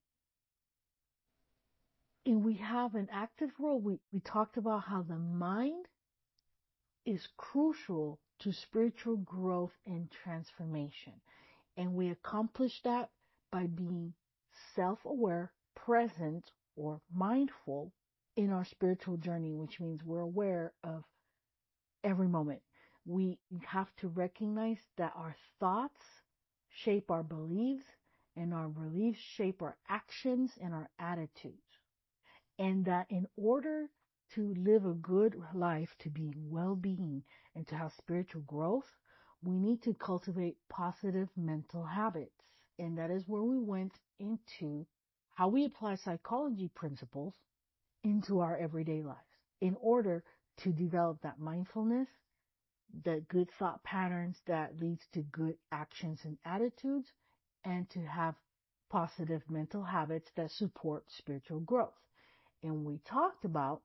And 2.25 2.43
we 2.43 2.55
have 2.55 2.95
an 2.95 3.07
active 3.11 3.49
role. 3.57 3.80
We, 3.80 3.99
we 4.11 4.19
talked 4.19 4.57
about 4.57 4.84
how 4.84 5.01
the 5.01 5.17
mind 5.17 5.86
is 7.06 7.28
crucial 7.38 8.20
to 8.39 8.52
spiritual 8.52 9.18
growth 9.18 9.74
and 9.86 10.10
transformation. 10.24 11.14
And 11.78 11.93
we 11.93 12.10
accomplish 12.10 12.82
that 12.84 13.10
by 13.52 13.66
being 13.68 14.14
self-aware, 14.76 15.52
present, 15.76 16.52
or 16.76 17.02
mindful 17.14 17.91
in 18.36 18.52
our 18.52 18.66
spiritual 18.66 19.18
journey, 19.18 19.54
which 19.54 19.80
means 19.80 20.04
we're 20.04 20.20
aware 20.22 20.74
of 20.84 21.04
every 22.04 22.28
moment. 22.28 22.62
We 23.06 23.39
have 23.66 23.93
to 23.97 24.08
recognize 24.08 24.78
that 24.97 25.14
our 25.16 25.36
thoughts 25.60 26.02
shape 26.84 27.12
our 27.12 27.24
beliefs 27.24 27.86
and 28.36 28.54
our 28.54 28.68
beliefs 28.70 29.20
shape 29.36 29.62
our 29.62 29.78
actions 29.89 30.52
and 30.62 30.74
our 30.74 30.89
attitudes. 31.00 31.56
And 32.58 32.86
that 32.86 33.08
in 33.10 33.26
order 33.36 33.89
to 34.36 34.53
live 34.55 34.86
a 34.86 34.93
good 34.93 35.36
life, 35.53 35.89
to 35.99 36.09
be 36.09 36.34
well-being 36.36 37.23
and 37.55 37.67
to 37.67 37.75
have 37.75 37.91
spiritual 37.93 38.41
growth, 38.41 38.86
we 39.41 39.57
need 39.57 39.82
to 39.84 39.93
cultivate 39.93 40.57
positive 40.69 41.30
mental 41.36 41.84
habits. 41.84 42.43
And 42.77 42.97
that 42.97 43.11
is 43.11 43.27
where 43.27 43.43
we 43.43 43.57
went 43.57 43.93
into 44.19 44.86
how 45.36 45.47
we 45.47 45.65
apply 45.65 45.95
psychology 45.95 46.69
principles 46.75 47.34
into 48.03 48.39
our 48.39 48.57
everyday 48.57 49.01
lives 49.01 49.19
in 49.61 49.75
order 49.82 50.23
to 50.57 50.71
develop 50.71 51.21
that 51.21 51.39
mindfulness, 51.39 52.07
the 53.03 53.23
good 53.30 53.49
thought 53.57 53.84
patterns 53.84 54.38
that 54.47 54.80
leads 54.80 55.03
to 55.13 55.21
good 55.23 55.55
actions 55.71 56.19
and 56.23 56.38
attitudes, 56.45 57.07
and 57.63 57.89
to 57.89 57.99
have 57.99 58.36
positive 58.89 59.41
mental 59.49 59.84
habits 59.84 60.30
that 60.36 60.51
support 60.51 61.03
spiritual 61.09 61.59
growth. 61.61 61.93
And 62.63 62.84
we 62.84 62.99
talked 63.05 63.45
about 63.45 63.82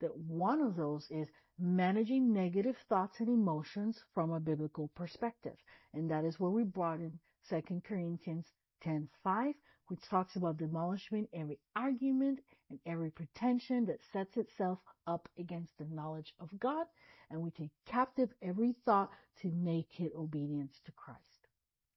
that 0.00 0.16
one 0.16 0.60
of 0.60 0.76
those 0.76 1.06
is 1.10 1.28
managing 1.58 2.32
negative 2.32 2.76
thoughts 2.88 3.20
and 3.20 3.28
emotions 3.28 4.02
from 4.14 4.32
a 4.32 4.40
biblical 4.40 4.88
perspective. 4.94 5.56
And 5.94 6.10
that 6.10 6.24
is 6.24 6.40
where 6.40 6.50
we 6.50 6.64
brought 6.64 7.00
in 7.00 7.18
2 7.48 7.82
Corinthians 7.84 8.46
10:5, 8.82 9.54
which 9.88 10.00
talks 10.08 10.36
about 10.36 10.56
demolishing 10.56 11.28
every 11.32 11.58
argument 11.74 12.40
and 12.70 12.78
every 12.86 13.10
pretension 13.10 13.84
that 13.86 14.02
sets 14.12 14.36
itself 14.36 14.78
up 15.06 15.28
against 15.38 15.76
the 15.78 15.84
knowledge 15.86 16.32
of 16.38 16.48
God, 16.58 16.86
and 17.30 17.42
we 17.42 17.50
take 17.50 17.72
captive 17.84 18.32
every 18.42 18.72
thought 18.84 19.10
to 19.42 19.50
make 19.50 20.00
it 20.00 20.12
obedience 20.14 20.80
to 20.84 20.92
Christ. 20.92 21.48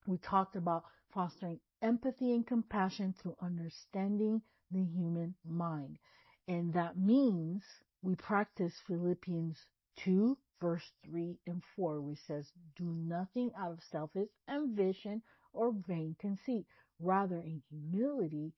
We 0.08 0.18
talked 0.18 0.56
about 0.56 0.84
fostering 1.14 1.60
empathy 1.82 2.34
and 2.34 2.46
compassion 2.46 3.14
through 3.14 3.36
understanding 3.42 4.42
the 4.72 4.84
human 4.84 5.36
mind. 5.46 6.00
And 6.48 6.74
that 6.74 6.98
means 6.98 7.64
we 8.04 8.16
practice 8.16 8.74
Philippians 8.88 9.58
2 9.98 10.38
verse 10.62 10.92
3 11.06 11.40
and 11.48 11.64
4, 11.76 12.02
which 12.02 12.20
says, 12.28 12.52
Do 12.78 12.86
nothing 12.86 13.52
out 13.58 13.72
of 13.74 13.84
selfish 13.92 14.30
ambition 14.48 15.22
or 15.52 15.74
vain 15.88 16.16
conceit, 16.20 16.66
Rather, 17.00 17.38
in 17.38 17.62
humility, 17.70 18.54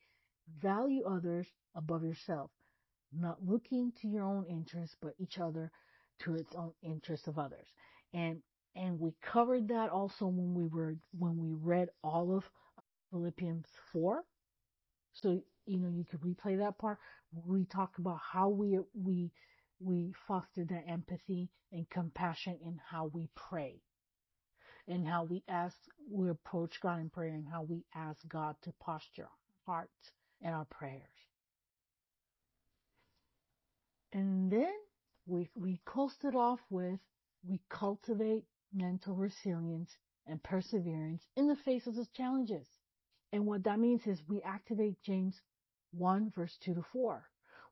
value 0.61 1.03
others 1.03 1.47
above 1.73 2.03
yourself, 2.03 2.51
not 3.11 3.43
looking 3.43 3.91
to 4.01 4.07
your 4.07 4.23
own 4.23 4.45
interests, 4.45 4.95
but 5.01 5.15
each 5.17 5.39
other 5.39 5.71
to 6.19 6.35
its 6.35 6.53
own 6.53 6.73
interest 6.83 7.27
of 7.27 7.39
others. 7.39 7.67
And 8.13 8.43
and 8.75 8.99
we 8.99 9.13
covered 9.21 9.69
that 9.69 9.89
also 9.89 10.27
when 10.27 10.53
we 10.53 10.67
were 10.67 10.95
when 11.17 11.37
we 11.37 11.53
read 11.53 11.89
all 12.03 12.35
of 12.37 12.43
Philippians 13.09 13.65
4. 13.93 14.23
So 15.15 15.41
you 15.65 15.79
know 15.79 15.89
you 15.89 16.05
could 16.05 16.21
replay 16.21 16.59
that 16.59 16.77
part. 16.77 16.99
We 17.33 17.65
talked 17.65 17.99
about 17.99 18.19
how 18.31 18.49
we 18.49 18.79
we 18.93 19.31
we 19.79 20.13
foster 20.27 20.65
that 20.65 20.85
empathy 20.87 21.49
and 21.71 21.89
compassion 21.89 22.57
in 22.63 22.79
how 22.89 23.11
we 23.13 23.29
pray 23.35 23.81
and 24.87 25.07
how 25.07 25.23
we 25.23 25.43
ask, 25.47 25.75
we 26.11 26.29
approach 26.29 26.79
God 26.81 26.99
in 26.99 27.09
prayer 27.09 27.33
and 27.33 27.47
how 27.51 27.63
we 27.63 27.83
ask 27.95 28.19
God 28.27 28.55
to 28.63 28.73
posture 28.79 29.23
our 29.23 29.29
hearts 29.65 30.11
and 30.41 30.53
our 30.53 30.65
prayers. 30.65 31.01
And 34.13 34.51
then 34.51 34.71
we, 35.25 35.49
we 35.55 35.81
coasted 35.85 36.35
off 36.35 36.59
with, 36.69 36.99
we 37.47 37.59
cultivate 37.69 38.45
mental 38.73 39.15
resilience 39.15 39.91
and 40.27 40.41
perseverance 40.41 41.23
in 41.35 41.47
the 41.47 41.55
face 41.55 41.87
of 41.87 41.95
the 41.95 42.07
challenges. 42.15 42.67
And 43.35 43.45
what 43.45 43.65
that 43.65 43.79
means 43.79 44.07
is 44.07 44.21
we 44.29 44.41
activate 44.43 45.01
James 45.03 45.41
1 45.91 46.31
verse 46.33 46.57
2 46.63 46.75
to 46.75 46.85
4, 46.93 47.21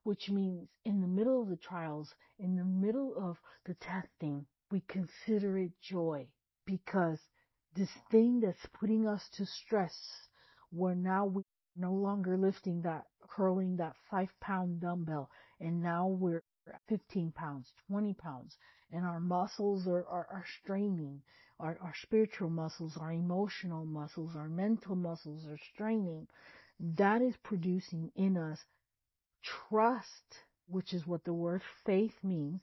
which 0.03 0.29
means 0.29 0.67
in 0.83 0.99
the 0.99 1.07
middle 1.07 1.41
of 1.41 1.47
the 1.47 1.55
trials, 1.55 2.13
in 2.37 2.57
the 2.57 2.65
middle 2.65 3.15
of 3.15 3.37
the 3.65 3.73
testing, 3.75 4.45
we 4.71 4.81
consider 4.89 5.57
it 5.57 5.71
joy 5.81 6.27
because 6.65 7.17
this 7.77 7.87
thing 8.11 8.41
that's 8.41 8.65
putting 8.77 9.07
us 9.07 9.29
to 9.37 9.45
stress, 9.45 10.27
where 10.69 10.95
now 10.95 11.27
we 11.27 11.43
no 11.77 11.93
longer 11.93 12.35
lifting 12.35 12.81
that, 12.81 13.05
curling 13.29 13.77
that 13.77 13.95
five 14.11 14.37
pound 14.41 14.81
dumbbell, 14.81 15.29
and 15.61 15.81
now 15.81 16.07
we're 16.09 16.43
15 16.89 17.31
pounds, 17.31 17.71
20 17.87 18.13
pounds, 18.15 18.57
and 18.91 19.05
our 19.05 19.21
muscles 19.21 19.87
are, 19.87 20.05
are, 20.09 20.27
are 20.29 20.45
straining. 20.61 21.21
Our, 21.63 21.77
our 21.81 21.93
spiritual 22.01 22.49
muscles, 22.49 22.97
our 22.99 23.13
emotional 23.13 23.85
muscles, 23.85 24.35
our 24.35 24.49
mental 24.49 24.97
muscles 24.97 25.47
are 25.47 25.59
straining. 25.73 26.27
That 26.97 27.21
is 27.21 27.35
producing 27.41 28.11
in 28.17 28.35
us 28.35 28.59
trust, 29.41 30.43
which 30.67 30.93
is 30.93 31.07
what 31.07 31.23
the 31.23 31.33
word 31.33 31.61
faith 31.85 32.15
means. 32.21 32.59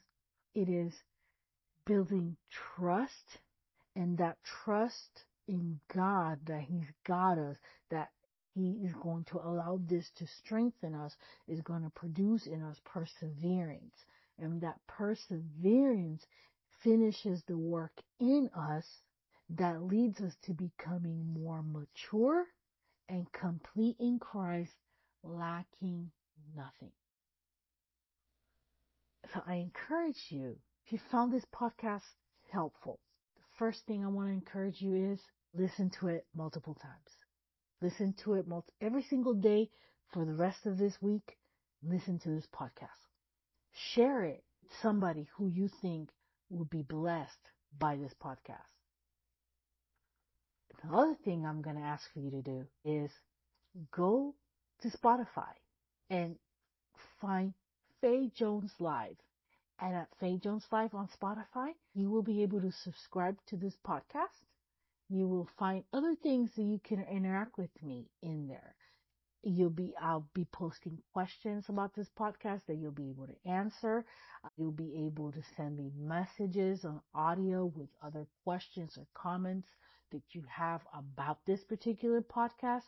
It 0.55 0.69
is 0.69 0.93
building 1.87 2.37
trust 2.77 3.39
and 3.97 4.19
that 4.19 4.37
trust 4.65 5.25
in 5.49 5.81
God 5.95 6.39
that 6.47 6.61
He's 6.61 6.91
got 7.07 7.39
us, 7.39 7.57
that 7.91 8.11
He 8.55 8.83
is 8.85 8.93
going 9.03 9.25
to 9.31 9.39
allow 9.39 9.81
this 9.89 10.11
to 10.19 10.27
strengthen 10.45 10.95
us, 10.95 11.17
is 11.49 11.63
going 11.63 11.85
to 11.85 11.91
produce 11.91 12.47
in 12.47 12.63
us 12.63 12.77
perseverance. 12.85 13.95
And 14.39 14.61
that 14.61 14.79
perseverance 14.87 16.27
finishes 16.83 17.43
the 17.47 17.57
work 17.57 17.93
in 18.19 18.51
us 18.57 18.87
that 19.51 19.83
leads 19.83 20.21
us 20.21 20.35
to 20.45 20.53
becoming 20.53 21.27
more 21.33 21.63
mature 21.63 22.47
and 23.09 23.31
complete 23.33 23.97
in 23.99 24.19
Christ, 24.19 24.73
lacking 25.23 26.11
nothing. 26.57 26.93
So 29.35 29.43
I 29.47 29.57
encourage 29.57 30.21
you, 30.29 30.57
if 30.87 30.93
you 30.93 30.99
found 31.11 31.33
this 31.33 31.45
podcast 31.55 32.03
helpful, 32.53 32.99
the 33.37 33.43
first 33.59 33.85
thing 33.87 34.05
I 34.05 34.09
want 34.09 34.29
to 34.29 34.33
encourage 34.33 34.81
you 34.81 35.13
is 35.13 35.21
listen 35.55 35.91
to 36.01 36.09
it 36.09 36.27
multiple 36.35 36.75
times. 36.75 37.17
Listen 37.81 38.15
to 38.25 38.35
it 38.35 38.47
multi- 38.47 38.73
every 38.81 39.03
single 39.03 39.35
day 39.35 39.71
for 40.13 40.25
the 40.25 40.35
rest 40.35 40.67
of 40.67 40.79
this 40.79 41.01
week. 41.01 41.37
Listen 41.83 42.19
to 42.21 42.29
this 42.31 42.47
podcast. 42.55 43.07
Share 43.95 44.25
it 44.25 44.45
with 44.63 44.73
somebody 44.83 45.29
who 45.37 45.49
you 45.49 45.69
think 45.81 46.11
will 46.51 46.67
be 46.67 46.83
blessed 46.83 47.51
by 47.79 47.97
this 47.97 48.13
podcast. 48.23 48.59
The 50.83 50.97
other 50.97 51.15
thing 51.25 51.47
I'm 51.47 51.63
going 51.63 51.77
to 51.77 51.83
ask 51.83 52.11
for 52.13 52.21
you 52.21 52.31
to 52.31 52.43
do 52.43 52.67
is 52.85 53.11
go 53.93 54.35
to 54.83 54.89
Spotify 54.89 55.53
and 56.09 56.37
find 57.21 57.55
Fe 58.01 58.31
Jones 58.35 58.73
Live. 58.79 59.17
And 59.79 59.95
at 59.95 60.09
Fe 60.19 60.39
Jones 60.39 60.65
Live 60.73 60.95
on 60.95 61.09
Spotify, 61.09 61.73
you 61.95 62.11
will 62.11 62.23
be 62.23 62.43
able 62.43 62.61
to 62.61 62.73
subscribe 62.73 63.37
to 63.47 63.57
this 63.57 63.77
podcast. 63.87 64.45
You 65.09 65.27
will 65.27 65.49
find 65.59 65.85
other 65.93 66.15
things 66.15 66.51
that 66.57 66.63
you 66.63 66.81
can 66.83 67.05
interact 67.05 67.59
with 67.59 67.71
me 67.83 68.11
in 68.23 68.49
there. 68.49 68.75
You'll 69.43 69.71
be, 69.71 69.95
I'll 70.01 70.29
be 70.35 70.45
posting 70.53 70.99
questions 71.15 71.65
about 71.69 71.95
this 71.95 72.09
podcast 72.19 72.67
that 72.67 72.77
you'll 72.77 72.93
be 72.93 73.09
able 73.09 73.27
to 73.27 73.51
answer. 73.51 74.05
You'll 74.57 74.71
be 74.71 75.07
able 75.07 75.33
to 75.33 75.43
send 75.57 75.79
me 75.79 75.91
messages 75.97 76.85
on 76.85 77.01
audio 77.15 77.65
with 77.67 77.89
other 78.03 78.27
questions 78.45 78.99
or 78.99 79.07
comments 79.15 79.69
that 80.13 80.23
you 80.33 80.43
have 80.49 80.83
about 80.93 81.39
this 81.47 81.65
particular 81.65 82.21
podcast. 82.21 82.83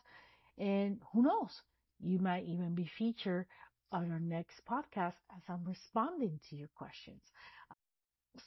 And 0.59 0.99
who 1.11 1.23
knows, 1.23 1.61
you 1.99 2.19
might 2.19 2.45
even 2.45 2.75
be 2.75 2.89
featured 2.97 3.47
on 3.91 4.11
our 4.11 4.19
next 4.19 4.61
podcast 4.69 5.15
as 5.35 5.41
I'm 5.49 5.63
responding 5.65 6.39
to 6.49 6.55
your 6.55 6.69
questions. 6.75 7.21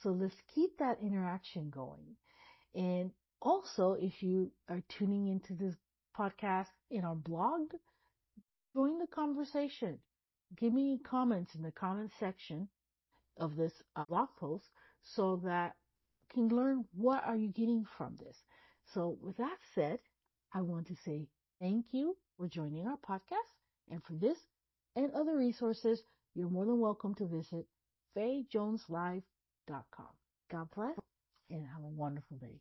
So 0.02 0.10
let's 0.10 0.36
keep 0.54 0.78
that 0.78 0.98
interaction 1.02 1.70
going. 1.70 2.16
And 2.74 3.10
also, 3.40 3.96
if 4.00 4.22
you 4.22 4.52
are 4.68 4.82
tuning 4.98 5.28
into 5.28 5.54
this 5.54 5.74
podcast 6.18 6.68
in 6.90 7.04
our 7.04 7.14
blog, 7.14 7.72
join 8.76 8.98
the 8.98 9.06
conversation. 9.06 9.98
Give 10.54 10.72
me 10.72 11.00
comments 11.02 11.54
in 11.54 11.62
the 11.62 11.72
comment 11.72 12.10
section 12.20 12.68
of 13.38 13.56
this 13.56 13.72
uh, 13.96 14.04
blog 14.04 14.28
post 14.38 14.66
so 15.02 15.40
that 15.44 15.72
I 16.30 16.34
can 16.34 16.48
learn 16.48 16.84
what 16.92 17.24
are 17.24 17.36
you 17.36 17.48
getting 17.48 17.86
from 17.96 18.16
this. 18.16 18.36
So 18.92 19.16
with 19.22 19.38
that 19.38 19.56
said, 19.74 19.98
I 20.52 20.60
want 20.60 20.86
to 20.88 20.94
say 20.94 21.26
thank 21.58 21.86
you 21.92 22.16
for 22.36 22.48
joining 22.48 22.86
our 22.86 22.98
podcast. 22.98 23.48
And 23.90 24.02
for 24.04 24.12
this 24.12 24.38
and 24.94 25.10
other 25.12 25.36
resources, 25.36 26.02
you're 26.34 26.50
more 26.50 26.66
than 26.66 26.78
welcome 26.78 27.14
to 27.14 27.26
visit 27.26 27.66
FeJonesLive.com. 28.16 29.22
God 30.50 30.68
bless 30.74 30.98
and 31.48 31.66
have 31.66 31.82
a 31.82 31.88
wonderful 31.88 32.36
day. 32.36 32.60